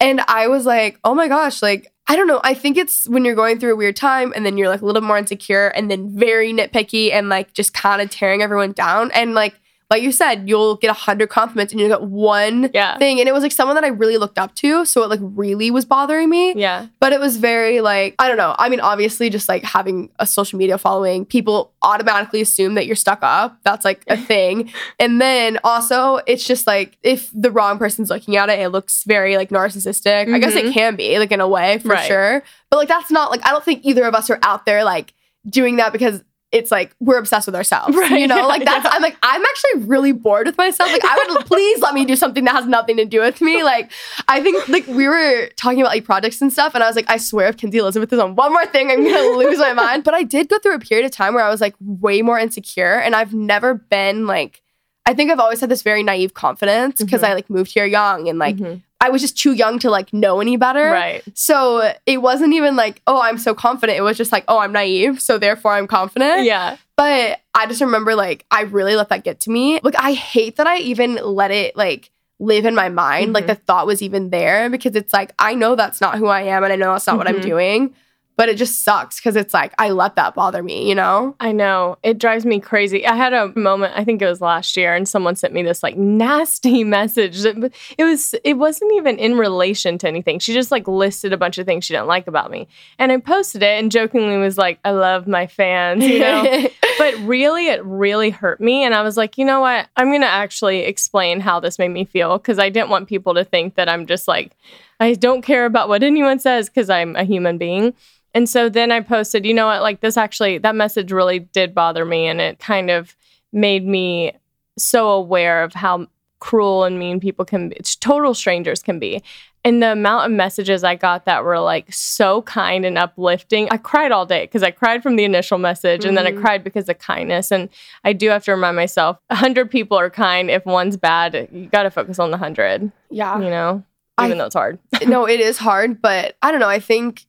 And 0.00 0.22
I 0.26 0.48
was 0.48 0.64
like, 0.64 0.98
oh 1.04 1.14
my 1.14 1.28
gosh, 1.28 1.60
like, 1.60 1.92
I 2.10 2.16
don't 2.16 2.26
know. 2.26 2.40
I 2.42 2.54
think 2.54 2.76
it's 2.76 3.08
when 3.08 3.24
you're 3.24 3.36
going 3.36 3.60
through 3.60 3.74
a 3.74 3.76
weird 3.76 3.94
time 3.94 4.32
and 4.34 4.44
then 4.44 4.58
you're 4.58 4.68
like 4.68 4.80
a 4.80 4.84
little 4.84 5.00
more 5.00 5.16
insecure 5.16 5.68
and 5.68 5.88
then 5.88 6.10
very 6.10 6.52
nitpicky 6.52 7.12
and 7.12 7.28
like 7.28 7.52
just 7.52 7.72
kind 7.72 8.02
of 8.02 8.10
tearing 8.10 8.42
everyone 8.42 8.72
down. 8.72 9.12
And 9.12 9.32
like, 9.32 9.54
like 9.90 10.02
you 10.04 10.12
said, 10.12 10.48
you'll 10.48 10.76
get 10.76 10.88
a 10.88 10.92
hundred 10.94 11.28
compliments 11.30 11.72
and 11.72 11.80
you 11.80 11.88
get 11.88 12.02
one 12.02 12.70
Yeah. 12.72 12.96
thing. 12.98 13.18
And 13.18 13.28
it 13.28 13.32
was 13.32 13.42
like 13.42 13.50
someone 13.50 13.74
that 13.74 13.82
I 13.82 13.88
really 13.88 14.18
looked 14.18 14.38
up 14.38 14.54
to. 14.56 14.84
So 14.84 15.02
it 15.02 15.10
like 15.10 15.18
really 15.22 15.70
was 15.72 15.84
bothering 15.84 16.30
me. 16.30 16.54
Yeah. 16.54 16.86
But 17.00 17.12
it 17.12 17.18
was 17.18 17.38
very 17.38 17.80
like, 17.80 18.14
I 18.20 18.28
don't 18.28 18.36
know. 18.36 18.54
I 18.56 18.68
mean, 18.68 18.78
obviously, 18.78 19.30
just 19.30 19.48
like 19.48 19.64
having 19.64 20.10
a 20.20 20.26
social 20.26 20.58
media 20.60 20.78
following, 20.78 21.24
people 21.24 21.72
automatically 21.82 22.40
assume 22.40 22.74
that 22.74 22.86
you're 22.86 22.94
stuck 22.94 23.18
up. 23.22 23.58
That's 23.64 23.84
like 23.84 24.04
a 24.08 24.16
thing. 24.30 24.72
And 25.00 25.20
then 25.20 25.58
also, 25.64 26.20
it's 26.26 26.46
just 26.46 26.68
like 26.68 26.96
if 27.02 27.28
the 27.34 27.50
wrong 27.50 27.76
person's 27.78 28.10
looking 28.10 28.36
at 28.36 28.48
it, 28.48 28.60
it 28.60 28.68
looks 28.68 29.02
very 29.04 29.36
like 29.36 29.50
narcissistic. 29.50 30.32
I 30.32 30.38
guess 30.38 30.54
it 30.54 30.66
Mhm. 30.66 30.72
can 30.72 30.94
be, 30.96 31.18
like 31.18 31.32
in 31.32 31.40
a 31.40 31.48
way, 31.48 31.78
for 31.80 31.88
Right. 31.88 32.06
sure. 32.06 32.42
But 32.70 32.76
like, 32.76 32.88
that's 32.88 33.10
not 33.10 33.32
like, 33.32 33.44
I 33.44 33.50
don't 33.50 33.64
think 33.64 33.80
either 33.84 34.04
of 34.04 34.14
us 34.14 34.30
are 34.30 34.38
out 34.44 34.66
there 34.66 34.84
like 34.84 35.14
doing 35.48 35.76
that 35.76 35.92
because 35.92 36.22
it's 36.52 36.70
like 36.72 36.94
we're 36.98 37.18
obsessed 37.18 37.46
with 37.46 37.54
ourselves. 37.54 37.96
Right, 37.96 38.10
You 38.20 38.26
know, 38.26 38.46
like 38.48 38.64
that's, 38.64 38.84
yeah. 38.84 38.90
I'm 38.92 39.02
like, 39.02 39.16
I'm 39.22 39.40
actually 39.44 39.84
really 39.86 40.10
bored 40.10 40.46
with 40.46 40.58
myself. 40.58 40.90
Like, 40.92 41.04
I 41.04 41.26
would 41.30 41.46
please 41.46 41.80
let 41.80 41.94
me 41.94 42.04
do 42.04 42.16
something 42.16 42.44
that 42.44 42.54
has 42.56 42.66
nothing 42.66 42.96
to 42.96 43.04
do 43.04 43.20
with 43.20 43.40
me. 43.40 43.62
Like, 43.62 43.92
I 44.26 44.40
think 44.42 44.68
like 44.68 44.86
we 44.88 45.06
were 45.06 45.48
talking 45.56 45.80
about 45.80 45.90
like 45.92 46.04
projects 46.04 46.40
and 46.42 46.52
stuff, 46.52 46.74
and 46.74 46.82
I 46.82 46.88
was 46.88 46.96
like, 46.96 47.08
I 47.08 47.18
swear 47.18 47.46
if 47.48 47.56
Kenzie 47.56 47.78
Elizabeth 47.78 48.12
is 48.12 48.18
on 48.18 48.34
one 48.34 48.52
more 48.52 48.66
thing, 48.66 48.90
I'm 48.90 49.04
gonna 49.04 49.36
lose 49.38 49.58
my 49.58 49.72
mind. 49.72 50.02
But 50.02 50.14
I 50.14 50.24
did 50.24 50.48
go 50.48 50.58
through 50.58 50.74
a 50.74 50.80
period 50.80 51.04
of 51.06 51.12
time 51.12 51.34
where 51.34 51.44
I 51.44 51.50
was 51.50 51.60
like 51.60 51.74
way 51.80 52.20
more 52.22 52.38
insecure, 52.38 52.94
and 52.98 53.14
I've 53.14 53.32
never 53.32 53.74
been 53.74 54.26
like, 54.26 54.60
I 55.06 55.14
think 55.14 55.30
I've 55.30 55.40
always 55.40 55.60
had 55.60 55.68
this 55.70 55.82
very 55.82 56.02
naive 56.02 56.34
confidence 56.34 57.00
because 57.00 57.22
Mhm. 57.22 57.28
I 57.28 57.34
like 57.34 57.48
moved 57.48 57.72
here 57.72 57.84
young 57.86 58.28
and 58.28 58.38
like 58.40 58.56
Mhm. 58.56 58.82
I 59.02 59.08
was 59.10 59.22
just 59.22 59.38
too 59.38 59.52
young 59.52 59.78
to 59.80 59.90
like 59.90 60.12
know 60.12 60.40
any 60.40 60.56
better. 60.56 60.90
Right. 60.90 61.22
So 61.34 61.92
it 62.06 62.18
wasn't 62.20 62.52
even 62.52 62.76
like, 62.76 63.00
oh, 63.06 63.20
I'm 63.20 63.38
so 63.38 63.54
confident. 63.54 63.98
It 63.98 64.02
was 64.02 64.16
just 64.18 64.30
like, 64.32 64.44
oh, 64.46 64.58
I'm 64.58 64.72
naive, 64.72 65.22
so 65.22 65.38
therefore 65.38 65.72
I'm 65.72 65.86
confident. 65.86 66.44
Yeah. 66.44 66.76
But 66.96 67.40
I 67.54 67.66
just 67.66 67.80
remember 67.80 68.14
like 68.14 68.44
I 68.50 68.62
really 68.62 68.94
let 68.96 69.08
that 69.08 69.24
get 69.24 69.40
to 69.40 69.50
me. 69.50 69.80
Like 69.82 69.94
I 69.98 70.12
hate 70.12 70.56
that 70.56 70.66
I 70.66 70.78
even 70.78 71.14
let 71.22 71.50
it 71.50 71.74
like 71.76 72.10
live 72.38 72.66
in 72.66 72.74
my 72.74 72.88
mind. 72.90 73.32
Like 73.32 73.44
Mhm. 73.44 73.48
the 73.48 73.54
thought 73.54 73.86
was 73.86 74.02
even 74.02 74.30
there 74.30 74.68
because 74.68 74.94
it's 74.96 75.12
like 75.12 75.32
I 75.38 75.54
know 75.54 75.76
that's 75.76 76.00
not 76.02 76.16
who 76.18 76.26
I 76.26 76.42
am 76.42 76.62
and 76.64 76.72
I 76.72 76.76
know 76.76 76.92
that's 76.92 77.06
not 77.06 77.16
what 77.16 77.26
I'm 77.28 77.40
Mhm. 77.40 77.42
doing. 77.42 77.94
But 78.40 78.48
it 78.48 78.56
just 78.56 78.84
sucks 78.84 79.16
because 79.16 79.36
it's 79.36 79.52
like 79.52 79.74
I 79.76 79.90
let 79.90 80.16
that 80.16 80.34
bother 80.34 80.62
me, 80.62 80.88
you 80.88 80.94
know? 80.94 81.36
I 81.40 81.52
know. 81.52 81.98
It 82.02 82.16
drives 82.16 82.46
me 82.46 82.58
crazy. 82.58 83.06
I 83.06 83.14
had 83.14 83.34
a 83.34 83.52
moment, 83.54 83.92
I 83.94 84.02
think 84.02 84.22
it 84.22 84.26
was 84.26 84.40
last 84.40 84.78
year, 84.78 84.94
and 84.94 85.06
someone 85.06 85.36
sent 85.36 85.52
me 85.52 85.62
this 85.62 85.82
like 85.82 85.98
nasty 85.98 86.82
message. 86.96 87.44
It, 87.44 87.70
it 87.98 88.04
was 88.04 88.34
it 88.42 88.54
wasn't 88.54 88.94
even 88.94 89.18
in 89.18 89.36
relation 89.36 89.98
to 89.98 90.08
anything. 90.08 90.38
She 90.38 90.54
just 90.54 90.70
like 90.70 90.88
listed 90.88 91.34
a 91.34 91.36
bunch 91.36 91.58
of 91.58 91.66
things 91.66 91.84
she 91.84 91.92
didn't 91.92 92.06
like 92.06 92.28
about 92.28 92.50
me. 92.50 92.66
And 92.98 93.12
I 93.12 93.18
posted 93.18 93.62
it 93.62 93.78
and 93.78 93.92
jokingly 93.92 94.38
was 94.38 94.56
like, 94.56 94.80
I 94.86 94.92
love 94.92 95.26
my 95.26 95.46
fans, 95.46 96.02
you 96.02 96.20
know. 96.20 96.42
but 97.00 97.14
really 97.26 97.68
it 97.68 97.84
really 97.84 98.30
hurt 98.30 98.60
me 98.60 98.84
and 98.84 98.94
I 98.94 99.02
was 99.02 99.16
like, 99.16 99.38
you 99.38 99.44
know 99.44 99.60
what? 99.60 99.88
I'm 99.96 100.08
going 100.08 100.20
to 100.20 100.26
actually 100.26 100.80
explain 100.80 101.40
how 101.40 101.58
this 101.58 101.78
made 101.78 101.88
me 101.88 102.04
feel 102.04 102.36
because 102.36 102.58
I 102.58 102.68
didn't 102.68 102.90
want 102.90 103.08
people 103.08 103.34
to 103.34 103.44
think 103.44 103.76
that 103.76 103.88
I'm 103.88 104.06
just 104.06 104.28
like 104.28 104.56
I 105.00 105.14
don't 105.14 105.40
care 105.40 105.64
about 105.64 105.88
what 105.88 106.02
anyone 106.02 106.38
says 106.38 106.68
because 106.68 106.90
I'm 106.90 107.16
a 107.16 107.24
human 107.24 107.56
being. 107.56 107.94
And 108.34 108.48
so 108.48 108.68
then 108.68 108.92
I 108.92 109.00
posted, 109.00 109.46
you 109.46 109.54
know 109.54 109.66
what, 109.66 109.82
like 109.82 110.00
this 110.00 110.16
actually, 110.16 110.58
that 110.58 110.74
message 110.74 111.10
really 111.10 111.38
did 111.38 111.74
bother 111.74 112.04
me. 112.04 112.26
And 112.26 112.40
it 112.40 112.58
kind 112.58 112.90
of 112.90 113.16
made 113.50 113.84
me 113.84 114.32
so 114.78 115.08
aware 115.08 115.64
of 115.64 115.72
how 115.72 116.06
cruel 116.40 116.84
and 116.84 116.98
mean 116.98 117.20
people 117.20 117.44
can 117.44 117.68
be, 117.68 117.76
total 118.00 118.34
strangers 118.34 118.82
can 118.82 118.98
be. 118.98 119.22
And 119.62 119.82
the 119.82 119.92
amount 119.92 120.24
of 120.24 120.32
messages 120.32 120.82
I 120.82 120.94
got 120.94 121.26
that 121.26 121.44
were 121.44 121.60
like 121.60 121.92
so 121.92 122.40
kind 122.42 122.86
and 122.86 122.96
uplifting, 122.96 123.68
I 123.70 123.76
cried 123.76 124.10
all 124.10 124.24
day 124.24 124.44
because 124.44 124.62
I 124.62 124.70
cried 124.70 125.02
from 125.02 125.16
the 125.16 125.24
initial 125.24 125.58
message 125.58 126.06
and 126.06 126.16
then 126.16 126.26
I 126.26 126.32
Mhm. 126.32 126.40
cried 126.40 126.64
because 126.64 126.88
of 126.88 126.98
kindness. 126.98 127.50
And 127.52 127.68
I 128.02 128.14
do 128.14 128.30
have 128.30 128.42
to 128.44 128.52
remind 128.52 128.76
myself 128.76 129.18
100 129.28 129.70
people 129.70 129.98
are 129.98 130.08
kind. 130.08 130.50
If 130.50 130.64
one's 130.64 130.96
bad, 130.96 131.48
you 131.52 131.66
got 131.66 131.82
to 131.82 131.90
focus 131.90 132.18
on 132.18 132.30
the 132.30 132.38
100, 132.38 132.90
yeah. 133.10 133.38
you 133.38 133.50
know, 133.50 133.84
I- 134.16 134.26
even 134.26 134.38
though 134.38 134.46
it's 134.46 134.54
hard. 134.54 134.78
no, 135.06 135.28
it 135.28 135.40
is 135.40 135.58
hard, 135.58 136.00
but 136.00 136.36
I 136.42 136.50
don't 136.50 136.60
know. 136.60 136.68
I 136.68 136.80
think 136.80 137.26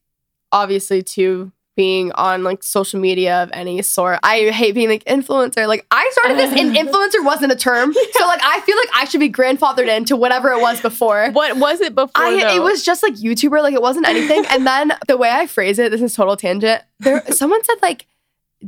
obviously 0.54 1.02
too 1.04 1.52
being 1.78 2.12
on 2.14 2.44
like 2.44 2.64
social 2.64 3.00
media 3.00 3.42
of 3.44 3.50
any 3.54 3.82
sort. 3.82 4.20
I 4.24 4.50
hate 4.50 4.74
being 4.74 4.90
like 4.90 5.04
influencer. 5.06 5.68
Like 5.68 5.86
I 5.90 6.08
started 6.12 6.38
this 6.38 6.52
and 6.60 6.76
influencer 6.76 7.24
wasn't 7.24 7.52
a 7.52 7.56
term. 7.56 7.94
So 7.94 8.26
like 8.26 8.42
I 8.44 8.60
feel 8.62 8.76
like 8.78 8.90
I 8.96 9.06
should 9.06 9.20
be 9.22 9.32
grandfathered 9.32 9.88
into 9.88 10.16
whatever 10.16 10.52
it 10.52 10.62
was 10.62 10.82
before. 10.82 11.30
What 11.32 11.58
was 11.58 11.80
it 11.82 11.96
before? 11.96 12.12
I, 12.16 12.56
it 12.56 12.62
was 12.62 12.84
just 12.84 13.02
like 13.04 13.14
YouTuber, 13.16 13.62
like 13.64 13.74
it 13.74 13.82
wasn't 13.82 14.08
anything. 14.08 14.44
and 14.50 14.68
then 14.68 14.94
the 15.08 15.16
way 15.18 15.30
I 15.30 15.48
phrase 15.48 15.80
it, 15.80 15.92
this 15.92 16.02
is 16.02 16.14
total 16.14 16.36
tangent. 16.36 16.82
There, 17.00 17.24
someone 17.32 17.64
said 17.64 17.76
like 17.82 18.06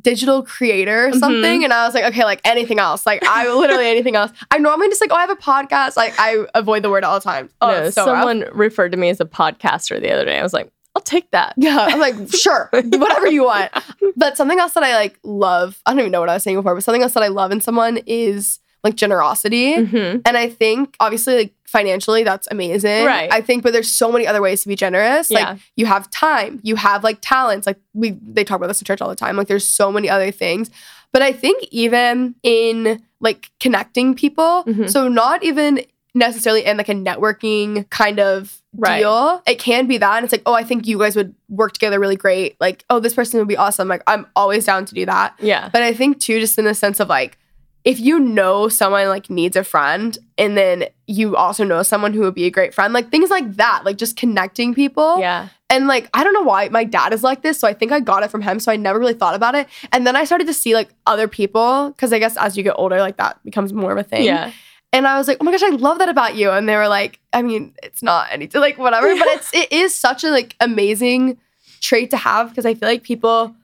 digital 0.02 0.42
creator 0.42 1.06
or 1.06 1.10
Mm-hmm. 1.10 1.20
something, 1.20 1.64
and 1.64 1.72
I 1.72 1.86
was 1.86 1.94
like, 1.94 2.06
okay, 2.06 2.24
like 2.24 2.42
anything 2.46 2.80
else, 2.80 3.06
like 3.06 3.24
I 3.26 3.54
literally 3.54 3.86
anything 3.88 4.16
else. 4.16 4.32
I 4.50 4.58
normally 4.58 4.90
just 4.90 5.02
like, 5.02 5.12
oh, 5.12 5.16
I 5.16 5.22
have 5.22 5.30
a 5.30 5.36
podcast. 5.36 5.96
Like 5.98 6.14
I 6.18 6.46
avoid 6.56 6.84
the 6.84 6.90
word 6.90 7.04
all 7.04 7.20
the 7.20 7.24
time. 7.24 7.50
Oh, 7.62 7.68
No, 7.68 7.90
so 7.92 8.06
rough. 8.06 8.22
someone 8.22 8.46
referred 8.54 8.92
to 8.94 8.98
me 8.98 9.10
as 9.10 9.20
a 9.20 9.26
podcaster 9.26 10.02
the 10.02 10.12
other 10.12 10.26
day. 10.26 10.40
I 10.40 10.42
was 10.44 10.54
like, 10.54 10.72
I'll 10.96 11.02
take 11.02 11.32
that. 11.32 11.54
Yeah, 11.58 11.78
I'm 11.80 12.00
like, 12.00 12.16
sure, 12.34 12.70
whatever 12.72 13.28
you 13.28 13.44
want. 13.46 13.72
But 14.16 14.38
something 14.38 14.60
else 14.60 14.74
that 14.74 14.84
I 14.84 14.96
like 14.96 15.20
love, 15.24 15.82
I 15.86 15.92
don't 15.92 16.00
even 16.02 16.12
know 16.12 16.20
what 16.20 16.30
I 16.30 16.36
was 16.36 16.44
saying 16.44 16.58
before, 16.58 16.76
but 16.76 16.84
something 16.84 17.02
else 17.02 17.14
that 17.14 17.24
I 17.24 17.30
love 17.30 17.52
in 17.52 17.62
someone 17.62 17.98
is 18.06 18.60
like 18.84 18.96
generosity. 18.96 19.76
Mhm. 19.78 20.22
And 20.26 20.38
I 20.38 20.50
think 20.50 20.96
obviously 21.00 21.36
like 21.36 21.54
financially 21.66 22.24
that's 22.24 22.48
amazing. 22.52 23.06
Right. 23.06 23.32
I 23.32 23.40
think 23.42 23.64
but 23.64 23.72
there's 23.74 23.90
so 23.90 24.12
many 24.12 24.28
other 24.28 24.42
ways 24.42 24.62
to 24.64 24.68
be 24.68 24.76
generous. 24.76 25.32
Yeah. 25.32 25.52
Like 25.52 25.60
you 25.78 25.86
have 25.86 26.12
time, 26.12 26.60
you 26.64 26.76
have 26.76 27.04
like 27.04 27.20
talents. 27.22 27.66
Like 27.66 27.80
we 27.94 28.18
they 28.22 28.44
talk 28.44 28.58
about 28.58 28.68
this 28.68 28.82
in 28.82 28.86
church 28.86 29.02
all 29.02 29.10
the 29.10 29.16
time. 29.16 29.38
Like 29.38 29.48
there's 29.48 29.66
so 29.68 29.92
many 29.92 30.10
other 30.10 30.32
things. 30.32 30.70
But 31.14 31.22
I 31.22 31.32
think 31.32 31.64
even 31.72 32.36
in 32.44 33.02
like 33.22 33.50
connecting 33.62 34.16
people, 34.16 34.64
Mhm. 34.68 34.92
so 34.92 35.08
not 35.08 35.44
even 35.44 35.80
necessarily 36.16 36.66
in 36.66 36.78
like 36.78 36.90
a 36.90 36.94
networking 36.94 37.90
kind 37.90 38.20
of 38.20 38.60
Right. 38.76 39.00
deal. 39.00 39.44
It 39.46 39.60
can 39.60 39.86
be 39.86 40.00
that. 40.00 40.16
And 40.16 40.24
it's 40.24 40.32
like, 40.32 40.42
oh, 40.48 40.54
I 40.56 40.64
think 40.64 40.88
you 40.88 40.98
guys 40.98 41.16
would 41.16 41.36
work 41.48 41.74
together 41.74 42.00
really 42.00 42.16
great. 42.16 42.56
Like, 42.60 42.84
oh, 42.90 43.00
this 43.00 43.14
person 43.14 43.38
would 43.40 43.48
be 43.48 43.56
awesome. 43.56 43.88
Like, 43.88 44.02
I'm 44.08 44.26
always 44.36 44.66
down 44.66 44.86
to 44.86 44.96
do 44.96 45.06
that. 45.06 45.36
Yeah. 45.40 45.70
But 45.72 45.84
I 45.84 45.94
think 45.94 46.20
too, 46.20 46.40
just 46.40 46.58
in 46.58 46.66
the 46.66 46.74
sense 46.74 47.00
of 47.00 47.08
like, 47.08 47.38
if 47.84 48.00
you 48.00 48.20
know 48.20 48.70
someone 48.70 49.08
like 49.10 49.30
needs 49.30 49.56
a 49.56 49.64
friend 49.64 50.18
and 50.38 50.58
then 50.58 50.86
you 51.06 51.36
also 51.36 51.64
know 51.64 51.84
someone 51.84 52.14
who 52.14 52.22
would 52.22 52.34
be 52.34 52.46
a 52.46 52.50
great 52.50 52.74
friend, 52.74 52.94
like 52.94 53.12
things 53.12 53.30
like 53.30 53.58
that, 53.58 53.84
like 53.86 53.98
just 53.98 54.16
connecting 54.18 54.74
people. 54.74 55.20
Yeah. 55.20 55.50
And 55.70 55.86
like, 55.88 56.10
I 56.14 56.24
don't 56.24 56.34
know 56.34 56.42
why 56.42 56.70
my 56.70 56.84
dad 56.86 57.14
is 57.14 57.22
like 57.24 57.44
this. 57.44 57.60
So 57.60 57.68
I 57.68 57.74
think 57.74 57.92
I 57.92 58.00
got 58.00 58.24
it 58.24 58.32
from 58.32 58.42
him. 58.42 58.60
So 58.60 58.72
I 58.72 58.76
never 58.76 58.98
really 58.98 59.14
thought 59.14 59.36
about 59.36 59.54
it. 59.54 59.68
And 59.92 60.08
then 60.08 60.16
I 60.16 60.24
started 60.24 60.48
to 60.48 60.54
see 60.54 60.74
like 60.74 60.90
other 61.06 61.28
people, 61.28 61.90
because 61.90 62.12
I 62.12 62.18
guess 62.18 62.38
as 62.38 62.58
you 62.58 62.64
get 62.64 62.74
older, 62.78 63.00
like 63.00 63.18
that 63.18 63.38
becomes 63.44 63.72
more 63.72 63.92
of 63.92 64.00
a 64.00 64.04
thing. 64.04 64.24
Yeah. 64.24 64.52
And 64.94 65.08
I 65.08 65.18
was 65.18 65.28
like, 65.28 65.38
oh 65.42 65.44
my 65.44 65.52
gosh, 65.52 65.64
I 65.64 65.70
love 65.70 65.98
that 66.00 66.08
about 66.08 66.36
you. 66.36 66.52
And 66.52 66.70
they 66.70 66.76
were 66.78 66.88
like, 66.88 67.20
I 67.34 67.42
mean, 67.42 67.74
it's 67.82 68.04
not 68.04 68.28
anything 68.32 68.62
like 68.68 68.78
whatever, 68.78 69.14
but 69.16 69.28
it's 69.30 69.52
it 69.54 69.72
is 69.72 69.94
such 69.94 70.24
a 70.24 70.30
like 70.30 70.56
amazing 70.62 71.38
trait 71.82 72.12
to 72.12 72.18
have 72.18 72.50
because 72.50 72.66
I 72.66 72.76
feel 72.76 72.88
like 72.88 73.04
people, 73.04 73.56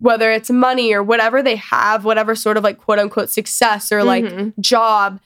whether 0.00 0.30
it's 0.32 0.50
money 0.50 0.92
or 0.92 1.02
whatever 1.02 1.42
they 1.42 1.56
have, 1.56 2.04
whatever 2.04 2.34
sort 2.34 2.56
of 2.56 2.64
like 2.64 2.78
quote 2.78 2.98
unquote 2.98 3.30
success 3.30 3.90
or 3.92 4.02
like 4.04 4.24
Mhm. 4.24 4.52
job, 4.60 5.20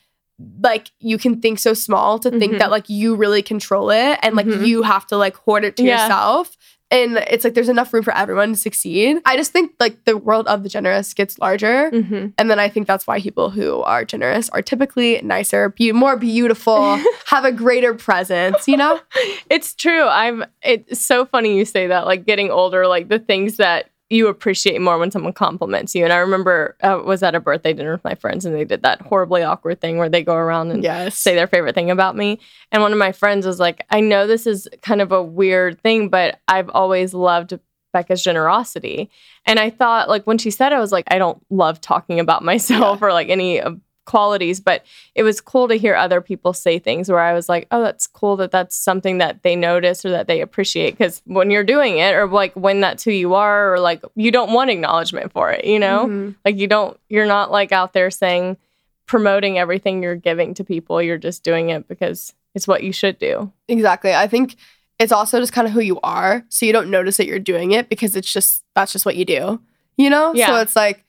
like 0.63 0.91
you 1.01 1.19
can 1.19 1.41
think 1.41 1.59
so 1.59 1.73
small 1.75 2.19
to 2.19 2.31
think 2.31 2.55
Mhm. 2.55 2.59
that 2.59 2.71
like 2.71 2.89
you 2.89 3.15
really 3.15 3.43
control 3.43 3.91
it 3.91 4.19
and 4.23 4.35
like 4.37 4.47
Mhm. 4.47 4.67
you 4.67 4.83
have 4.83 5.07
to 5.09 5.17
like 5.17 5.37
hoard 5.37 5.65
it 5.65 5.77
to 5.79 5.83
Yeah. 5.83 6.03
yourself. 6.05 6.57
And 6.93 7.17
it's 7.29 7.43
like 7.43 7.55
there's 7.55 7.69
enough 7.71 7.93
room 7.93 8.05
for 8.05 8.15
everyone 8.17 8.51
to 8.53 8.59
succeed. 8.59 9.17
I 9.25 9.37
just 9.37 9.51
think 9.51 9.73
like 9.81 10.05
the 10.05 10.17
world 10.17 10.47
of 10.47 10.63
the 10.63 10.69
generous 10.69 11.15
gets 11.15 11.39
larger. 11.39 11.91
Mhm. 11.91 12.35
And 12.39 12.51
then 12.51 12.59
I 12.61 12.69
think 12.69 12.87
that's 12.87 13.07
why 13.07 13.19
people 13.21 13.51
who 13.51 13.81
are 13.81 14.05
generous 14.05 14.49
are 14.51 14.61
typically 14.63 15.21
nicer, 15.23 15.71
be- 15.71 15.91
more 15.93 16.17
beautiful, 16.17 17.01
have 17.27 17.45
a 17.45 17.51
greater 17.53 17.95
presence, 17.95 18.69
you 18.69 18.77
know? 18.77 19.01
It's 19.51 19.75
true. 19.75 20.05
I'm 20.07 20.45
it's 20.63 21.01
so 21.05 21.25
funny 21.27 21.57
you 21.57 21.65
say 21.65 21.87
that 21.89 22.07
like 22.07 22.25
getting 22.27 22.51
older 22.51 22.87
like 22.87 23.09
the 23.09 23.19
things 23.19 23.57
that 23.57 23.89
you 24.13 24.29
appreciate 24.29 24.81
more 24.81 24.99
when 24.99 25.11
someone 25.11 25.33
compliments 25.33 25.95
you. 25.95 26.05
And 26.05 26.13
I 26.13 26.19
remember 26.19 26.77
I 26.83 26.95
was 26.97 27.23
at 27.23 27.35
a 27.35 27.41
birthday 27.41 27.73
dinner 27.73 27.93
with 27.93 28.05
my 28.05 28.15
friends 28.15 28.45
and 28.45 28.55
they 28.55 28.65
did 28.65 28.83
that 28.83 29.01
horribly 29.01 29.43
awkward 29.43 29.81
thing 29.81 29.97
where 29.97 30.09
they 30.09 30.23
go 30.23 30.35
around 30.35 30.71
and 30.71 30.83
Yes. 30.85 31.17
say 31.17 31.35
their 31.35 31.47
favorite 31.47 31.75
thing 31.75 31.91
about 31.91 32.17
me. 32.17 32.39
And 32.71 32.83
one 32.83 32.93
of 32.93 32.99
my 32.99 33.13
friends 33.13 33.47
was 33.47 33.59
like, 33.59 33.85
I 33.91 34.01
know 34.01 34.27
this 34.27 34.47
is 34.47 34.69
kind 34.83 35.01
of 35.01 35.13
a 35.13 35.23
weird 35.23 35.81
thing, 35.81 36.09
but 36.09 36.39
I've 36.47 36.69
always 36.71 37.15
loved 37.15 37.59
Becca's 37.93 38.23
generosity. 38.23 39.11
And 39.45 39.59
I 39.59 39.71
thought, 39.71 40.09
like, 40.09 40.27
when 40.27 40.39
she 40.39 40.51
said, 40.51 40.73
it, 40.73 40.77
I 40.77 40.81
was 40.81 40.93
like, 40.93 41.05
I 41.09 41.19
don't 41.19 41.43
love 41.51 41.81
talking 41.81 42.21
about 42.21 42.43
myself 42.53 43.03
or 43.03 43.13
like 43.13 43.29
any 43.29 43.61
of 43.61 43.81
qualities, 44.05 44.61
but 44.61 44.85
it 45.15 45.23
was 45.23 45.41
cool 45.41 45.69
to 45.69 45.75
hear 45.75 45.95
other 45.95 46.21
people 46.21 46.53
say 46.53 46.79
things 46.79 47.09
where 47.09 47.21
I 47.21 47.33
was 47.33 47.49
like, 47.49 47.67
oh, 47.71 47.83
that's 47.83 48.07
cool 48.07 48.37
that 48.37 48.51
that's 48.51 48.77
something 48.77 49.19
that 49.19 49.43
they 49.43 49.57
notice 49.57 50.05
or 50.05 50.11
that 50.11 50.27
they 50.27 50.41
appreciate. 50.41 50.93
Because 50.93 51.23
when 51.25 51.51
you're 51.51 51.65
doing 51.65 51.99
it, 51.99 52.15
or 52.15 52.27
like 52.27 52.55
when 52.55 52.81
that's 52.81 53.05
who 53.05 53.13
you 53.13 53.35
are, 53.35 53.75
or 53.75 53.81
like 53.81 54.03
you 54.15 54.31
don't 54.31 54.53
want 54.53 54.71
acknowledgement 54.71 55.33
for 55.33 55.51
it, 55.51 55.65
you 55.65 55.79
know? 55.79 56.07
Mhm. 56.07 56.35
Like 56.45 56.59
you 56.59 56.67
don't, 56.67 56.99
you're 57.09 57.27
not 57.27 57.51
like 57.51 57.73
out 57.73 57.93
there 57.93 58.11
saying, 58.11 58.57
promoting 59.05 59.59
everything 59.59 60.03
you're 60.03 60.17
giving 60.17 60.55
to 60.55 60.65
people. 60.65 61.03
You're 61.03 61.19
just 61.19 61.45
doing 61.45 61.71
it 61.71 61.87
because 61.87 62.33
it's 62.55 62.67
what 62.67 62.83
you 62.83 62.93
should 62.93 63.19
do. 63.19 63.53
Exactly. 63.69 64.15
I 64.15 64.27
think 64.27 64.57
it's 64.99 65.13
also 65.13 65.39
just 65.39 65.53
kind 65.53 65.67
of 65.67 65.75
who 65.75 65.81
you 65.81 66.01
are. 66.03 66.45
So 66.49 66.65
you 66.65 66.73
don't 66.73 66.91
notice 66.91 67.17
that 67.19 67.27
you're 67.27 67.39
doing 67.39 67.73
it 67.73 67.89
because 67.89 68.17
it's 68.17 68.33
just, 68.33 68.65
that's 68.75 68.93
just 68.93 69.05
what 69.05 69.17
you 69.17 69.25
do, 69.25 69.61
you 69.97 70.09
know? 70.09 70.33
Yeah. 70.35 70.47
So 70.47 70.57
it's 70.57 70.77
like, 70.77 71.02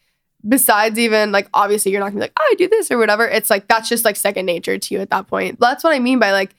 besides 0.48 1.00
even 1.00 1.32
like, 1.32 1.48
obviously 1.54 1.92
you're 1.92 2.00
not 2.02 2.08
gonna 2.08 2.16
be 2.18 2.22
like, 2.22 2.34
oh, 2.40 2.48
I 2.52 2.56
do 2.56 2.68
this 2.68 2.92
or 2.92 2.98
whatever. 2.98 3.28
It's 3.28 3.50
like, 3.50 3.68
that's 3.68 3.90
just 3.90 4.06
like 4.06 4.16
second 4.16 4.46
nature 4.46 4.78
to 4.78 4.94
you 4.94 5.02
at 5.02 5.10
that 5.12 5.28
point. 5.28 5.60
That's 5.60 5.84
what 5.84 5.94
I 5.94 6.00
mean 6.00 6.20
by 6.20 6.32
like, 6.32 6.56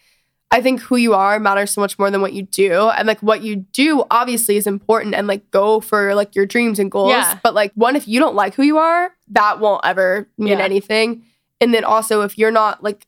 I 0.51 0.61
think 0.63 0.81
who 0.81 0.97
you 0.97 1.15
are 1.15 1.41
matters 1.41 1.73
so 1.73 1.81
much 1.81 1.99
more 1.99 2.11
than 2.11 2.21
what 2.21 2.33
you 2.33 2.43
do. 2.43 2.89
And 2.91 3.09
like 3.09 3.21
what 3.21 3.43
you 3.43 3.57
do 3.57 4.05
obviously 4.11 4.57
is 4.57 4.67
important 4.67 5.15
and 5.15 5.27
like 5.27 5.51
go 5.51 5.81
for 5.81 6.15
like 6.15 6.35
your 6.37 6.47
dreams 6.47 6.79
and 6.79 6.91
goals. 6.91 7.11
Yeah. 7.11 7.39
But 7.43 7.55
like 7.55 7.73
one, 7.75 7.97
if 7.97 8.07
you 8.07 8.21
don't 8.21 8.37
like 8.37 8.55
who 8.55 8.63
you 8.63 8.79
are, 8.79 9.11
that 9.31 9.59
won't 9.59 9.85
ever 9.85 10.29
mean 10.39 10.59
Yeah. 10.59 10.65
anything. 10.65 11.25
And 11.61 11.75
then 11.75 11.83
also 11.85 12.23
if 12.23 12.39
you're 12.39 12.53
not 12.53 12.83
like 12.85 13.07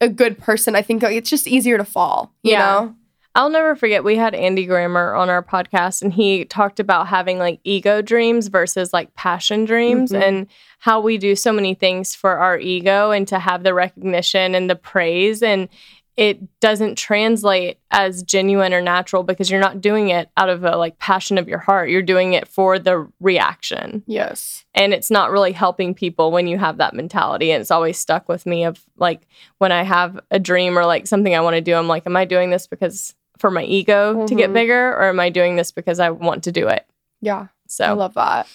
a 0.00 0.08
good 0.08 0.38
person, 0.38 0.76
I 0.76 0.82
think 0.82 1.02
like, 1.02 1.16
it's 1.16 1.30
just 1.30 1.46
easier 1.46 1.78
to 1.78 1.84
fall, 1.84 2.34
you 2.42 2.52
Yeah. 2.52 2.58
know? 2.58 2.94
I'll 3.36 3.50
never 3.50 3.74
forget 3.74 4.04
we 4.04 4.16
had 4.16 4.34
Andy 4.34 4.64
Grammer 4.64 5.12
on 5.14 5.28
our 5.28 5.42
podcast 5.42 6.02
and 6.02 6.12
he 6.12 6.44
talked 6.44 6.78
about 6.78 7.08
having 7.08 7.38
like 7.38 7.58
ego 7.64 8.00
dreams 8.00 8.46
versus 8.48 8.92
like 8.92 9.12
passion 9.14 9.64
dreams 9.64 10.12
Mhm. 10.12 10.22
and 10.22 10.46
how 10.78 11.00
we 11.00 11.18
do 11.18 11.34
so 11.34 11.52
many 11.52 11.74
things 11.74 12.14
for 12.14 12.36
our 12.38 12.58
ego 12.58 13.10
and 13.10 13.26
to 13.28 13.38
have 13.40 13.64
the 13.64 13.74
recognition 13.74 14.54
and 14.54 14.70
the 14.70 14.76
praise 14.76 15.42
and 15.42 15.68
it 16.16 16.60
doesn't 16.60 16.96
translate 16.96 17.78
as 17.90 18.22
genuine 18.22 18.72
or 18.72 18.80
natural 18.80 19.24
because 19.24 19.50
you're 19.50 19.58
not 19.60 19.80
doing 19.80 20.10
it 20.10 20.28
out 20.36 20.48
of 20.48 20.62
a 20.62 20.76
like 20.76 20.96
passion 21.00 21.38
of 21.38 21.48
your 21.48 21.58
heart. 21.58 21.90
You're 21.90 22.02
doing 22.02 22.34
it 22.34 22.46
for 22.46 22.78
the 22.78 23.08
reaction. 23.18 24.04
Yes. 24.06 24.64
and 24.76 24.94
it's 24.94 25.10
not 25.10 25.32
really 25.32 25.50
helping 25.52 25.92
people 25.92 26.30
when 26.30 26.46
you 26.46 26.56
have 26.58 26.76
that 26.76 26.94
mentality 26.94 27.50
and 27.50 27.60
it's 27.60 27.70
always 27.72 27.98
stuck 27.98 28.28
with 28.28 28.44
me 28.46 28.64
of 28.64 28.80
like 28.96 29.22
when 29.58 29.70
i 29.72 29.82
have 29.84 30.18
a 30.32 30.38
dream 30.40 30.76
or 30.78 30.84
like 30.86 31.06
something 31.06 31.32
i 31.34 31.40
want 31.40 31.54
to 31.54 31.60
do 31.60 31.74
i'm 31.74 31.86
like 31.88 32.04
am 32.06 32.16
i 32.16 32.24
doing 32.24 32.50
this 32.50 32.66
because 32.66 33.14
for 33.38 33.50
my 33.50 33.62
ego 33.64 34.26
to 34.26 34.34
get 34.34 34.50
Mhm. 34.50 34.54
bigger 34.54 34.88
or 34.94 35.04
am 35.04 35.20
i 35.20 35.28
doing 35.30 35.56
this 35.56 35.72
because 35.72 35.98
i 36.00 36.10
want 36.10 36.44
to 36.44 36.52
do 36.52 36.68
it 36.68 36.86
Yeah. 37.20 37.46
so 37.66 37.84
I 37.84 37.90
love 37.92 38.14
that. 38.14 38.46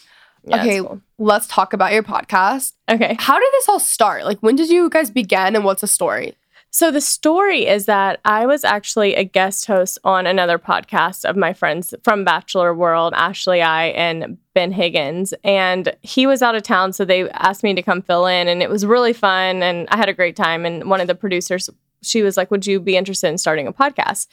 yeah, 0.46 0.62
okay. 0.62 0.80
cool. 0.80 1.02
Let's 1.18 1.48
talk 1.48 1.74
about 1.74 1.92
your 1.94 2.04
podcast. 2.04 2.74
okay 2.90 3.16
How 3.20 3.38
did 3.40 3.50
this 3.54 3.68
all 3.70 3.80
start? 3.80 4.24
Like, 4.26 4.40
when 4.40 4.56
did 4.56 4.70
you 4.70 4.90
guys 4.90 5.10
begin 5.12 5.56
and 5.56 5.64
what's 5.66 5.82
the 5.82 5.88
story? 5.88 6.36
So 6.72 6.92
the 6.92 7.02
story 7.02 7.66
is 7.68 7.86
that 7.88 8.20
I 8.26 8.46
was 8.46 8.64
actually 8.64 9.16
a 9.16 9.24
guest 9.24 9.66
host 9.66 9.98
on 10.04 10.28
another 10.28 10.60
podcast 10.60 11.26
of 11.26 11.36
my 11.36 11.52
friends 11.52 11.96
from 12.04 12.24
Bachelor 12.24 12.76
World, 12.76 13.14
Ashley 13.18 13.60
I 13.62 13.88
and 13.88 14.38
Ben 14.54 14.72
Higgins, 14.72 15.34
and 15.44 15.92
he 16.04 16.28
was 16.28 16.44
out 16.44 16.54
of 16.56 16.62
town, 16.62 16.94
so 16.94 17.04
they 17.06 17.28
asked 17.32 17.64
me 17.64 17.74
to 17.74 17.82
come 17.82 18.04
fill 18.04 18.28
in, 18.28 18.48
and 18.48 18.62
it 18.62 18.70
was 18.70 18.86
really 18.86 19.14
fun, 19.14 19.64
and 19.64 19.88
I 19.90 19.98
had 19.98 20.10
a 20.10 20.14
great 20.14 20.36
time. 20.36 20.64
And 20.64 20.88
one 20.90 21.02
of 21.02 21.08
the 21.08 21.16
producers, 21.16 21.72
she 22.04 22.22
was 22.22 22.38
like, 22.38 22.52
"Would 22.52 22.68
you 22.68 22.80
be 22.80 22.96
interested 22.96 23.30
in 23.30 23.40
starting 23.40 23.66
a 23.66 23.74
podcast?" 23.74 24.28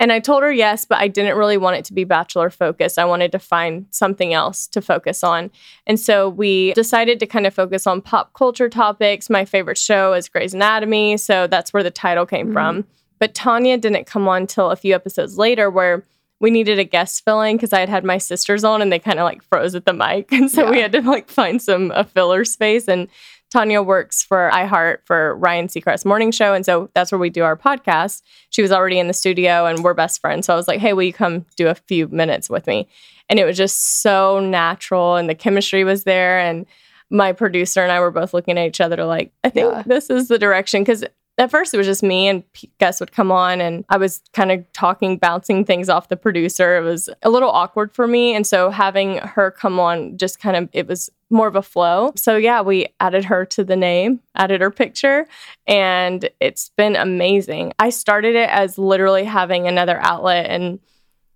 And 0.00 0.12
I 0.12 0.20
told 0.20 0.42
her 0.42 0.52
yes, 0.52 0.84
but 0.84 0.98
I 0.98 1.08
didn't 1.08 1.36
really 1.36 1.56
want 1.56 1.76
it 1.76 1.84
to 1.86 1.92
be 1.92 2.04
bachelor 2.04 2.50
focused. 2.50 2.98
I 2.98 3.04
wanted 3.04 3.32
to 3.32 3.38
find 3.38 3.86
something 3.90 4.32
else 4.32 4.66
to 4.68 4.80
focus 4.80 5.24
on. 5.24 5.50
And 5.86 5.98
so 5.98 6.28
we 6.28 6.72
decided 6.74 7.18
to 7.20 7.26
kind 7.26 7.46
of 7.46 7.54
focus 7.54 7.86
on 7.86 8.00
pop 8.00 8.32
culture 8.34 8.68
topics. 8.68 9.28
My 9.28 9.44
favorite 9.44 9.78
show 9.78 10.12
is 10.12 10.28
Grey's 10.28 10.54
Anatomy. 10.54 11.16
So 11.16 11.46
that's 11.46 11.72
where 11.72 11.82
the 11.82 11.90
title 11.90 12.26
came 12.26 12.48
Mhm. 12.50 12.52
from. 12.52 12.84
But 13.18 13.34
Tanya 13.34 13.76
didn't 13.76 14.06
come 14.06 14.28
on 14.28 14.46
till 14.46 14.70
a 14.70 14.76
few 14.76 14.94
episodes 14.94 15.36
later 15.36 15.68
where 15.70 16.04
we 16.40 16.50
needed 16.52 16.78
a 16.78 16.84
guest 16.84 17.24
filling 17.24 17.56
because 17.56 17.72
I 17.72 17.80
had 17.80 17.88
had 17.88 18.04
my 18.04 18.18
sisters 18.18 18.62
on 18.62 18.80
and 18.80 18.92
they 18.92 19.00
kind 19.00 19.18
of 19.18 19.24
like 19.24 19.42
froze 19.42 19.74
at 19.74 19.84
the 19.86 19.92
mic. 19.92 20.28
And 20.32 20.48
so 20.48 20.70
we 20.70 20.80
had 20.80 20.92
to 20.92 21.00
like 21.02 21.28
find 21.28 21.60
some 21.60 21.90
a 21.90 22.04
filler 22.04 22.44
space. 22.44 22.86
And 22.86 23.08
Tanya 23.50 23.82
works 23.82 24.22
for 24.22 24.50
iHeart 24.52 24.98
for 25.04 25.34
Ryan 25.36 25.68
Seacrest 25.68 26.04
Morning 26.04 26.30
Show. 26.30 26.52
And 26.54 26.64
so 26.66 26.90
that's 26.94 27.10
where 27.10 27.18
we 27.18 27.30
do 27.30 27.44
our 27.44 27.56
podcast. 27.56 28.22
She 28.50 28.60
was 28.62 28.70
already 28.70 28.98
in 28.98 29.06
the 29.08 29.14
studio 29.14 29.64
and 29.66 29.82
we're 29.82 29.94
best 29.94 30.20
friends. 30.20 30.46
So 30.46 30.52
I 30.52 30.56
was 30.56 30.68
like, 30.68 30.80
hey, 30.80 30.92
will 30.92 31.04
you 31.04 31.12
come 31.12 31.46
do 31.56 31.68
a 31.68 31.74
few 31.74 32.08
minutes 32.08 32.50
with 32.50 32.66
me? 32.66 32.88
And 33.30 33.38
it 33.38 33.44
was 33.44 33.56
just 33.56 34.02
so 34.02 34.40
natural 34.40 35.16
and 35.16 35.28
the 35.28 35.34
chemistry 35.34 35.84
was 35.84 36.04
there. 36.04 36.38
And 36.38 36.66
my 37.10 37.32
producer 37.32 37.82
and 37.82 37.90
I 37.90 38.00
were 38.00 38.10
both 38.10 38.34
looking 38.34 38.58
at 38.58 38.66
each 38.66 38.80
other 38.82 39.02
like, 39.04 39.32
I 39.42 39.48
think 39.48 39.72
Yeah. 39.72 39.82
this 39.86 40.10
is 40.10 40.28
the 40.28 40.38
direction. 40.38 40.82
Because 40.82 41.04
at 41.38 41.50
first 41.50 41.72
it 41.72 41.76
was 41.76 41.86
just 41.86 42.02
me 42.02 42.26
and 42.26 42.42
guests 42.78 43.00
would 43.00 43.12
come 43.12 43.30
on 43.30 43.60
and 43.60 43.84
I 43.88 43.96
was 43.96 44.20
kind 44.32 44.50
of 44.50 44.70
talking, 44.72 45.16
bouncing 45.16 45.64
things 45.64 45.88
off 45.88 46.08
the 46.08 46.16
producer. 46.16 46.76
It 46.76 46.82
was 46.82 47.08
a 47.22 47.30
little 47.30 47.50
awkward 47.50 47.92
for 47.94 48.08
me. 48.08 48.34
And 48.34 48.46
so 48.46 48.70
having 48.70 49.18
her 49.18 49.52
come 49.52 49.78
on 49.78 50.18
just 50.18 50.40
kind 50.40 50.56
of, 50.56 50.68
it 50.72 50.88
was 50.88 51.10
more 51.30 51.46
of 51.46 51.54
a 51.54 51.62
flow. 51.62 52.12
So 52.16 52.36
yeah, 52.36 52.60
we 52.60 52.88
added 52.98 53.24
her 53.26 53.44
to 53.46 53.62
the 53.62 53.76
name, 53.76 54.20
added 54.34 54.60
her 54.60 54.70
picture, 54.70 55.26
and 55.66 56.28
it's 56.40 56.70
been 56.76 56.96
amazing. 56.96 57.72
I 57.78 57.90
started 57.90 58.34
it 58.34 58.48
as 58.50 58.76
literally 58.76 59.24
having 59.24 59.68
another 59.68 59.98
outlet 60.02 60.46
and 60.46 60.80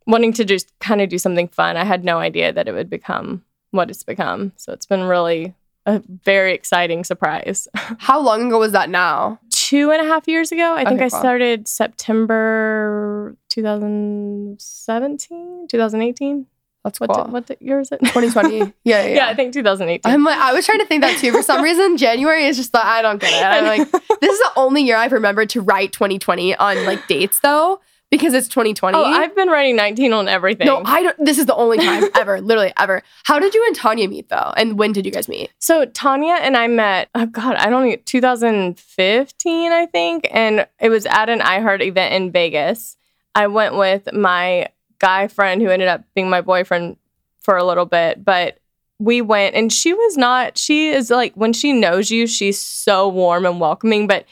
wanting 0.06 0.32
to 0.32 0.44
just 0.44 0.76
kind 0.80 1.00
of 1.00 1.08
do 1.08 1.18
something 1.18 1.46
fun. 1.46 1.76
I 1.76 1.84
had 1.84 2.04
no 2.04 2.18
idea 2.18 2.52
that 2.52 2.66
it 2.66 2.72
would 2.72 2.90
become 2.90 3.44
what 3.70 3.90
it's 3.90 4.02
become. 4.02 4.52
So 4.56 4.72
it's 4.72 4.86
been 4.86 5.04
really 5.04 5.54
a 5.86 6.02
very 6.24 6.54
exciting 6.54 7.04
surprise. 7.04 7.68
How 7.74 8.20
long 8.20 8.46
ago 8.46 8.58
was 8.58 8.72
that 8.72 8.90
now? 8.90 9.38
Two 9.72 9.90
and 9.90 10.02
a 10.02 10.04
half 10.04 10.28
years 10.28 10.52
ago, 10.52 10.74
I 10.74 10.84
think 10.84 10.98
Okay, 11.00 11.06
I 11.06 11.08
cool. 11.08 11.18
started 11.18 11.66
September 11.66 13.34
2017, 13.48 15.66
2018. 15.68 16.46
That's 16.84 16.98
What, 17.00 17.10
cool. 17.10 17.24
what 17.26 17.46
di- 17.46 17.56
year 17.60 17.78
is 17.80 17.90
it? 17.92 18.00
2020. 18.00 18.58
Yeah, 18.84 19.04
yeah. 19.06 19.14
yeah, 19.14 19.28
I 19.28 19.34
think 19.34 19.52
2018. 19.54 20.12
I'm 20.12 20.24
like, 20.24 20.36
I 20.38 20.52
was 20.52 20.66
trying 20.66 20.80
to 20.80 20.86
think 20.86 21.02
that 21.02 21.16
too. 21.18 21.30
For 21.32 21.42
some 21.42 21.62
reason, 21.64 21.96
January 21.96 22.44
is 22.46 22.56
just 22.56 22.72
the 22.72 22.84
I 22.84 23.00
don't 23.02 23.20
get 23.20 23.32
it. 23.32 23.44
I'm 23.44 23.64
like, 23.64 23.88
this 24.20 24.32
is 24.32 24.38
the 24.40 24.50
only 24.56 24.82
year 24.82 24.96
I've 24.96 25.12
remembered 25.12 25.48
to 25.50 25.60
write 25.62 25.92
2020 25.92 26.56
on 26.56 26.84
like 26.84 27.06
dates 27.06 27.38
though, 27.40 27.80
because 28.12 28.34
it's 28.34 28.46
2020. 28.46 28.96
oh, 28.96 29.02
I've 29.04 29.34
been 29.34 29.48
writing 29.48 29.74
19 29.74 30.12
on 30.12 30.28
everything. 30.28 30.66
no, 30.66 30.82
I 30.84 31.02
don't. 31.02 31.24
This 31.24 31.38
is 31.38 31.46
the 31.46 31.54
only 31.54 31.78
time 31.78 32.04
ever, 32.14 32.42
literally 32.42 32.70
ever. 32.78 33.02
How 33.24 33.38
did 33.38 33.54
you 33.54 33.64
and 33.66 33.74
Tanya 33.74 34.06
meet 34.06 34.28
though, 34.28 34.52
and 34.54 34.78
when 34.78 34.92
did 34.92 35.06
you 35.06 35.10
guys 35.10 35.28
meet? 35.28 35.50
So 35.58 35.86
Tanya 35.86 36.34
and 36.34 36.54
I 36.54 36.68
met, 36.68 37.08
oh 37.14 37.24
God, 37.24 37.56
I 37.56 37.70
don't 37.70 37.88
know, 37.88 37.96
2015, 38.04 39.72
I 39.72 39.86
think. 39.86 40.28
And 40.30 40.68
it 40.78 40.90
was 40.90 41.06
at 41.06 41.30
an 41.30 41.40
iHeart 41.40 41.80
event 41.82 42.14
in 42.14 42.30
Vegas. 42.30 42.98
I 43.34 43.46
went 43.46 43.76
with 43.76 44.12
my 44.12 44.68
guy 44.98 45.26
friend 45.26 45.62
who 45.62 45.70
ended 45.70 45.88
up 45.88 46.04
being 46.14 46.28
my 46.28 46.42
boyfriend 46.42 46.98
for 47.40 47.56
a 47.56 47.64
little 47.64 47.86
bit, 47.86 48.22
but 48.22 48.58
we 48.98 49.22
went 49.22 49.56
and 49.56 49.72
she 49.72 49.94
was 49.94 50.18
not, 50.18 50.58
she 50.58 50.90
is 50.90 51.08
like, 51.10 51.34
when 51.34 51.54
she 51.54 51.72
knows 51.72 52.10
you, 52.10 52.26
she's 52.26 52.60
so 52.60 53.08
warm 53.08 53.46
and 53.46 53.58
welcoming. 53.58 54.06
But 54.06 54.26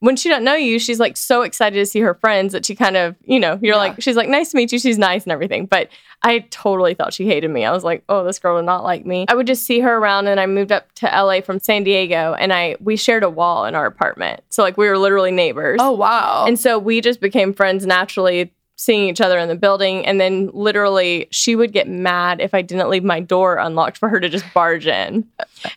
when 0.00 0.16
she 0.16 0.28
doesn't 0.28 0.44
know 0.44 0.54
you, 0.54 0.78
she's 0.78 1.00
like 1.00 1.16
so 1.16 1.42
excited 1.42 1.76
to 1.76 1.86
see 1.86 2.00
her 2.00 2.14
friends 2.14 2.52
that 2.52 2.66
she 2.66 2.74
kind 2.74 2.96
of, 2.96 3.16
you 3.24 3.40
know, 3.40 3.58
you're 3.62 3.74
Yeah. 3.74 3.80
like, 3.80 4.02
she's 4.02 4.16
like, 4.16 4.28
nice 4.28 4.50
to 4.50 4.56
meet 4.56 4.70
you. 4.72 4.78
She's 4.78 4.98
nice 4.98 5.22
and 5.24 5.32
everything. 5.32 5.66
But 5.66 5.88
I 6.22 6.40
totally 6.50 6.94
thought 6.94 7.14
she 7.14 7.26
hated 7.26 7.50
me. 7.50 7.64
I 7.64 7.72
was 7.72 7.82
like, 7.84 8.04
oh, 8.08 8.24
this 8.24 8.38
girl 8.38 8.56
would 8.56 8.64
not 8.66 8.84
like 8.84 9.06
me. 9.06 9.24
I 9.28 9.34
would 9.34 9.46
just 9.46 9.64
see 9.64 9.80
her 9.80 9.96
around 9.96 10.26
and 10.26 10.38
I 10.38 10.46
moved 10.46 10.70
up 10.72 10.92
to 10.96 11.06
LA 11.06 11.40
from 11.40 11.58
San 11.60 11.82
Diego 11.84 12.34
and 12.38 12.52
I 12.52 12.76
we 12.80 12.96
shared 12.96 13.22
a 13.22 13.30
wall 13.30 13.64
in 13.64 13.74
our 13.74 13.86
apartment. 13.86 14.40
So 14.50 14.62
like 14.62 14.76
we 14.76 14.86
were 14.88 14.98
literally 14.98 15.30
neighbors. 15.30 15.78
Oh 15.80 15.92
wow. 15.92 16.44
And 16.46 16.58
so 16.58 16.78
we 16.78 17.00
just 17.00 17.20
became 17.20 17.52
friends 17.54 17.86
naturally, 17.86 18.52
seeing 18.76 19.08
each 19.08 19.20
other 19.20 19.38
in 19.38 19.48
the 19.48 19.56
building. 19.56 20.06
And 20.06 20.20
then 20.20 20.50
literally, 20.52 21.28
she 21.30 21.56
would 21.56 21.72
get 21.72 21.88
mad 21.88 22.40
if 22.40 22.54
I 22.54 22.62
didn't 22.62 22.90
leave 22.90 23.04
my 23.04 23.20
door 23.20 23.56
unlocked 23.56 23.96
for 23.96 24.08
her 24.08 24.20
to 24.20 24.28
just 24.28 24.44
barge 24.52 24.86
in. 24.86 25.26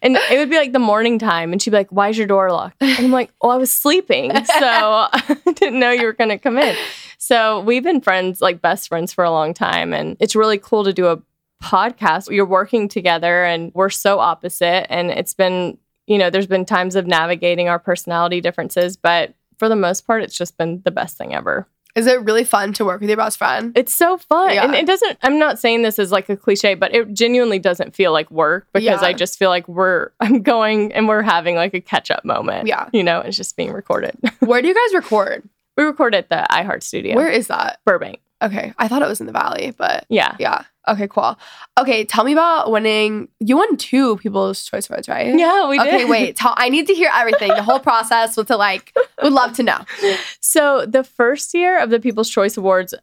And 0.02 0.18
it 0.30 0.38
would 0.38 0.50
be 0.50 0.58
like 0.58 0.74
the 0.74 0.80
morning 0.80 1.18
time, 1.18 1.52
and 1.52 1.62
she'd 1.62 1.72
be 1.72 1.78
like, 1.78 1.92
Why 1.92 2.10
is 2.10 2.18
your 2.18 2.28
door 2.28 2.52
locked? 2.52 2.78
And 2.82 3.06
I'm 3.06 3.12
like, 3.12 3.32
Oh, 3.42 3.50
I 3.50 3.58
was 3.58 3.72
sleeping. 3.72 4.32
So 4.46 4.46
I 4.62 5.38
didn't 5.56 5.80
know 5.80 5.92
you 5.92 6.06
were 6.06 6.14
going 6.14 6.30
to 6.30 6.38
come 6.38 6.58
in. 6.58 6.76
So 7.18 7.62
we've 7.62 7.84
been 7.84 8.02
friends, 8.02 8.42
like 8.42 8.62
best 8.62 8.88
friends 8.90 9.14
for 9.14 9.24
a 9.24 9.32
long 9.32 9.54
time. 9.54 9.94
And 9.94 10.18
it's 10.20 10.36
really 10.36 10.58
cool 10.58 10.84
to 10.84 10.94
do 10.94 11.08
a 11.08 11.22
podcast. 11.64 12.30
You're 12.30 12.46
working 12.46 12.88
together, 12.88 13.44
and 13.46 13.72
we're 13.74 13.90
so 13.90 14.20
opposite. 14.20 14.92
And 14.92 15.10
it's 15.12 15.34
been, 15.34 15.78
you 16.08 16.18
know, 16.18 16.30
there's 16.30 16.48
been 16.48 16.66
times 16.66 16.96
of 16.96 17.08
navigating 17.08 17.70
our 17.70 17.80
personality 17.80 18.42
differences, 18.42 18.98
but 18.98 19.34
for 19.58 19.70
the 19.70 19.76
most 19.76 20.08
part, 20.08 20.24
it's 20.24 20.38
just 20.38 20.58
been 20.58 20.82
the 20.84 20.92
best 20.92 21.18
thing 21.18 21.36
ever. 21.36 21.68
Is 21.96 22.08
it 22.08 22.22
really 22.24 22.44
fun 22.44 22.72
to 22.74 22.86
work 22.86 23.02
with 23.02 23.10
your 23.10 23.18
best 23.18 23.38
friend? 23.38 23.72
It's 23.76 23.94
so 23.94 24.18
fun. 24.18 24.54
Yeah. 24.54 24.64
And 24.66 24.76
it 24.76 24.86
doesn't, 24.86 25.18
I'm 25.24 25.40
not 25.40 25.60
saying 25.60 25.82
this 25.82 26.00
as 26.00 26.12
like 26.12 26.30
a 26.30 26.38
cliche, 26.38 26.76
but 26.76 26.94
it 26.94 27.14
genuinely 27.14 27.60
doesn't 27.60 27.96
feel 27.96 28.12
like 28.12 28.30
work 28.32 28.68
because 28.74 29.02
Yeah. 29.02 29.08
I 29.08 29.14
just 29.14 29.38
feel 29.40 29.50
like 29.50 29.68
we're, 29.68 30.12
I'm 30.20 30.42
going 30.42 30.94
and 30.94 31.08
we're 31.08 31.22
having 31.24 31.56
like 31.56 31.74
a 31.74 31.82
catch 31.82 32.12
up 32.12 32.24
moment. 32.24 32.68
Yeah. 32.68 32.90
You 32.94 33.04
know, 33.04 33.20
it's 33.22 33.36
just 33.38 33.58
being 33.58 33.72
recorded. 33.74 34.16
Where 34.40 34.62
do 34.62 34.68
you 34.68 34.76
guys 34.76 34.94
record? 34.96 35.48
we 35.78 35.84
record 35.86 36.14
at 36.14 36.30
the 36.30 36.46
iHeart 36.52 36.84
studio, 36.84 37.16
Where 37.16 37.30
is 37.30 37.48
that? 37.48 37.80
Burbank. 37.86 38.20
Okay, 38.42 38.74
I 38.78 38.88
thought 38.88 39.02
it 39.02 39.08
was 39.08 39.20
in 39.20 39.28
the 39.28 39.34
valley, 39.34 39.74
but 39.78 40.06
Yeah. 40.10 40.36
yeah. 40.40 40.64
Okay, 40.90 41.08
cool. 41.08 41.38
Okay, 41.80 42.04
tell 42.04 42.24
me 42.24 42.34
about 42.34 42.72
winning. 42.72 43.28
You 43.40 43.58
won 43.58 43.78
two 43.78 44.18
People's 44.18 44.64
Choice 44.66 44.90
Awards, 44.90 45.08
right? 45.08 45.38
Yeah, 45.38 45.70
we 45.70 45.80
okay, 45.80 46.00
did. 46.00 46.10
wait. 46.10 46.36
Tell, 46.36 46.56
I 46.58 46.70
need 46.70 46.88
to 46.88 46.94
hear 46.94 47.12
everything, 47.14 47.50
the 47.50 47.62
whole 47.64 47.80
process. 47.80 48.36
With 48.36 48.48
to 48.48 48.58
like, 48.58 48.94
would 49.22 49.32
love 49.32 49.54
to 49.54 49.64
know. 49.64 49.80
So 50.40 50.86
the 50.88 51.04
first 51.04 51.54
year 51.54 51.80
of 51.80 51.92
the 51.92 52.00
People's 52.00 52.30
Choice 52.30 52.58
Awards, 52.58 52.96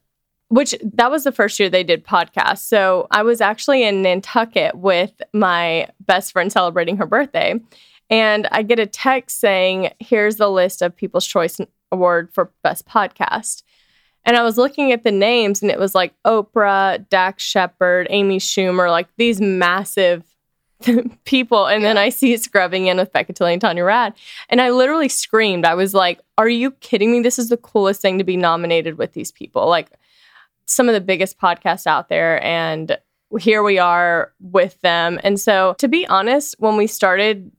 which 0.48 0.74
that 0.82 1.10
was 1.10 1.24
the 1.24 1.32
first 1.32 1.58
year 1.60 1.70
they 1.70 1.84
did 1.84 2.04
podcasts. 2.04 2.66
So 2.66 3.06
I 3.10 3.22
was 3.22 3.40
actually 3.40 3.84
in 3.84 4.02
Nantucket 4.02 4.74
with 4.76 5.12
my 5.32 5.88
best 6.04 6.32
friend 6.32 6.52
celebrating 6.52 6.96
her 6.96 7.06
birthday. 7.06 7.60
And 8.10 8.46
I 8.52 8.62
get 8.62 8.78
a 8.78 8.86
text 8.86 9.40
saying, 9.40 9.90
here's 9.98 10.36
the 10.36 10.50
list 10.50 10.82
of 10.82 10.94
People's 10.96 11.26
Choice 11.26 11.60
Award 11.92 12.30
for 12.32 12.50
Best 12.62 12.86
Podcast. 12.86 13.62
And 14.26 14.36
I 14.36 14.42
was 14.42 14.58
looking 14.58 14.92
at 14.92 15.04
the 15.04 15.12
names 15.12 15.62
and 15.62 15.70
it 15.70 15.78
was 15.78 15.94
like 15.94 16.12
Oprah, 16.26 17.08
Dax 17.08 17.42
Shepard, 17.42 18.06
Amy 18.10 18.38
Schumer, 18.38 18.90
like 18.90 19.06
these 19.16 19.40
massive 19.40 20.24
people. 21.24 21.66
And 21.66 21.84
then 21.84 21.96
I 21.96 22.10
see 22.10 22.32
it 22.34 22.42
scrubbing 22.42 22.86
in 22.88 22.98
with 22.98 23.12
Becca 23.12 23.32
Tilley 23.32 23.52
and 23.52 23.60
Tanya 23.62 23.84
Rad. 23.84 24.14
And 24.50 24.60
I 24.60 24.70
literally 24.70 25.08
screamed. 25.08 25.64
I 25.64 25.74
was 25.74 25.94
like, 25.94 26.20
Are 26.36 26.48
you 26.48 26.72
kidding 26.72 27.12
me? 27.12 27.20
This 27.20 27.38
is 27.38 27.48
the 27.48 27.56
coolest 27.56 28.02
thing 28.02 28.18
to 28.18 28.24
be 28.24 28.36
nominated 28.36 28.98
with 28.98 29.12
these 29.12 29.32
people. 29.32 29.68
Like 29.68 29.90
some 30.66 30.88
of 30.88 30.94
the 30.94 31.00
biggest 31.00 31.38
podcasts 31.38 31.86
out 31.86 32.08
there. 32.08 32.42
And 32.44 32.98
here 33.38 33.62
we 33.62 33.78
are 33.78 34.32
with 34.40 34.80
them. 34.82 35.18
And 35.22 35.38
so, 35.38 35.74
to 35.78 35.88
be 35.88 36.06
honest, 36.08 36.56
when 36.58 36.76
we 36.76 36.86
started 36.86 37.50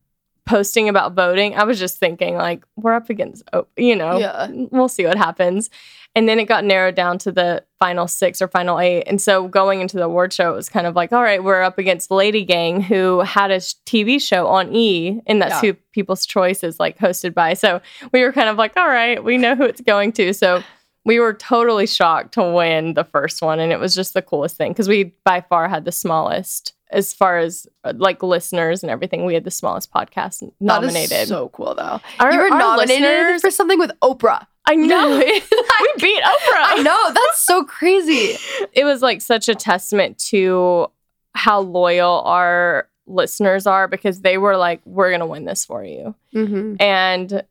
posting 0.46 0.88
about 0.88 1.14
voting, 1.14 1.56
I 1.56 1.66
was 1.66 1.78
just 1.78 1.98
thinking, 1.98 2.36
like, 2.36 2.64
we're 2.78 2.94
up 2.94 3.10
against, 3.10 3.44
you 3.76 3.96
know, 3.98 4.18
Yeah. 4.18 4.48
we'll 4.50 4.88
see 4.88 5.06
what 5.06 5.18
happens. 5.18 5.70
And 6.18 6.28
then 6.28 6.40
it 6.40 6.46
got 6.46 6.64
narrowed 6.66 6.96
down 6.96 7.20
to 7.20 7.32
the 7.32 7.64
final 7.78 8.08
six 8.08 8.42
or 8.42 8.48
final 8.48 8.80
eight. 8.80 9.04
And 9.04 9.22
so 9.22 9.48
going 9.48 9.82
into 9.82 9.98
the 9.98 10.06
award 10.06 10.34
show, 10.34 10.52
it 10.52 10.56
was 10.56 10.68
kind 10.68 10.88
of 10.88 10.96
like, 10.96 11.14
all 11.14 11.22
right, 11.22 11.44
we're 11.44 11.62
up 11.62 11.78
against 11.78 12.10
Lady 12.10 12.44
Gang, 12.44 12.82
who 12.82 13.20
had 13.20 13.52
a 13.52 13.58
TV 13.58 14.20
show 14.20 14.48
on 14.48 14.74
E, 14.74 15.22
and 15.28 15.40
that's 15.40 15.62
Yeah. 15.62 15.74
who 15.74 15.78
People's 15.92 16.26
Choice 16.26 16.64
is 16.64 16.80
like 16.80 16.98
hosted 16.98 17.36
by. 17.36 17.54
So 17.54 17.82
we 18.12 18.24
were 18.24 18.34
kind 18.34 18.50
of 18.50 18.58
like, 18.58 18.76
all 18.76 18.88
right, 18.88 19.24
we 19.24 19.38
know 19.38 19.56
who 19.56 19.62
it's 19.66 19.80
going 19.82 20.12
to. 20.14 20.34
So 20.34 20.64
we 21.06 21.20
were 21.20 21.36
totally 21.36 21.86
shocked 21.86 22.34
to 22.34 22.44
win 22.52 22.96
the 22.96 23.04
first 23.04 23.44
one. 23.44 23.60
And 23.60 23.72
it 23.72 23.80
was 23.80 23.94
just 23.94 24.16
the 24.16 24.24
coolest 24.24 24.58
thing 24.58 24.72
because 24.72 24.90
we 24.90 25.14
by 25.24 25.42
far 25.42 25.70
had 25.70 25.86
the 25.86 25.92
smallest, 25.92 26.74
as 26.90 27.14
far 27.14 27.38
as 27.38 27.68
uh, 27.84 27.94
like 27.98 28.24
listeners 28.24 28.84
and 28.84 28.90
everything, 28.90 29.26
we 29.26 29.34
had 29.34 29.44
the 29.44 29.52
smallest 29.52 29.92
podcast 29.92 30.40
That 30.40 30.48
is 30.48 30.54
nominated. 30.60 31.28
so 31.28 31.50
cool, 31.50 31.76
though. 31.76 32.00
Our- 32.20 32.32
you 32.34 32.40
were 32.40 32.50
nominated 32.50 33.02
listeners- 33.04 33.42
for 33.42 33.52
something 33.52 33.80
with 33.80 33.92
Oprah. 34.02 34.46
I 34.66 34.76
know. 34.76 35.10
Like, 35.10 35.26
we 35.52 35.94
beat 36.02 36.22
Oprah. 36.24 36.54
I 36.56 36.82
know. 36.84 37.14
That's 37.14 37.46
so 37.46 37.64
crazy. 37.64 38.38
it 38.74 38.84
was 38.84 39.02
like 39.02 39.22
such 39.22 39.48
a 39.50 39.56
testament 39.56 40.18
to 40.30 40.88
how 41.36 41.60
loyal 41.62 42.22
our 42.26 42.90
listeners 43.06 43.66
are 43.66 43.88
because 43.88 44.22
they 44.22 44.38
were 44.38 44.58
like, 44.58 44.82
we're 44.86 45.10
going 45.10 45.22
to 45.22 45.26
win 45.26 45.46
this 45.46 45.64
for 45.64 45.84
you. 45.86 46.14
Mm-hmm. 46.34 46.76
And 46.82 47.44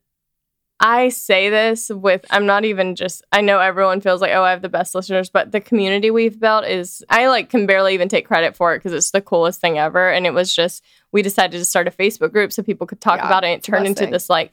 I 0.79 1.09
say 1.09 1.49
this 1.49 1.89
with, 1.89 2.24
I'm 2.31 2.45
not 2.45 2.66
even 2.66 2.97
just, 2.97 3.24
I 3.33 3.41
know 3.41 3.61
everyone 3.61 4.03
feels 4.03 4.20
like, 4.20 4.33
oh, 4.33 4.43
I 4.43 4.51
have 4.51 4.61
the 4.61 4.68
best 4.68 4.95
listeners, 4.95 5.31
but 5.31 5.51
the 5.51 5.61
community 5.61 6.11
we've 6.11 6.39
built 6.39 6.66
is, 6.66 7.03
I 7.09 7.29
like 7.29 7.49
can 7.49 7.66
barely 7.66 7.95
even 7.95 8.09
take 8.09 8.27
credit 8.27 8.55
for 8.55 8.74
it 8.74 8.79
because 8.79 8.93
it's 8.93 9.11
the 9.11 9.22
coolest 9.22 9.61
thing 9.61 9.79
ever. 9.79 10.11
And 10.11 10.27
it 10.27 10.35
was 10.35 10.55
just, 10.55 10.85
we 11.12 11.22
decided 11.22 11.57
to 11.57 11.64
start 11.64 11.89
a 11.89 11.91
Facebook 11.91 12.33
group 12.33 12.53
so 12.53 12.62
people 12.62 12.87
could 12.87 13.01
talk 13.01 13.20
Yeah, 13.20 13.27
about 13.27 13.45
it. 13.45 13.49
And 13.49 13.59
it 13.59 13.64
turned 13.64 13.87
into 13.87 14.07
this 14.07 14.29
like 14.29 14.53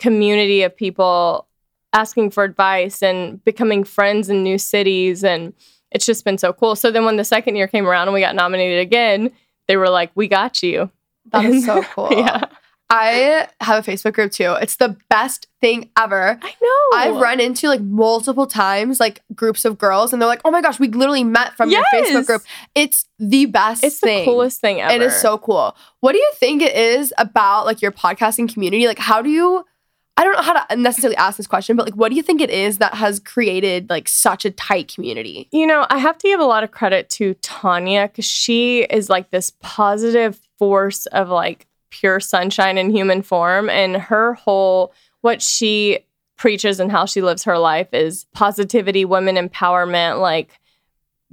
community 0.00 0.62
of 0.62 0.76
people 0.76 1.46
asking 1.92 2.30
for 2.30 2.42
advice 2.42 3.00
and 3.00 3.42
becoming 3.44 3.84
friends 3.84 4.28
in 4.28 4.42
new 4.42 4.58
cities. 4.58 5.22
And 5.22 5.52
it's 5.92 6.06
just 6.06 6.24
been 6.24 6.38
so 6.38 6.52
cool. 6.52 6.74
So 6.74 6.90
then 6.90 7.04
when 7.04 7.16
the 7.16 7.24
second 7.24 7.54
year 7.54 7.68
came 7.68 7.86
around 7.86 8.08
and 8.08 8.14
we 8.14 8.20
got 8.20 8.34
nominated 8.34 8.80
again, 8.80 9.30
they 9.68 9.76
were 9.76 9.88
like, 9.88 10.10
we 10.16 10.26
got 10.26 10.64
you. 10.64 10.90
That 11.26 11.44
is 11.44 11.64
so 11.64 11.82
cool. 11.94 12.08
yeah. 12.10 12.46
I 12.90 13.46
have 13.60 13.86
a 13.86 13.90
Facebook 13.90 14.14
group 14.14 14.32
too. 14.32 14.56
It's 14.60 14.76
the 14.76 14.96
best 15.08 15.46
thing 15.60 15.90
ever. 15.96 16.38
I 16.42 16.54
know. 16.60 16.98
I've 16.98 17.20
run 17.20 17.38
into 17.38 17.68
like 17.68 17.80
multiple 17.80 18.46
times 18.46 18.98
like 18.98 19.22
groups 19.32 19.64
of 19.64 19.78
girls 19.78 20.12
and 20.12 20.20
they're 20.20 20.28
like, 20.28 20.40
"Oh 20.44 20.50
my 20.50 20.60
gosh, 20.60 20.80
we 20.80 20.88
literally 20.88 21.22
met 21.22 21.56
from 21.56 21.70
your 21.70 21.84
Facebook 21.92 22.26
group." 22.26 22.42
It's 22.74 23.06
the 23.20 23.46
best 23.46 23.84
It's 23.84 24.00
thing. 24.00 24.20
the 24.20 24.24
coolest 24.24 24.60
thing 24.60 24.80
ever. 24.80 24.92
It 24.92 25.02
is 25.02 25.14
so 25.14 25.38
cool. 25.38 25.76
What 26.00 26.12
do 26.12 26.18
you 26.18 26.32
think 26.34 26.62
it 26.62 26.74
is 26.74 27.14
about 27.16 27.64
like 27.64 27.80
your 27.80 27.92
podcasting 27.92 28.52
community? 28.52 28.88
Like 28.88 28.98
how 28.98 29.22
do 29.22 29.30
you 29.30 29.64
I 30.16 30.24
don't 30.24 30.34
know 30.34 30.42
how 30.42 30.64
to 30.64 30.76
necessarily 30.76 31.16
ask 31.16 31.36
this 31.38 31.46
question, 31.46 31.76
but 31.76 31.86
like 31.86 31.94
what 31.94 32.10
do 32.10 32.16
you 32.16 32.22
think 32.22 32.40
it 32.40 32.50
is 32.50 32.78
that 32.78 32.94
has 32.94 33.20
created 33.20 33.88
like 33.88 34.08
such 34.08 34.44
a 34.44 34.50
tight 34.50 34.92
community? 34.92 35.48
You 35.52 35.66
know, 35.66 35.86
I 35.88 35.98
have 35.98 36.18
to 36.18 36.28
give 36.28 36.40
a 36.40 36.44
lot 36.44 36.64
of 36.64 36.72
credit 36.72 37.08
to 37.10 37.34
Tanya 37.34 38.08
because 38.08 38.26
she 38.26 38.82
is 38.82 39.08
like 39.08 39.30
this 39.30 39.52
positive 39.60 40.40
force 40.58 41.06
of 41.06 41.28
like 41.30 41.66
pure 41.90 42.20
sunshine 42.20 42.78
in 42.78 42.90
human 42.90 43.22
form. 43.22 43.68
And 43.68 43.96
her 43.96 44.34
whole, 44.34 44.92
what 45.20 45.42
she 45.42 46.00
preaches 46.36 46.80
and 46.80 46.90
how 46.90 47.04
she 47.04 47.20
lives 47.20 47.44
her 47.44 47.58
life 47.58 47.88
is 47.92 48.24
positivity, 48.32 49.04
women 49.04 49.36
empowerment, 49.36 50.20
like 50.20 50.58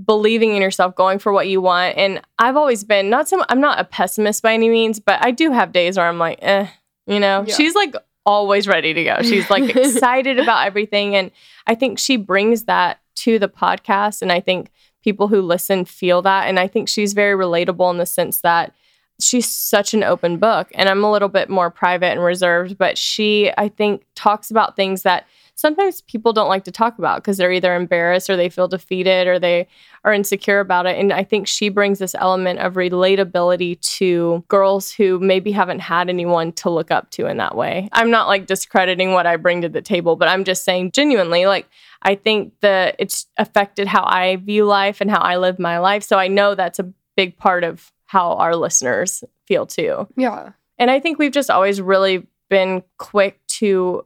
believing 0.04 0.56
in 0.56 0.62
yourself, 0.62 0.96
going 0.96 1.18
for 1.20 1.32
what 1.32 1.48
you 1.48 1.62
want. 1.62 1.98
And 1.98 2.22
I've 2.38 2.56
always 2.56 2.84
been 2.84 3.10
not 3.10 3.28
some, 3.28 3.44
I'm 3.50 3.62
not 3.62 3.80
a 3.80 3.84
pessimist 3.84 4.44
by 4.44 4.54
any 4.54 4.70
means, 4.70 5.00
but 5.00 5.24
I 5.24 5.32
do 5.32 5.52
have 5.52 5.72
days 5.72 5.98
where 5.98 6.08
I'm 6.08 6.20
like, 6.20 6.40
eh, 6.42 6.68
you 7.08 7.20
know, 7.20 7.44
Yeah. 7.48 7.54
she's 7.56 7.74
like 7.74 7.96
always 8.26 8.68
ready 8.68 8.94
to 8.94 9.04
go. 9.04 9.18
She's 9.24 9.50
like 9.50 9.64
excited 9.76 10.40
about 10.40 10.68
everything. 10.68 11.16
And 11.16 11.32
I 11.66 11.74
think 11.76 11.98
she 11.98 12.18
brings 12.18 12.66
that 12.66 13.00
to 13.18 13.40
the 13.40 13.48
podcast. 13.50 14.22
And 14.22 14.32
I 14.32 14.40
think 14.40 14.70
people 15.02 15.30
who 15.30 15.42
listen 15.42 15.86
feel 15.86 16.22
that. 16.24 16.48
And 16.48 16.60
I 16.60 16.68
think 16.68 16.90
she's 16.90 17.14
very 17.14 17.34
relatable 17.42 17.90
in 17.90 17.98
the 17.98 18.06
sense 18.06 18.42
that 18.42 18.74
she's 19.20 19.48
such 19.48 19.94
an 19.94 20.04
open 20.04 20.38
book. 20.38 20.70
And 20.76 20.90
I'm 20.90 21.04
a 21.04 21.12
little 21.12 21.30
bit 21.30 21.50
more 21.50 21.70
private 21.72 22.12
and 22.12 22.24
reserved, 22.24 22.78
but 22.78 22.98
she, 22.98 23.52
I 23.58 23.70
think, 23.70 24.06
talks 24.16 24.52
about 24.52 24.76
things 24.76 25.04
that 25.04 25.26
sometimes 25.56 26.02
people 26.02 26.34
don't 26.34 26.50
like 26.50 26.64
to 26.66 26.72
talk 26.72 27.00
about 27.00 27.18
because 27.18 27.38
they're 27.38 27.52
either 27.52 27.76
embarrassed 27.76 28.30
or 28.30 28.38
they 28.38 28.48
feel 28.48 28.68
defeated 28.68 29.26
or 29.26 29.40
they 29.40 29.68
are 30.04 30.14
insecure 30.14 30.60
about 30.60 30.86
it. 30.86 30.98
And 31.00 31.12
I 31.12 31.24
think 31.24 31.48
she 31.48 31.70
brings 31.70 31.98
this 31.98 32.14
element 32.14 32.60
of 32.60 32.76
relatability 32.76 33.82
to 33.98 34.46
girls 34.50 34.92
who 34.92 35.20
maybe 35.20 35.52
haven't 35.52 35.80
had 35.80 36.10
anyone 36.10 36.52
to 36.54 36.70
look 36.70 36.92
up 36.92 37.10
to 37.12 37.26
in 37.26 37.38
that 37.38 37.56
way. 37.56 37.90
I'm 37.92 38.12
not 38.12 38.28
like 38.28 38.46
discrediting 38.46 39.14
what 39.14 39.26
I 39.26 39.36
bring 39.36 39.64
to 39.64 39.70
the 39.70 39.82
table, 39.82 40.16
but 40.16 40.28
I'm 40.28 40.44
just 40.44 40.64
saying 40.64 40.92
genuinely, 40.92 41.48
like, 41.48 41.68
I 42.04 42.14
think 42.14 42.54
that 42.62 42.96
it's 43.00 43.26
affected 43.38 43.88
how 43.88 44.04
I 44.04 44.36
view 44.36 44.66
life 44.66 45.02
and 45.02 45.10
how 45.10 45.20
I 45.20 45.38
live 45.38 45.58
my 45.58 45.80
life. 45.80 46.04
So 46.04 46.20
I 46.20 46.28
know 46.28 46.54
that's 46.54 46.78
a 46.78 46.94
big 47.16 47.36
part 47.36 47.64
of 47.64 47.92
how 48.08 48.34
our 48.34 48.56
listeners 48.56 49.24
feel 49.46 49.66
too. 49.66 50.08
Yeah. 50.18 50.52
And 50.80 50.90
I 50.92 51.00
think 51.00 51.20
we've 51.20 51.32
just 51.32 51.50
always 51.50 51.80
really 51.82 52.26
been 52.50 52.84
quick 52.98 53.40
to 53.48 54.06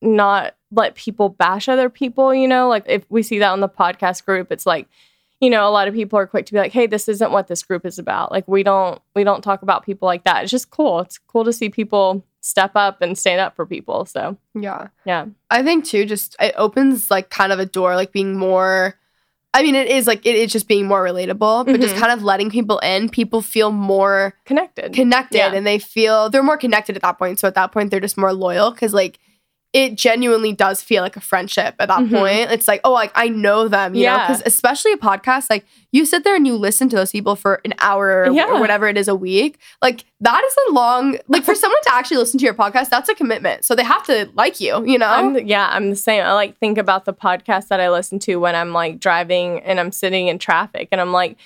not 0.00 0.54
let 0.70 0.94
people 0.94 1.28
bash 1.28 1.68
other 1.68 1.88
people, 1.88 2.34
you 2.34 2.48
know? 2.48 2.68
Like 2.68 2.84
if 2.86 3.04
we 3.08 3.22
see 3.22 3.38
that 3.38 3.50
on 3.50 3.60
the 3.60 3.68
podcast 3.68 4.24
group, 4.24 4.50
it's 4.50 4.66
like, 4.66 4.88
you 5.40 5.50
know, 5.50 5.66
a 5.68 5.70
lot 5.70 5.88
of 5.88 5.94
people 5.94 6.18
are 6.18 6.26
quick 6.26 6.46
to 6.46 6.52
be 6.52 6.58
like, 6.58 6.72
"Hey, 6.72 6.86
this 6.86 7.08
isn't 7.08 7.32
what 7.32 7.48
this 7.48 7.62
group 7.64 7.84
is 7.84 7.98
about." 7.98 8.30
Like 8.30 8.46
we 8.46 8.62
don't 8.62 9.00
we 9.16 9.24
don't 9.24 9.42
talk 9.42 9.62
about 9.62 9.84
people 9.84 10.06
like 10.06 10.22
that. 10.24 10.42
It's 10.44 10.52
just 10.52 10.70
cool. 10.70 11.00
It's 11.00 11.18
cool 11.18 11.44
to 11.44 11.52
see 11.52 11.68
people 11.68 12.24
step 12.40 12.72
up 12.76 13.02
and 13.02 13.18
stand 13.18 13.40
up 13.40 13.54
for 13.56 13.66
people. 13.66 14.04
So, 14.04 14.36
Yeah. 14.54 14.88
yeah. 15.04 15.26
I 15.50 15.62
think 15.62 15.84
too, 15.84 16.04
just 16.04 16.36
it 16.40 16.54
opens 16.56 17.10
like 17.10 17.28
kind 17.30 17.52
of 17.52 17.58
a 17.58 17.66
door, 17.66 17.96
like 17.96 18.12
being 18.12 18.36
more. 18.36 18.94
I 19.54 19.62
mean, 19.62 19.74
it 19.74 19.88
is 19.88 20.06
like 20.06 20.24
it 20.24 20.34
is 20.34 20.50
just 20.50 20.66
being 20.66 20.86
more 20.86 21.02
relatable, 21.04 21.66
but 21.66 21.78
just 21.80 21.94
Mhm. 21.94 21.98
kind 22.00 22.12
of 22.12 22.22
letting 22.24 22.50
people 22.50 22.78
in. 22.78 23.08
People 23.10 23.42
feel 23.42 23.70
more 23.70 24.34
Connected. 24.46 24.94
connected, 24.94 25.36
Yeah. 25.38 25.52
and 25.52 25.66
they 25.66 25.78
feel 25.78 26.30
they're 26.30 26.42
more 26.42 26.56
connected 26.56 26.96
at 26.96 27.02
that 27.02 27.18
point. 27.18 27.38
So 27.38 27.48
at 27.48 27.54
that 27.54 27.70
point, 27.70 27.90
they're 27.90 28.00
just 28.00 28.16
more 28.16 28.32
loyal 28.32 28.70
because 28.70 28.94
like 28.94 29.18
it 29.72 29.94
genuinely 29.94 30.52
does 30.52 30.82
feel 30.82 31.02
like 31.02 31.16
a 31.16 31.20
friendship 31.20 31.74
at 31.78 31.88
that 31.88 32.00
Mhm. 32.00 32.10
point. 32.18 32.50
It's 32.50 32.68
like, 32.68 32.82
oh, 32.84 32.92
like 32.92 33.10
I 33.14 33.28
know 33.30 33.68
them, 33.68 33.94
you 33.94 34.04
know, 34.04 34.12
Yeah. 34.12 34.26
because 34.26 34.42
especially 34.44 34.92
a 34.92 34.98
podcast, 34.98 35.48
like 35.48 35.64
you 35.92 36.04
sit 36.04 36.24
there 36.24 36.34
and 36.36 36.46
you 36.46 36.56
listen 36.56 36.90
to 36.90 36.96
those 36.96 37.10
people 37.10 37.36
for 37.36 37.60
an 37.64 37.72
hour 37.78 38.24
or, 38.26 38.32
Yeah. 38.32 38.48
or 38.48 38.60
whatever 38.60 38.86
it 38.86 38.98
is 38.98 39.08
a 39.08 39.14
week. 39.14 39.58
Like 39.80 40.04
that 40.20 40.44
is 40.44 40.54
a 40.68 40.72
long, 40.72 41.16
like 41.26 41.42
for 41.42 41.54
someone 41.54 41.80
to 41.84 41.94
actually 41.94 42.18
listen 42.18 42.38
to 42.40 42.44
your 42.44 42.52
podcast, 42.52 42.90
that's 42.90 43.08
a 43.08 43.14
commitment. 43.14 43.64
So 43.64 43.74
they 43.74 43.82
have 43.84 44.02
to 44.04 44.28
like 44.34 44.60
you, 44.60 44.84
you 44.84 44.98
know? 44.98 45.06
I'm 45.08 45.32
the- 45.32 45.44
yeah, 45.44 45.70
I'm 45.72 45.88
the 45.88 45.96
same. 45.96 46.22
I 46.22 46.34
like 46.34 46.58
think 46.58 46.76
about 46.76 47.06
the 47.06 47.14
podcast 47.14 47.68
that 47.68 47.80
I 47.80 47.88
listen 47.88 48.18
to 48.20 48.36
when 48.36 48.54
I'm 48.54 48.74
like 48.74 49.00
driving 49.00 49.60
and 49.60 49.80
I'm 49.80 49.90
sitting 49.90 50.28
in 50.28 50.38
traffic 50.38 50.88
and 50.92 51.00
I'm 51.00 51.12
like 51.12 51.36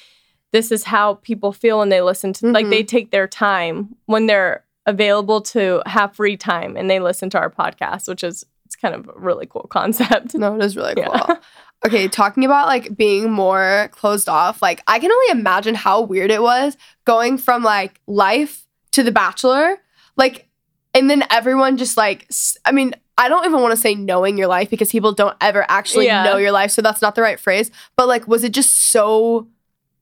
this 0.53 0.73
is 0.73 0.85
how 0.85 1.15
people 1.15 1.53
feel 1.53 1.79
when 1.81 1.91
they 1.91 2.01
listen 2.01 2.33
to 2.33 2.47
like 2.47 2.67
Mhm. 2.67 2.71
they 2.71 2.83
take 2.83 3.11
their 3.11 3.27
time 3.29 3.95
when 4.07 4.27
they're 4.27 4.63
available 4.87 5.41
to 5.41 5.83
have 5.87 6.15
free 6.15 6.37
time 6.37 6.77
and 6.77 6.89
they 6.89 7.01
listen 7.01 7.29
to 7.31 7.39
our 7.39 7.51
podcast, 7.51 8.09
which 8.09 8.23
is 8.25 8.45
it's 8.65 8.77
kind 8.77 8.95
of 8.95 9.09
a 9.09 9.13
really 9.19 9.47
cool 9.47 9.67
concept. 9.71 10.35
No, 10.35 10.55
it 10.57 10.63
is 10.63 10.77
really 10.77 10.95
cool. 10.95 11.05
Yeah. 11.15 11.37
Okay, 11.85 12.09
talking 12.09 12.45
about 12.45 12.67
like 12.67 12.97
being 12.97 13.31
more 13.31 13.89
closed 13.93 14.29
off, 14.29 14.63
like 14.63 14.83
I 14.87 14.99
can 14.99 15.13
only 15.13 15.31
imagine 15.41 15.75
how 15.75 16.01
weird 16.01 16.31
it 16.31 16.43
was 16.43 16.77
going 17.05 17.37
from 17.39 17.63
like 17.63 18.01
life 18.07 18.67
to 18.93 19.03
The 19.03 19.13
Bachelor. 19.13 19.77
Like, 20.17 20.49
and 20.95 21.11
then 21.11 21.25
everyone 21.31 21.77
just 21.77 21.97
like, 21.97 22.29
I 22.65 22.73
mean, 22.73 22.95
I 23.19 23.29
don't 23.29 23.45
even 23.45 23.61
want 23.61 23.73
to 23.73 23.77
say 23.77 23.95
knowing 23.95 24.39
your 24.39 24.47
life 24.47 24.71
because 24.71 24.91
people 24.91 25.13
don't 25.13 25.37
ever 25.41 25.65
actually 25.69 26.07
Yeah. 26.07 26.25
know 26.25 26.39
your 26.39 26.53
life. 26.53 26.71
So 26.71 26.81
that's 26.83 27.03
not 27.03 27.15
the 27.15 27.23
right 27.23 27.39
phrase. 27.39 27.71
But 27.97 28.09
like, 28.09 28.27
was 28.27 28.43
it 28.45 28.53
just 28.53 28.91
so 28.91 29.47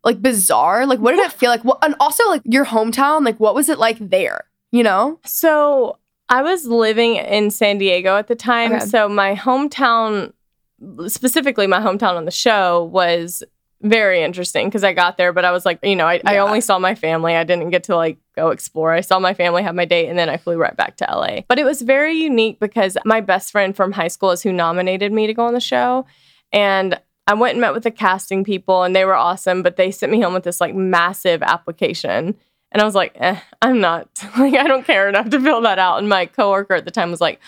like 0.04 0.22
bizarre? 0.22 0.86
Like, 0.86 1.00
what 1.00 1.10
did 1.12 1.20
it 1.24 1.32
feel 1.32 1.50
like? 1.50 1.64
What, 1.64 1.78
and 1.82 1.96
also 1.98 2.26
like 2.28 2.42
your 2.44 2.64
hometown, 2.66 3.24
like, 3.24 3.40
what 3.40 3.54
was 3.54 3.68
it 3.68 3.78
like 3.78 3.98
there? 4.00 4.44
You 4.74 4.82
know? 4.82 5.20
So 5.24 5.98
I 6.28 6.42
was 6.42 6.66
living 6.66 7.14
in 7.14 7.52
San 7.52 7.78
Diego 7.78 8.16
at 8.16 8.26
the 8.26 8.34
time. 8.34 8.72
Okay. 8.72 8.86
So 8.86 9.08
my 9.08 9.36
hometown, 9.36 10.32
specifically 11.06 11.68
my 11.68 11.78
hometown 11.78 12.16
on 12.16 12.24
the 12.24 12.32
show, 12.32 12.82
was 12.92 13.44
very 13.82 14.20
interesting 14.20 14.66
because 14.66 14.82
I 14.82 14.92
got 14.92 15.16
there, 15.16 15.32
but 15.32 15.44
I 15.44 15.52
was 15.52 15.64
like, 15.64 15.78
you 15.84 15.94
know, 15.94 16.08
I, 16.08 16.20
I 16.26 16.38
only 16.38 16.60
saw 16.60 16.80
my 16.80 16.96
family. 16.96 17.36
I 17.36 17.44
didn't 17.44 17.70
get 17.70 17.84
to 17.84 17.94
like 17.94 18.18
go 18.34 18.48
explore. 18.48 18.92
I 18.92 19.00
saw 19.00 19.20
my 19.20 19.32
family, 19.32 19.62
have 19.62 19.76
my 19.76 19.84
date, 19.84 20.08
and 20.08 20.18
then 20.18 20.28
I 20.28 20.38
flew 20.38 20.56
right 20.56 20.76
back 20.76 20.96
to 20.96 21.04
LA. 21.08 21.42
But 21.46 21.60
it 21.60 21.64
was 21.64 21.80
very 21.80 22.14
unique 22.14 22.58
because 22.58 22.98
my 23.04 23.20
best 23.20 23.52
friend 23.52 23.76
from 23.76 23.92
high 23.92 24.08
school 24.08 24.32
is 24.32 24.42
who 24.42 24.52
nominated 24.52 25.12
me 25.12 25.28
to 25.28 25.34
go 25.34 25.46
on 25.46 25.54
the 25.54 25.60
show. 25.60 26.04
And 26.50 27.00
I 27.28 27.34
went 27.34 27.52
and 27.52 27.60
met 27.60 27.74
with 27.74 27.84
the 27.84 27.92
casting 27.92 28.42
people 28.42 28.82
and 28.82 28.96
they 28.96 29.04
were 29.04 29.14
awesome, 29.14 29.62
but 29.62 29.76
they 29.76 29.92
sent 29.92 30.10
me 30.10 30.20
home 30.20 30.34
with 30.34 30.42
this 30.42 30.60
like 30.60 30.74
massive 30.74 31.44
application. 31.44 32.34
And 32.74 32.82
I 32.82 32.84
was 32.84 32.94
like, 32.94 33.12
eh, 33.14 33.38
I'm 33.62 33.80
not, 33.80 34.08
like, 34.38 34.54
I 34.54 34.64
don't 34.64 34.84
care 34.84 35.08
enough 35.08 35.30
to 35.30 35.40
fill 35.40 35.62
that 35.62 35.78
out. 35.78 35.98
And 35.98 36.08
my 36.08 36.26
coworker 36.26 36.74
at 36.74 36.84
the 36.84 36.90
time 36.90 37.10
was 37.10 37.20
like, 37.20 37.40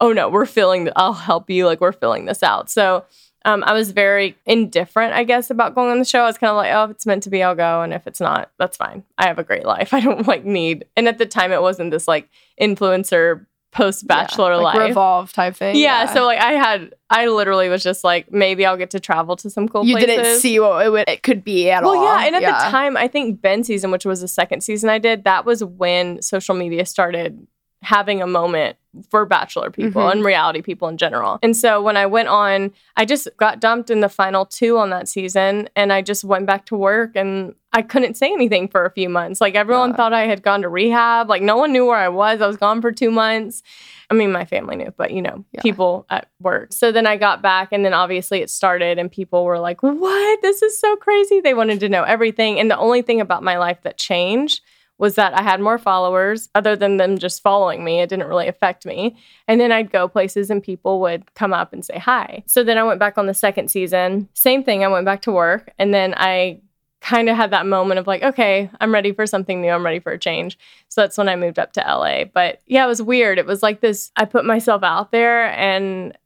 oh 0.00 0.12
no, 0.12 0.28
we're 0.28 0.46
filling, 0.46 0.84
th- 0.84 0.92
I'll 0.94 1.14
help 1.14 1.50
you. 1.50 1.66
Like, 1.66 1.80
we're 1.80 1.92
filling 1.92 2.26
this 2.26 2.42
out. 2.42 2.70
So 2.70 3.04
um, 3.46 3.64
I 3.64 3.72
was 3.72 3.92
very 3.92 4.36
indifferent, 4.44 5.14
I 5.14 5.24
guess, 5.24 5.50
about 5.50 5.74
going 5.74 5.90
on 5.90 5.98
the 5.98 6.04
show. 6.04 6.20
I 6.20 6.26
was 6.26 6.36
kind 6.36 6.50
of 6.50 6.56
like, 6.56 6.72
oh, 6.72 6.84
if 6.84 6.90
it's 6.90 7.06
meant 7.06 7.22
to 7.22 7.30
be, 7.30 7.42
I'll 7.42 7.54
go. 7.54 7.80
And 7.80 7.94
if 7.94 8.06
it's 8.06 8.20
not, 8.20 8.50
that's 8.58 8.76
fine. 8.76 9.04
I 9.16 9.28
have 9.28 9.38
a 9.38 9.44
great 9.44 9.64
life. 9.64 9.94
I 9.94 10.00
don't 10.00 10.26
like 10.26 10.44
need, 10.44 10.84
and 10.96 11.08
at 11.08 11.18
the 11.18 11.26
time, 11.26 11.52
it 11.52 11.62
wasn't 11.62 11.90
this 11.90 12.06
like 12.06 12.28
influencer 12.60 13.46
post 13.76 14.06
bachelor 14.06 14.50
Yeah, 14.52 14.56
like 14.56 14.74
life. 14.76 14.88
Revolve 14.88 15.32
type 15.32 15.54
thing. 15.56 15.76
Yeah, 15.76 16.06
so 16.12 16.24
like 16.24 16.40
I 16.40 16.52
had, 16.52 16.94
I 17.10 17.26
literally 17.28 17.68
was 17.68 17.82
just 17.82 18.02
like, 18.04 18.32
maybe 18.32 18.64
I'll 18.64 18.76
get 18.76 18.90
to 18.90 19.00
travel 19.00 19.36
to 19.36 19.50
some 19.50 19.68
cool 19.68 19.82
places. 19.82 20.00
you 20.00 20.06
places. 20.06 20.24
didn't 20.24 20.40
see 20.40 20.58
what 20.60 20.86
it, 20.86 20.90
would, 20.90 21.08
it 21.08 21.22
could 21.22 21.44
be 21.44 21.70
at 21.70 21.82
Well, 21.82 21.94
all. 21.94 22.04
Well, 22.04 22.20
yeah, 22.20 22.26
and 22.26 22.36
at 22.36 22.40
the 22.40 22.70
time, 22.70 22.96
I 22.96 23.06
think 23.08 23.40
Ben 23.40 23.62
season, 23.64 23.90
which 23.90 24.04
was 24.06 24.20
the 24.22 24.28
second 24.28 24.62
season 24.62 24.88
I 24.90 24.98
did, 24.98 25.24
that 25.24 25.44
was 25.44 25.62
when 25.62 26.22
social 26.22 26.54
media 26.54 26.86
started 26.86 27.46
having 27.82 28.22
a 28.22 28.26
moment 28.26 28.76
for 29.10 29.26
bachelor 29.26 29.70
people 29.70 30.02
Mhm. 30.02 30.12
and 30.12 30.24
reality 30.24 30.62
people 30.62 30.88
in 30.88 30.96
general. 30.96 31.38
And 31.42 31.54
so 31.54 31.82
when 31.82 31.98
I 31.98 32.06
went 32.06 32.28
on, 32.28 32.72
I 32.96 33.04
just 33.04 33.28
got 33.36 33.60
dumped 33.60 33.90
in 33.90 34.00
the 34.00 34.08
final 34.08 34.46
two 34.46 34.78
on 34.78 34.88
that 34.90 35.06
season 35.06 35.68
and 35.76 35.92
I 35.92 36.00
just 36.00 36.24
went 36.24 36.46
back 36.46 36.64
to 36.66 36.76
work 36.76 37.10
and 37.14 37.54
I 37.74 37.82
couldn't 37.82 38.16
say 38.16 38.32
anything 38.32 38.68
for 38.68 38.86
a 38.86 38.90
few 38.90 39.10
months. 39.10 39.38
Like 39.38 39.54
everyone 39.54 39.90
Yeah. 39.90 39.96
thought 39.96 40.12
I 40.14 40.22
had 40.26 40.42
gone 40.42 40.62
to 40.62 40.70
rehab. 40.70 41.28
Like 41.28 41.42
no 41.42 41.58
one 41.58 41.72
knew 41.72 41.84
where 41.84 41.98
I 41.98 42.08
was. 42.08 42.40
I 42.40 42.46
was 42.46 42.56
gone 42.56 42.80
for 42.80 42.90
2 42.90 43.10
months. 43.10 43.62
I 44.10 44.14
mean, 44.14 44.32
my 44.32 44.46
family 44.46 44.76
knew, 44.76 44.94
but 44.96 45.10
you 45.10 45.20
know, 45.20 45.44
Yeah. 45.52 45.60
people 45.60 46.06
at 46.08 46.28
work. 46.40 46.72
So 46.72 46.90
then 46.90 47.06
I 47.06 47.16
got 47.18 47.42
back 47.42 47.68
and 47.72 47.84
then 47.84 47.92
obviously 47.92 48.40
it 48.40 48.48
started 48.48 48.98
and 48.98 49.12
people 49.12 49.44
were 49.44 49.58
like, 49.58 49.82
"What? 49.82 50.40
This 50.40 50.62
is 50.62 50.80
so 50.80 50.96
crazy." 50.96 51.40
They 51.40 51.52
wanted 51.52 51.80
to 51.80 51.90
know 51.90 52.04
everything 52.04 52.58
and 52.58 52.70
the 52.70 52.78
only 52.78 53.02
thing 53.02 53.20
about 53.20 53.42
my 53.42 53.58
life 53.58 53.82
that 53.82 53.98
changed 53.98 54.62
was 54.98 55.14
that 55.16 55.38
I 55.38 55.42
had 55.42 55.60
more 55.60 55.76
followers 55.78 56.48
other 56.54 56.74
than 56.76 56.96
them 56.96 57.18
just 57.18 57.42
following 57.42 57.84
me. 57.84 58.00
It 58.00 58.08
didn't 58.08 58.28
really 58.28 58.48
affect 58.48 58.86
me. 58.86 59.16
And 59.46 59.60
then 59.60 59.70
I'd 59.72 59.92
go 59.92 60.08
places 60.08 60.50
and 60.50 60.62
people 60.62 61.00
would 61.00 61.34
come 61.34 61.52
up 61.52 61.72
and 61.72 61.84
say 61.84 61.98
hi. 61.98 62.42
So 62.46 62.64
then 62.64 62.78
I 62.78 62.82
went 62.82 62.98
back 63.00 63.18
on 63.18 63.26
the 63.26 63.34
second 63.34 63.68
season. 63.70 64.28
Same 64.32 64.64
thing. 64.64 64.84
I 64.84 64.88
went 64.88 65.04
back 65.04 65.20
to 65.22 65.32
work 65.32 65.70
and 65.78 65.92
then 65.92 66.14
I 66.16 66.60
kind 67.02 67.28
of 67.28 67.36
had 67.36 67.50
that 67.50 67.66
moment 67.66 68.00
of 68.00 68.06
like, 68.06 68.22
okay, 68.22 68.70
I'm 68.80 68.92
ready 68.92 69.12
for 69.12 69.26
something 69.26 69.60
new. 69.60 69.68
I'm 69.70 69.84
ready 69.84 70.00
for 70.00 70.12
a 70.12 70.18
change. 70.18 70.58
So 70.88 71.02
that's 71.02 71.18
when 71.18 71.28
I 71.28 71.36
moved 71.36 71.58
up 71.58 71.72
to 71.74 71.80
LA. 71.86 72.24
But 72.24 72.62
yeah, 72.66 72.84
it 72.84 72.88
was 72.88 73.02
weird. 73.02 73.38
It 73.38 73.46
was 73.46 73.62
like 73.62 73.80
this 73.80 74.10
I 74.16 74.24
put 74.24 74.44
myself 74.46 74.82
out 74.82 75.12
there 75.12 75.46
and 75.52 76.16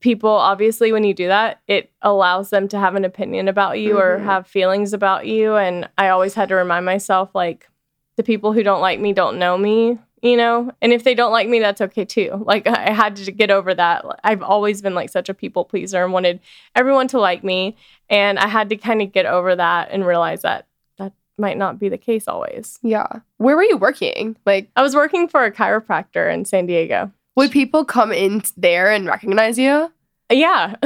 people 0.00 0.30
obviously 0.30 0.92
when 0.92 1.02
you 1.02 1.14
do 1.14 1.28
that 1.28 1.60
it 1.66 1.90
allows 2.02 2.50
them 2.50 2.68
to 2.68 2.78
have 2.78 2.94
an 2.94 3.06
opinion 3.06 3.48
about 3.48 3.78
you 3.80 3.98
or 3.98 4.18
Mhm. 4.18 4.24
have 4.24 4.46
feelings 4.46 4.92
about 4.92 5.26
you 5.26 5.56
and 5.56 5.88
i 5.96 6.08
always 6.08 6.34
had 6.34 6.50
to 6.50 6.54
remind 6.54 6.84
myself 6.84 7.30
like 7.34 7.70
the 8.16 8.22
people 8.22 8.52
who 8.52 8.62
don't 8.62 8.80
like 8.80 9.00
me 9.00 9.12
don't 9.12 9.38
know 9.38 9.56
me 9.58 9.98
you 10.22 10.36
know 10.36 10.70
and 10.80 10.92
if 10.92 11.04
they 11.04 11.14
don't 11.14 11.32
like 11.32 11.48
me 11.48 11.58
that's 11.58 11.80
okay 11.80 12.04
too 12.04 12.42
like 12.46 12.66
i 12.66 12.90
had 12.92 13.16
to 13.16 13.30
get 13.32 13.50
over 13.50 13.74
that 13.74 14.04
i've 14.24 14.42
always 14.42 14.80
been 14.80 14.94
like 14.94 15.10
such 15.10 15.28
a 15.28 15.34
people 15.34 15.64
pleaser 15.64 16.02
and 16.02 16.12
wanted 16.12 16.40
everyone 16.74 17.06
to 17.08 17.18
like 17.20 17.44
me 17.44 17.76
and 18.08 18.38
i 18.38 18.46
had 18.48 18.68
to 18.70 18.76
kind 18.76 19.02
of 19.02 19.12
get 19.12 19.26
over 19.26 19.54
that 19.54 19.90
and 19.90 20.06
realize 20.06 20.42
that 20.42 20.66
that 20.98 21.12
might 21.38 21.58
not 21.58 21.78
be 21.78 21.88
the 21.88 21.98
case 21.98 22.26
always 22.28 22.78
Yeah. 22.82 23.06
Where 23.38 23.56
were 23.56 23.64
you 23.64 23.76
working? 23.76 24.36
Like, 24.46 24.70
i 24.76 24.82
was 24.82 24.94
working 24.94 25.28
for 25.28 25.44
a 25.44 25.52
chiropractor 25.52 26.32
in 26.32 26.44
san 26.44 26.66
diego 26.66 27.10
would 27.36 27.50
people 27.50 27.84
come 27.84 28.12
in 28.12 28.42
there 28.56 28.90
and 28.92 29.06
recognize 29.06 29.58
you? 29.58 29.92
yeah 30.30 30.76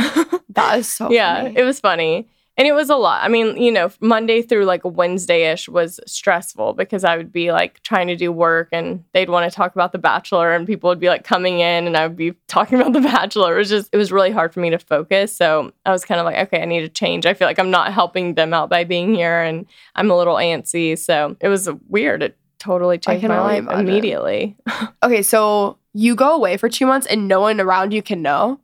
That 0.50 0.78
is 0.80 0.88
so 0.88 1.10
yeah, 1.12 1.42
funny. 1.44 1.54
it 1.56 1.62
was 1.62 1.78
funny. 1.78 2.26
And 2.58 2.66
it 2.66 2.72
was 2.72 2.90
a 2.90 2.96
lot. 2.96 3.22
I 3.22 3.28
mean, 3.28 3.56
you 3.56 3.70
know, 3.70 3.88
Monday 4.00 4.42
through 4.42 4.64
like 4.64 4.80
Wednesday 4.84 5.52
ish 5.52 5.68
was 5.68 6.00
stressful 6.06 6.72
because 6.72 7.04
I 7.04 7.16
would 7.16 7.30
be 7.30 7.52
like 7.52 7.80
trying 7.84 8.08
to 8.08 8.16
do 8.16 8.32
work 8.32 8.70
and 8.72 9.04
they'd 9.14 9.30
want 9.30 9.48
to 9.48 9.54
talk 9.54 9.76
about 9.76 9.92
The 9.92 9.98
Bachelor 9.98 10.52
and 10.52 10.66
people 10.66 10.88
would 10.88 10.98
be 10.98 11.08
like 11.08 11.22
coming 11.22 11.60
in 11.60 11.86
and 11.86 11.96
I 11.96 12.08
would 12.08 12.16
be 12.16 12.32
talking 12.48 12.80
about 12.80 12.94
The 12.94 13.00
Bachelor. 13.00 13.54
It 13.54 13.58
was 13.58 13.68
just, 13.68 13.90
it 13.92 13.96
was 13.96 14.10
really 14.10 14.32
hard 14.32 14.52
for 14.52 14.58
me 14.58 14.70
to 14.70 14.78
focus. 14.78 15.34
So 15.34 15.72
I 15.86 15.92
was 15.92 16.04
kind 16.04 16.18
of 16.18 16.26
like, 16.26 16.48
okay, 16.48 16.60
I 16.60 16.64
need 16.64 16.80
to 16.80 16.88
change. 16.88 17.26
I 17.26 17.34
feel 17.34 17.46
like 17.46 17.60
I'm 17.60 17.70
not 17.70 17.92
helping 17.92 18.34
them 18.34 18.52
out 18.52 18.68
by 18.68 18.82
being 18.82 19.14
here 19.14 19.40
and 19.40 19.64
I'm 19.94 20.10
a 20.10 20.16
little 20.16 20.34
antsy. 20.34 20.98
So 20.98 21.36
it 21.40 21.48
was 21.48 21.68
weird. 21.88 22.24
It 22.24 22.36
totally 22.58 22.98
changed 22.98 23.28
my 23.28 23.40
life 23.40 23.68
immediately. 23.70 24.56
okay, 25.04 25.22
so 25.22 25.78
you 25.94 26.16
go 26.16 26.34
away 26.34 26.56
for 26.56 26.68
two 26.68 26.86
months 26.86 27.06
and 27.06 27.28
no 27.28 27.40
one 27.40 27.60
around 27.60 27.92
you 27.92 28.02
can 28.02 28.20
know? 28.20 28.58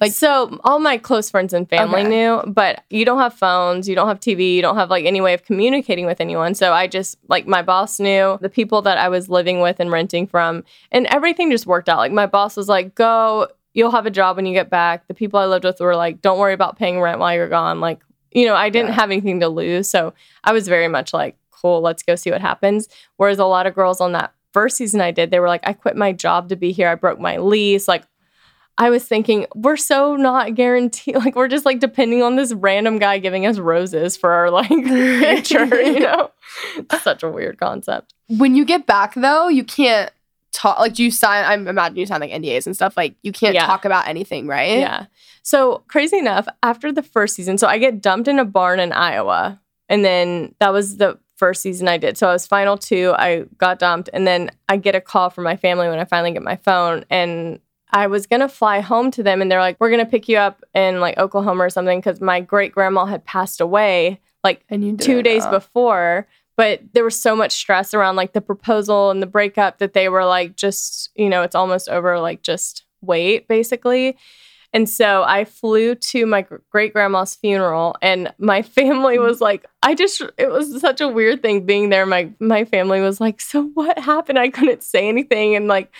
Like 0.00 0.12
so 0.12 0.60
all 0.64 0.78
my 0.78 0.96
close 0.98 1.30
friends 1.30 1.52
and 1.52 1.68
family 1.68 2.00
Okay. 2.02 2.08
knew, 2.08 2.42
but 2.46 2.84
you 2.90 3.04
don't 3.04 3.18
have 3.18 3.34
phones, 3.34 3.88
you 3.88 3.94
don't 3.94 4.08
have 4.08 4.20
TV, 4.20 4.54
you 4.54 4.62
don't 4.62 4.76
have 4.76 4.90
like 4.90 5.04
any 5.04 5.20
way 5.20 5.34
of 5.34 5.44
communicating 5.44 6.06
with 6.06 6.20
anyone. 6.20 6.54
So 6.54 6.72
I 6.72 6.86
just 6.86 7.18
like 7.28 7.46
my 7.46 7.62
boss 7.62 7.98
knew, 7.98 8.38
the 8.40 8.48
people 8.48 8.82
that 8.82 8.98
I 8.98 9.08
was 9.08 9.28
living 9.28 9.60
with 9.60 9.80
and 9.80 9.90
renting 9.90 10.26
from, 10.26 10.64
and 10.92 11.06
everything 11.06 11.50
just 11.50 11.66
worked 11.66 11.88
out. 11.88 11.98
Like 11.98 12.12
my 12.12 12.26
boss 12.26 12.56
was 12.56 12.68
like, 12.68 12.94
"Go, 12.94 13.48
you'll 13.74 13.90
have 13.90 14.06
a 14.06 14.10
job 14.10 14.36
when 14.36 14.46
you 14.46 14.54
get 14.54 14.70
back. 14.70 15.06
The 15.08 15.14
people 15.14 15.38
I 15.38 15.46
lived 15.46 15.64
with 15.64 15.80
were 15.80 15.96
like, 15.96 16.20
don't 16.22 16.38
worry 16.38 16.54
about 16.54 16.78
paying 16.78 17.00
rent 17.00 17.18
while 17.20 17.34
you're 17.34 17.48
gone. 17.48 17.80
Like, 17.80 18.00
you 18.32 18.46
know, 18.46 18.54
I 18.54 18.70
didn't 18.70 18.88
Yeah. 18.88 18.94
have 18.94 19.10
anything 19.10 19.40
to 19.40 19.48
lose. 19.48 19.88
So 19.88 20.14
I 20.44 20.52
was 20.52 20.66
very 20.68 20.88
much 20.88 21.12
like, 21.12 21.36
cool, 21.50 21.80
let's 21.80 22.02
go 22.02 22.14
see 22.16 22.30
what 22.30 22.40
happens. 22.40 22.88
Whereas 23.16 23.38
a 23.38 23.44
lot 23.44 23.66
of 23.66 23.74
girls 23.74 24.00
on 24.00 24.12
that 24.12 24.32
first 24.52 24.76
season 24.76 25.00
I 25.00 25.10
did, 25.10 25.30
they 25.30 25.38
were 25.40 25.48
like, 25.48 25.60
I 25.66 25.72
quit 25.74 25.96
my 25.96 26.12
job 26.12 26.48
to 26.48 26.56
be 26.56 26.72
here. 26.72 26.88
I 26.88 26.94
broke 26.94 27.20
my 27.20 27.36
lease. 27.38 27.86
Like, 27.88 28.04
I 28.80 28.90
was 28.90 29.04
thinking, 29.04 29.46
we're 29.56 29.76
so 29.76 30.14
not 30.16 30.54
guaranteed. 30.54 31.16
Like, 31.24 31.34
we're 31.34 31.48
just 31.48 31.64
like 31.66 31.80
depending 31.80 32.22
on 32.22 32.36
this 32.36 32.52
random 32.54 32.98
guy 32.98 33.18
giving 33.18 33.44
us 33.44 33.58
roses 33.58 34.16
for 34.16 34.30
our 34.30 34.50
like 34.50 34.68
picture, 34.84 35.64
you 35.82 36.00
know? 36.08 36.30
It's 36.76 37.02
such 37.02 37.22
a 37.22 37.28
weird 37.28 37.58
concept. 37.58 38.14
when 38.28 38.54
you 38.54 38.64
get 38.64 38.86
back 38.86 39.14
though, 39.14 39.48
you 39.48 39.64
can't 39.64 40.10
talk. 40.52 40.78
Like, 40.78 40.94
do 40.94 41.02
you 41.04 41.10
sign? 41.10 41.44
I 41.44 41.54
imagine 41.54 41.96
you 41.96 42.06
sign 42.06 42.20
like 42.20 42.30
NDAs 42.30 42.66
and 42.66 42.74
stuff. 42.76 42.96
Like, 42.96 43.16
you 43.22 43.32
can't 43.32 43.54
Yeah. 43.54 43.66
talk 43.66 43.84
about 43.84 44.06
anything, 44.08 44.46
right? 44.46 44.78
Yeah. 44.78 45.06
So 45.42 45.82
crazy 45.88 46.18
enough, 46.18 46.46
after 46.62 46.92
the 46.92 47.02
first 47.02 47.34
season, 47.34 47.58
so 47.58 47.66
I 47.66 47.78
get 47.78 48.00
dumped 48.00 48.28
in 48.28 48.38
a 48.38 48.44
barn 48.44 48.80
in 48.80 48.92
Iowa. 48.92 49.60
And 49.88 50.04
then 50.04 50.54
that 50.60 50.72
was 50.72 50.98
the 50.98 51.18
first 51.36 51.62
season 51.62 51.88
I 51.88 51.96
did. 51.98 52.18
So 52.18 52.28
I 52.28 52.32
was 52.32 52.46
final 52.46 52.76
two. 52.76 53.14
I 53.16 53.44
got 53.56 53.78
dumped. 53.78 54.10
And 54.12 54.26
then 54.26 54.50
I 54.68 54.76
get 54.76 54.94
a 54.94 55.00
call 55.00 55.30
from 55.30 55.44
my 55.44 55.56
family 55.56 55.88
when 55.88 55.98
I 55.98 56.04
finally 56.04 56.32
get 56.32 56.42
my 56.42 56.56
phone. 56.56 57.04
And 57.10 57.60
I 57.90 58.06
was 58.06 58.26
going 58.26 58.40
to 58.40 58.48
fly 58.48 58.80
home 58.80 59.10
to 59.12 59.22
them. 59.22 59.40
And 59.40 59.50
they're 59.50 59.60
like, 59.60 59.76
we're 59.80 59.90
going 59.90 60.04
to 60.04 60.10
pick 60.10 60.28
you 60.28 60.36
up 60.36 60.62
in 60.74 61.00
like 61.00 61.18
Oklahoma 61.18 61.64
or 61.64 61.70
something 61.70 61.98
because 61.98 62.20
my 62.20 62.40
great 62.40 62.72
grandma 62.72 63.06
had 63.06 63.24
passed 63.24 63.60
away 63.60 64.20
like 64.44 64.64
two 64.98 65.22
days 65.22 65.46
before. 65.46 66.26
But 66.56 66.82
there 66.92 67.04
was 67.04 67.20
so 67.20 67.36
much 67.36 67.52
stress 67.52 67.94
around 67.94 68.16
like 68.16 68.32
the 68.32 68.40
proposal 68.40 69.10
and 69.10 69.22
the 69.22 69.26
breakup 69.26 69.78
that 69.78 69.92
they 69.92 70.08
were 70.08 70.24
like, 70.24 70.56
just, 70.56 71.10
you 71.14 71.28
know, 71.28 71.42
it's 71.42 71.54
almost 71.54 71.88
over, 71.88 72.18
like, 72.18 72.42
just 72.42 72.84
wait, 73.00 73.46
basically. 73.46 74.16
And 74.72 74.88
so 74.88 75.22
I 75.22 75.44
flew 75.44 75.94
to 75.94 76.26
my 76.26 76.44
great 76.70 76.92
grandma's 76.92 77.34
funeral, 77.34 77.96
and 78.02 78.34
my 78.38 78.62
family 78.78 79.18
was 79.18 79.40
like, 79.40 79.64
I 79.82 79.94
just, 79.94 80.20
it 80.36 80.50
was 80.50 80.80
such 80.80 81.00
a 81.00 81.08
weird 81.08 81.42
thing 81.42 81.64
being 81.64 81.90
there. 81.90 82.04
My, 82.04 82.30
my 82.38 82.64
family 82.64 83.00
was 83.00 83.20
like, 83.20 83.40
So 83.40 83.68
what 83.74 83.98
happened? 83.98 84.38
I 84.38 84.50
couldn't 84.50 84.82
say 84.82 85.08
anything. 85.08 85.54
And 85.54 85.68
like, 85.68 85.92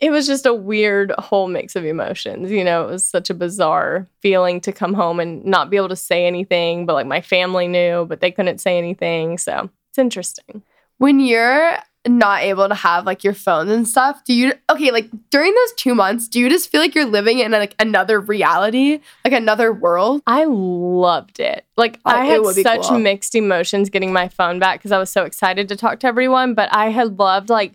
it 0.00 0.10
was 0.10 0.26
just 0.26 0.46
a 0.46 0.54
weird 0.54 1.12
whole 1.18 1.46
mix 1.48 1.76
of 1.76 1.84
emotions. 1.84 2.50
You 2.50 2.64
know, 2.64 2.84
it 2.88 2.90
was 2.90 3.04
such 3.04 3.28
a 3.30 3.34
bizarre 3.34 4.06
feeling 4.20 4.60
to 4.62 4.72
come 4.72 4.94
home 4.94 5.20
and 5.20 5.44
not 5.44 5.68
be 5.70 5.76
able 5.76 5.88
to 5.90 5.96
say 5.96 6.26
anything, 6.26 6.86
but 6.86 6.94
like 6.94 7.06
my 7.06 7.20
family 7.20 7.68
knew, 7.68 8.06
but 8.08 8.20
they 8.20 8.30
couldn't 8.30 8.58
say 8.58 8.78
anything. 8.78 9.36
So 9.38 9.68
it's 9.90 9.98
interesting. 9.98 10.62
when 10.98 11.20
you're 11.20 11.78
not 12.08 12.40
able 12.42 12.66
to 12.66 12.74
have 12.74 13.04
like 13.04 13.22
your 13.22 13.34
phones 13.34 13.70
and 13.70 13.86
stuff 13.86 14.24
do 14.24 14.32
you 14.32 14.54
okay 14.70 14.90
like 14.90 15.10
during 15.28 15.54
those 15.54 15.72
two 15.74 15.94
months 15.94 16.28
do 16.28 16.40
you 16.40 16.48
just 16.48 16.70
feel 16.70 16.80
like 16.80 16.94
you're 16.94 17.04
living 17.04 17.40
in 17.40 17.50
like 17.50 17.74
another 17.78 18.18
reality 18.18 19.00
like 19.22 19.34
another 19.34 19.70
world 19.70 20.22
I 20.26 20.44
loved 20.46 21.40
it. 21.40 21.66
Like 21.76 21.98
Oh, 22.06 22.10
I 22.10 22.24
had 22.24 22.42
such 22.46 22.84
cool. 22.84 22.98
mixed 22.98 23.34
emotions 23.34 23.90
getting 23.90 24.14
my 24.14 24.28
phone 24.28 24.58
back 24.58 24.78
because 24.80 24.92
I 24.92 24.98
was 24.98 25.10
so 25.10 25.24
excited 25.24 25.68
to 25.68 25.76
talk 25.76 26.00
to 26.00 26.06
everyone, 26.06 26.54
but 26.54 26.72
I 26.72 26.88
had 26.88 27.18
loved 27.18 27.50
like 27.50 27.74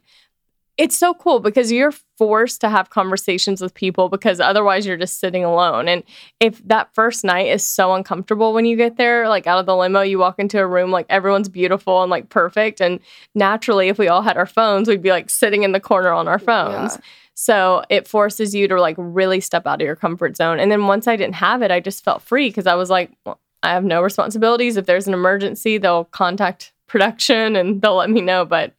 it's 0.77 0.97
so 0.97 1.13
cool 1.13 1.39
because 1.39 1.71
you're 1.71 1.93
forced 2.17 2.59
to 2.61 2.69
have 2.69 2.89
conversations 2.89 3.61
with 3.61 3.73
people 3.73 4.09
because 4.09 4.39
otherwise 4.39 4.85
you're 4.85 4.97
just 4.97 5.19
sitting 5.19 5.43
alone. 5.43 5.87
And 5.87 6.03
if 6.39 6.65
that 6.67 6.93
first 6.93 7.23
night 7.23 7.47
is 7.47 7.65
so 7.65 7.93
uncomfortable 7.93 8.53
when 8.53 8.65
you 8.65 8.75
get 8.75 8.97
there, 8.97 9.29
like 9.29 9.47
out 9.47 9.59
of 9.59 9.65
the 9.65 9.75
limo, 9.75 10.01
you 10.01 10.19
walk 10.19 10.37
into 10.37 10.59
a 10.59 10.67
room 10.67 10.91
like 10.91 11.05
everyone's 11.09 11.47
beautiful 11.47 12.01
and 12.01 12.11
like 12.11 12.29
perfect. 12.29 12.81
And 12.81 12.99
naturally, 13.33 13.87
if 13.87 13.97
we 13.97 14.09
all 14.09 14.21
had 14.21 14.37
our 14.37 14.45
phones, 14.45 14.89
we'd 14.89 15.01
be 15.01 15.11
like 15.11 15.29
sitting 15.29 15.63
in 15.63 15.71
the 15.71 15.79
corner 15.79 16.11
on 16.11 16.27
our 16.27 16.39
phones. 16.39 16.95
Yeah. 16.95 17.01
So 17.35 17.83
it 17.89 18.07
forces 18.07 18.55
you 18.55 18.67
to 18.67 18.79
like 18.79 18.95
really 18.97 19.39
step 19.41 19.67
out 19.67 19.81
of 19.81 19.85
your 19.85 19.95
comfort 19.95 20.35
zone. 20.35 20.59
And 20.59 20.71
then 20.71 20.87
once 20.87 21.07
I 21.07 21.15
didn't 21.15 21.35
have 21.35 21.61
it, 21.61 21.71
I 21.71 21.79
just 21.79 22.03
felt 22.03 22.21
free 22.21 22.49
because 22.49 22.67
I 22.67 22.75
was 22.75 22.89
like, 22.89 23.11
well, 23.25 23.39
I 23.63 23.71
have 23.71 23.83
no 23.83 24.01
responsibilities. 24.01 24.77
If 24.77 24.85
there's 24.85 25.07
an 25.07 25.13
emergency, 25.13 25.77
they'll 25.77 26.05
contact 26.05 26.73
production 26.87 27.55
and 27.55 27.81
they'll 27.81 27.95
let 27.95 28.09
me 28.09 28.21
know. 28.21 28.45
But 28.45 28.73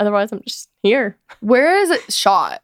otherwise, 0.00 0.32
I'm 0.32 0.42
just 0.42 0.68
here. 0.82 1.16
where 1.40 1.78
is 1.78 1.90
it 1.90 2.12
shot 2.12 2.62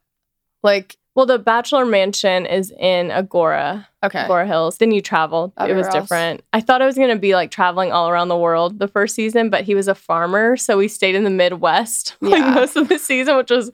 like 0.62 0.96
Well, 1.14 1.26
the 1.26 1.38
Bachelor 1.38 1.86
Mansion 1.86 2.44
is 2.44 2.72
in 2.78 3.08
Agoura, 3.08 3.86
okay 4.02 4.24
Agoura 4.24 4.46
Hills. 4.46 4.78
Then 4.78 4.90
you 4.90 5.00
travel. 5.00 5.52
it 5.58 5.74
was 5.74 5.86
else. 5.86 5.94
different. 5.94 6.42
I 6.52 6.60
thought 6.60 6.82
I 6.82 6.86
was 6.86 6.96
going 6.96 7.10
to 7.10 7.16
be 7.16 7.34
like 7.34 7.50
traveling 7.50 7.92
all 7.92 8.08
around 8.08 8.28
the 8.28 8.36
world 8.36 8.78
the 8.78 8.88
first 8.88 9.14
season, 9.14 9.48
but 9.48 9.64
he 9.64 9.74
was 9.74 9.86
a 9.86 9.94
farmer. 9.94 10.56
So 10.56 10.76
we 10.76 10.88
stayed 10.88 11.14
in 11.14 11.24
the 11.24 11.30
Midwest 11.30 12.16
like 12.20 12.54
most 12.54 12.76
of 12.76 12.88
the 12.88 12.98
season, 12.98 13.36
which 13.36 13.50
was 13.50 13.70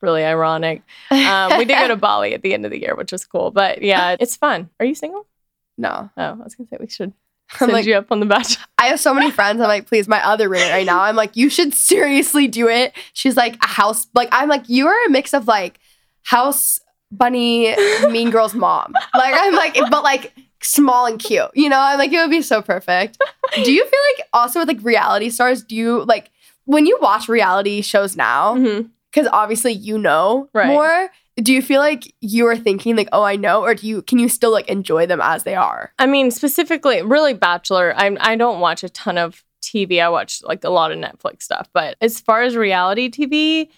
really 0.00 0.24
ironic. 0.24 0.82
Um, 1.10 1.58
we 1.58 1.64
did 1.66 1.78
go 1.78 1.88
to 1.88 1.96
Bali 2.08 2.32
at 2.34 2.42
the 2.42 2.54
end 2.54 2.64
of 2.64 2.70
the 2.70 2.80
year, 2.80 2.96
which 2.96 3.12
was 3.12 3.26
cool. 3.26 3.50
But 3.50 3.82
yeah, 3.82 4.16
it's 4.18 4.36
fun. 4.36 4.70
Are 4.80 4.86
you 4.86 4.94
single? 4.94 5.26
no 5.78 6.10
Oh, 6.16 6.22
I 6.22 6.32
was 6.32 6.54
going 6.54 6.66
to 6.66 6.70
say 6.70 6.76
we 6.80 6.88
should 6.88 7.12
I'm 7.54 7.58
send 7.58 7.72
like 7.72 7.86
you 7.86 7.94
up 7.94 8.10
on 8.10 8.20
the 8.20 8.26
Bachelor. 8.26 8.64
I 8.78 8.86
have 8.86 9.00
so 9.00 9.12
many 9.12 9.30
friends. 9.30 9.60
I'm 9.60 9.68
like, 9.68 9.86
please, 9.86 10.06
my 10.08 10.24
other 10.24 10.48
roommate 10.48 10.70
right 10.70 10.86
now. 10.86 11.00
I'm 11.02 11.16
like, 11.16 11.36
you 11.36 11.48
should 11.50 11.74
seriously 11.74 12.46
do 12.48 12.68
it. 12.68 12.92
She's 13.12 13.36
like 13.36 13.56
a 13.62 13.66
house. 13.66 14.06
Like, 14.14 14.28
I'm 14.32 14.48
like, 14.48 14.68
you 14.68 14.86
are 14.86 15.06
a 15.06 15.10
mix 15.10 15.34
of 15.34 15.46
like 15.48 15.78
house 16.22 16.80
bunny, 17.10 17.74
mean 18.10 18.30
girl's 18.30 18.54
mom. 18.54 18.92
Like, 19.14 19.34
I'm 19.36 19.54
like, 19.54 19.74
but 19.90 20.02
like 20.02 20.32
small 20.62 21.06
and 21.06 21.18
cute. 21.18 21.50
You 21.54 21.68
know, 21.68 21.78
I'm 21.78 21.98
like, 21.98 22.12
it 22.12 22.18
would 22.18 22.30
be 22.30 22.42
so 22.42 22.62
perfect. 22.62 23.18
Do 23.54 23.72
you 23.72 23.82
feel 23.84 24.00
like 24.16 24.28
also 24.32 24.60
with 24.60 24.68
like 24.68 24.82
reality 24.82 25.28
stars, 25.30 25.62
do 25.62 25.74
you 25.74 26.04
like 26.04 26.30
when 26.66 26.86
you 26.86 26.98
watch 27.00 27.28
reality 27.28 27.82
shows 27.82 28.16
now? 28.16 28.54
Mm-hmm. 28.54 28.88
Because 29.12 29.28
obviously 29.32 29.72
you 29.72 29.98
know 29.98 30.48
Right. 30.54 30.68
more. 30.68 31.10
Do 31.36 31.52
you 31.52 31.62
feel 31.62 31.80
like 31.80 32.14
you 32.20 32.46
are 32.46 32.56
thinking 32.56 32.96
like, 32.96 33.08
oh, 33.12 33.22
I 33.22 33.36
know, 33.36 33.62
or 33.62 33.74
do 33.74 33.86
you 33.86 34.02
can 34.02 34.18
you 34.18 34.28
still 34.28 34.52
like 34.52 34.68
enjoy 34.68 35.06
them 35.06 35.20
as 35.22 35.44
they 35.44 35.54
are? 35.54 35.92
I 35.98 36.06
mean, 36.06 36.30
specifically, 36.30 37.02
really 37.02 37.34
Bachelor. 37.34 37.94
I 37.96 38.16
I 38.20 38.36
don't 38.36 38.60
watch 38.60 38.82
a 38.82 38.88
ton 38.88 39.16
of 39.16 39.44
TV. 39.62 40.02
I 40.02 40.08
watch 40.08 40.42
like 40.42 40.64
a 40.64 40.70
lot 40.70 40.92
of 40.92 40.98
Netflix 40.98 41.42
stuff. 41.42 41.68
But 41.72 41.96
as 42.00 42.20
far 42.20 42.42
as 42.42 42.56
reality 42.56 43.10
TV, 43.10 43.68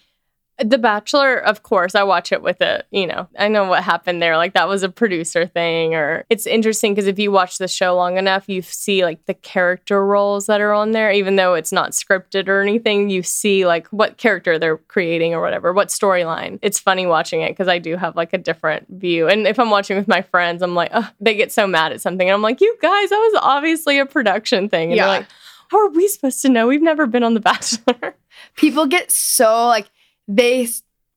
The 0.59 0.77
Bachelor, 0.77 1.37
of 1.37 1.63
course, 1.63 1.95
I 1.95 2.03
watch 2.03 2.31
it 2.31 2.43
with 2.43 2.61
a, 2.61 2.83
you 2.91 3.07
know, 3.07 3.27
I 3.39 3.47
know 3.47 3.65
what 3.65 3.83
happened 3.83 4.21
there. 4.21 4.37
Like 4.37 4.53
that 4.53 4.67
was 4.67 4.83
a 4.83 4.89
producer 4.89 5.47
thing, 5.47 5.95
or 5.95 6.25
it's 6.29 6.45
interesting 6.45 6.93
because 6.93 7.07
if 7.07 7.17
you 7.17 7.31
watch 7.31 7.57
the 7.57 7.67
show 7.67 7.95
long 7.95 8.17
enough, 8.17 8.47
you 8.47 8.61
see 8.61 9.03
like 9.03 9.25
the 9.25 9.33
character 9.33 10.05
roles 10.05 10.45
that 10.45 10.61
are 10.61 10.71
on 10.71 10.91
there, 10.91 11.11
even 11.11 11.37
though 11.37 11.55
it's 11.55 11.71
not 11.71 11.91
scripted 11.91 12.47
or 12.47 12.61
anything. 12.61 13.09
You 13.09 13.23
see 13.23 13.65
like 13.65 13.87
what 13.87 14.17
character 14.17 14.59
they're 14.59 14.77
creating 14.77 15.33
or 15.33 15.41
whatever, 15.41 15.73
what 15.73 15.87
storyline. 15.87 16.59
It's 16.61 16.79
funny 16.79 17.07
watching 17.07 17.41
it 17.41 17.49
because 17.49 17.67
I 17.67 17.79
do 17.79 17.97
have 17.97 18.15
like 18.15 18.31
a 18.33 18.37
different 18.37 18.85
view. 18.89 19.27
And 19.27 19.47
if 19.47 19.57
I'm 19.59 19.71
watching 19.71 19.97
with 19.97 20.07
my 20.07 20.21
friends, 20.21 20.61
I'm 20.61 20.75
like, 20.75 20.91
oh, 20.93 21.09
they 21.19 21.33
get 21.33 21.51
so 21.51 21.65
mad 21.65 21.93
at 21.93 22.01
something. 22.01 22.27
And 22.29 22.35
I'm 22.35 22.43
like, 22.43 22.61
you 22.61 22.77
guys, 22.79 23.09
that 23.09 23.17
was 23.17 23.39
obviously 23.41 23.97
a 23.97 24.05
production 24.05 24.69
thing. 24.69 24.89
And 24.91 24.97
Yeah. 24.97 25.07
they're 25.07 25.17
like, 25.21 25.27
how 25.69 25.79
are 25.79 25.89
we 25.89 26.07
supposed 26.07 26.43
to 26.43 26.49
know? 26.49 26.67
We've 26.67 26.81
never 26.81 27.07
been 27.07 27.23
on 27.23 27.33
The 27.33 27.39
Bachelor. 27.39 28.13
People 28.55 28.85
get 28.85 29.09
so 29.11 29.67
like 29.67 29.87
they 30.27 30.67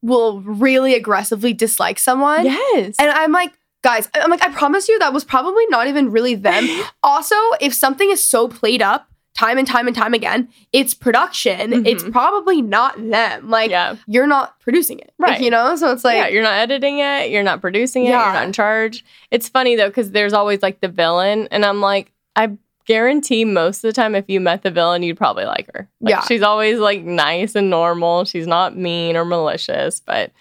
will 0.02 0.40
really 0.40 0.94
aggressively 0.94 1.52
dislike 1.52 1.98
someone. 1.98 2.44
yes. 2.44 2.94
And 2.98 3.10
I'm 3.10 3.32
like, 3.32 3.52
guys, 3.82 4.08
I'm 4.14 4.30
like, 4.30 4.42
I 4.42 4.50
promise 4.50 4.88
you 4.88 4.98
that 4.98 5.12
was 5.12 5.24
probably 5.24 5.66
not 5.68 5.86
even 5.86 6.10
really 6.10 6.34
them. 6.34 6.66
also, 7.02 7.36
if 7.60 7.72
something 7.74 8.10
is 8.10 8.26
so 8.26 8.48
played 8.48 8.82
up 8.82 9.08
time 9.36 9.58
and 9.58 9.66
time 9.66 9.86
and 9.86 9.94
time 9.94 10.14
again, 10.14 10.48
it's 10.72 10.94
production. 10.94 11.86
It's 11.86 12.02
Mhm. 12.02 12.10
probably 12.12 12.62
not 12.62 12.94
them. 13.10 13.50
Like 13.50 13.70
yeah. 13.70 13.96
you're 14.06 14.26
not 14.26 14.58
producing 14.60 14.98
it. 14.98 15.12
Like, 15.18 15.32
Right. 15.32 15.40
you 15.42 15.50
know? 15.50 15.76
So 15.76 15.92
it's 15.92 16.04
like 16.04 16.16
yeah, 16.16 16.28
you're 16.28 16.42
not 16.42 16.54
editing 16.54 17.00
it, 17.00 17.30
you're 17.30 17.42
not 17.42 17.60
producing 17.60 18.06
it, 18.06 18.10
Yeah. 18.10 18.24
you're 18.24 18.32
not 18.34 18.44
in 18.46 18.52
charge. 18.54 19.04
It's 19.30 19.46
funny 19.48 19.76
though, 19.76 19.88
because 19.88 20.12
there's 20.12 20.32
always 20.32 20.62
like 20.62 20.80
the 20.80 20.88
villain, 20.88 21.48
and 21.50 21.64
I'm 21.66 21.80
like, 21.82 22.12
I 22.34 22.52
guarantee 22.86 23.44
most 23.44 23.78
of 23.78 23.88
the 23.88 23.92
time, 23.92 24.14
if 24.14 24.24
you 24.28 24.40
met 24.40 24.62
the 24.62 24.70
villain, 24.70 25.02
you'd 25.02 25.16
probably 25.16 25.44
like 25.44 25.68
her. 25.74 25.88
Like, 26.00 26.10
Yeah. 26.12 26.20
she's 26.22 26.42
always 26.42 26.78
like 26.78 27.02
nice 27.02 27.54
and 27.54 27.68
normal. 27.70 28.24
She's 28.24 28.46
not 28.46 28.76
mean 28.76 29.16
or 29.16 29.24
malicious, 29.24 30.00
but 30.00 30.32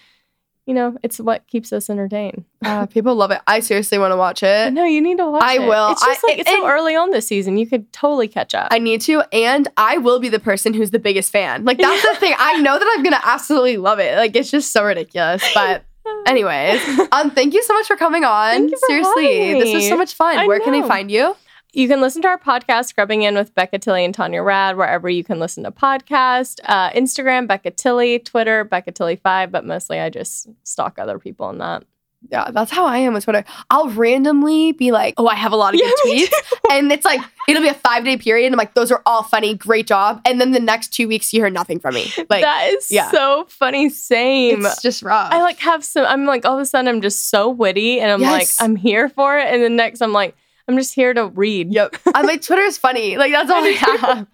you 0.66 0.74
know, 0.74 0.96
it's 1.04 1.20
what 1.20 1.46
keeps 1.46 1.72
us 1.72 1.88
entertained. 1.88 2.44
uh, 2.64 2.86
people 2.86 3.14
love 3.14 3.30
it. 3.30 3.40
I 3.46 3.60
seriously 3.60 3.98
want 3.98 4.10
to 4.10 4.16
watch 4.16 4.42
it. 4.42 4.72
No, 4.72 4.82
you 4.84 5.00
need 5.00 5.18
to 5.18 5.30
watch 5.30 5.44
I 5.44 5.56
it. 5.62 5.68
will. 5.68 5.92
It's 5.92 6.04
just 6.04 6.24
I- 6.24 6.28
like 6.28 6.38
it's 6.40 6.50
so 6.50 6.66
early 6.66 6.96
on 6.96 7.10
this 7.12 7.28
season. 7.28 7.56
You 7.56 7.68
could 7.68 7.92
totally 7.92 8.26
catch 8.26 8.52
up. 8.52 8.68
I 8.72 8.80
need 8.80 9.00
to, 9.02 9.22
and 9.32 9.68
I 9.76 9.98
will 9.98 10.18
be 10.18 10.28
the 10.28 10.40
person 10.40 10.74
who's 10.74 10.90
the 10.90 10.98
biggest 10.98 11.30
fan. 11.30 11.64
Like 11.64 11.78
that's 11.78 12.02
the 12.02 12.14
thing. 12.20 12.34
I 12.36 12.60
know 12.62 12.76
that 12.80 12.94
I'm 12.96 13.04
gonna 13.04 13.20
absolutely 13.22 13.76
love 13.76 14.00
it. 14.00 14.16
Like 14.16 14.34
it's 14.34 14.50
just 14.50 14.72
so 14.72 14.84
ridiculous. 14.84 15.40
But 15.54 15.84
anyways, 16.26 16.80
um, 17.12 17.30
thank 17.30 17.54
you 17.54 17.62
so 17.62 17.72
much 17.74 17.86
for 17.86 17.96
coming 17.96 18.24
on. 18.24 18.50
Thank 18.52 18.70
you 18.72 18.76
for 18.78 18.86
Seriously, 18.88 19.60
this 19.60 19.72
was 19.74 19.88
so 19.88 19.96
much 19.96 20.14
fun. 20.14 20.36
I 20.36 20.46
Where 20.48 20.58
can 20.58 20.72
they 20.72 20.82
find 20.86 21.12
you? 21.12 21.36
You 21.76 21.88
can 21.88 22.00
listen 22.00 22.22
to 22.22 22.28
our 22.28 22.38
podcast, 22.38 22.86
Scrubbing 22.86 23.20
In 23.20 23.34
with 23.34 23.54
Becca 23.54 23.78
Tilley 23.80 24.02
and 24.06 24.14
Tanya 24.14 24.42
Rad, 24.42 24.78
wherever 24.78 25.10
you 25.10 25.22
can 25.22 25.38
listen 25.38 25.62
to 25.64 25.70
podcasts. 25.70 26.58
Uh, 26.64 26.88
Instagram, 26.92 27.46
Becca 27.46 27.72
Tilley, 27.72 28.18
Twitter, 28.18 28.64
Becca 28.64 28.92
Tilley5, 28.92 29.50
but 29.50 29.66
mostly 29.66 30.00
I 30.00 30.08
just 30.08 30.48
stalk 30.62 30.98
other 30.98 31.18
people 31.18 31.44
on 31.44 31.58
that. 31.58 31.84
Yeah, 32.30 32.50
that's 32.50 32.70
how 32.72 32.86
I 32.86 32.96
am 32.96 33.12
with 33.12 33.24
Twitter. 33.24 33.44
I'll 33.68 33.90
randomly 33.90 34.72
be 34.72 34.90
like, 34.90 35.12
oh, 35.18 35.26
I 35.28 35.34
have 35.34 35.52
a 35.52 35.56
lot 35.56 35.74
of 35.74 35.80
good 35.80 35.92
Yeah, 36.06 36.26
tweets. 36.26 36.32
And 36.70 36.90
it's 36.90 37.04
like, 37.04 37.20
it'll 37.46 37.60
be 37.62 37.68
a 37.68 37.74
five 37.74 38.04
day 38.06 38.16
period. 38.16 38.46
And 38.46 38.54
I'm 38.54 38.58
like, 38.58 38.72
those 38.72 38.90
are 38.90 39.02
all 39.04 39.22
funny. 39.22 39.54
Great 39.54 39.86
job. 39.86 40.22
And 40.24 40.40
then 40.40 40.52
the 40.52 40.60
next 40.60 40.94
two 40.94 41.06
weeks, 41.06 41.30
you 41.34 41.42
hear 41.42 41.50
nothing 41.50 41.78
from 41.78 41.94
me. 41.94 42.10
Like, 42.30 42.40
that 42.42 42.70
is 42.72 42.90
yeah. 42.90 43.10
so 43.10 43.44
funny. 43.50 43.90
Same. 43.90 44.64
it's 44.64 44.80
just 44.80 45.02
rough. 45.02 45.30
I 45.30 45.42
like 45.42 45.58
have 45.58 45.84
some. 45.84 46.06
I'm 46.06 46.24
like 46.24 46.46
all 46.46 46.54
of 46.54 46.60
a 46.62 46.64
sudden 46.66 46.88
I'm 46.88 47.02
just 47.02 47.28
so 47.28 47.50
witty, 47.50 48.00
and 48.00 48.10
I'm 48.10 48.22
Yes. 48.22 48.58
like 48.58 48.64
I'm 48.66 48.76
here 48.76 49.10
for 49.10 49.38
it, 49.38 49.52
and 49.52 49.62
the 49.62 49.68
next 49.68 50.00
I'm 50.00 50.12
like 50.14 50.34
I'm 50.68 50.76
just 50.76 50.94
here 50.94 51.14
to 51.14 51.26
read. 51.28 51.72
Yep. 51.72 51.96
Uh, 52.06 52.12
I'm 52.14 52.26
like, 52.26 52.42
Twitter 52.42 52.62
is 52.62 52.78
funny. 52.78 53.16
Like, 53.16 53.32
that's 53.32 53.50
all 53.50 53.62
I 53.62 53.68
have. 53.70 54.26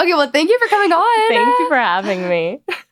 okay, 0.00 0.14
well, 0.14 0.30
thank 0.30 0.48
you 0.50 0.58
for 0.58 0.68
coming 0.68 0.92
on. 0.92 1.28
Thank 1.28 1.58
you 1.60 1.68
for 1.68 1.76
having 1.76 2.28
me. 2.28 2.60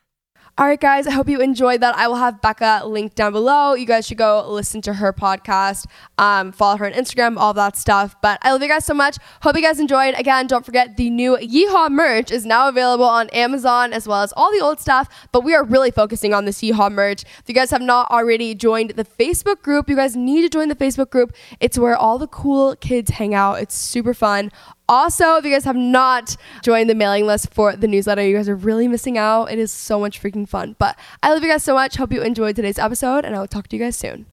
All 0.59 0.65
right, 0.65 0.81
guys, 0.81 1.07
I 1.07 1.11
hope 1.11 1.29
you 1.29 1.43
enjoyed 1.43 1.83
that. 1.83 1.95
I 1.99 2.09
will 2.09 2.15
have 2.15 2.41
Becca 2.41 2.85
linked 2.87 3.15
down 3.15 3.33
below. 3.33 3.75
You 3.75 3.85
guys 3.85 4.07
should 4.07 4.17
go 4.17 4.43
listen 4.49 4.81
to 4.83 4.95
her 4.95 5.13
podcast, 5.13 5.85
um, 6.17 6.51
follow 6.51 6.79
her 6.79 6.87
on 6.87 6.93
Instagram, 6.93 7.37
all 7.37 7.53
that 7.53 7.77
stuff. 7.77 8.17
But 8.23 8.39
I 8.41 8.53
love 8.53 8.63
you 8.63 8.69
guys 8.69 8.87
so 8.87 8.95
much. 8.95 9.19
Hope 9.43 9.55
you 9.55 9.61
guys 9.61 9.79
enjoyed. 9.79 10.15
Again, 10.17 10.47
don't 10.47 10.65
forget 10.65 10.97
the 10.97 11.11
new 11.11 11.37
Yeehaw 11.37 11.91
merch 11.91 12.31
is 12.31 12.47
now 12.47 12.71
available 12.71 13.05
on 13.05 13.29
Amazon 13.35 13.93
as 13.93 14.09
well 14.09 14.23
as 14.23 14.33
all 14.35 14.51
the 14.51 14.63
old 14.63 14.81
stuff. 14.81 15.29
But 15.31 15.45
we 15.45 15.55
are 15.55 15.63
really 15.63 15.91
focusing 15.91 16.33
on 16.33 16.47
this 16.47 16.63
Yeehaw 16.63 16.91
merch. 16.91 17.25
If 17.25 17.45
you 17.49 17.55
guys 17.55 17.71
have 17.71 17.83
not 17.83 18.11
already 18.11 18.55
joined 18.55 18.93
the 18.93 19.05
Facebook 19.05 19.61
group, 19.61 19.91
you 19.91 19.97
guys 19.97 20.17
need 20.17 20.41
to 20.41 20.49
join 20.49 20.71
the 20.71 20.75
Facebook 20.75 21.11
group. 21.11 21.35
It's 21.61 21.79
where 21.79 21.99
all 21.99 22.17
the 22.17 22.29
cool 22.29 22.77
kids 22.77 23.11
hang 23.11 23.35
out. 23.35 23.61
It's 23.61 23.77
super 23.77 24.15
fun. 24.15 24.51
Also, 24.89 25.37
if 25.37 25.45
you 25.45 25.51
guys 25.51 25.65
have 25.65 25.77
not 25.77 26.37
joined 26.63 26.89
the 26.89 26.95
mailing 26.95 27.27
list 27.27 27.53
for 27.53 27.75
the 27.75 27.89
newsletter, 27.89 28.25
you 28.27 28.37
guys 28.37 28.49
are 28.49 28.57
really 28.57 28.89
missing 28.89 29.19
out. 29.19 29.51
It 29.51 29.59
is 29.59 29.73
so 29.73 30.01
much 30.01 30.23
freaking 30.23 30.49
fun. 30.49 30.77
But 30.79 30.99
I 31.23 31.33
love 31.33 31.43
you 31.43 31.51
guys 31.51 31.65
so 31.65 31.75
much. 31.75 31.97
Hope 31.97 32.13
you 32.13 32.23
enjoyed 32.23 32.57
today's 32.57 32.79
episode, 32.79 33.25
and 33.25 33.37
I 33.37 33.41
will 33.41 33.49
talk 33.49 33.69
to 33.69 33.77
you 33.77 33.83
guys 33.83 33.97
soon. 33.97 34.25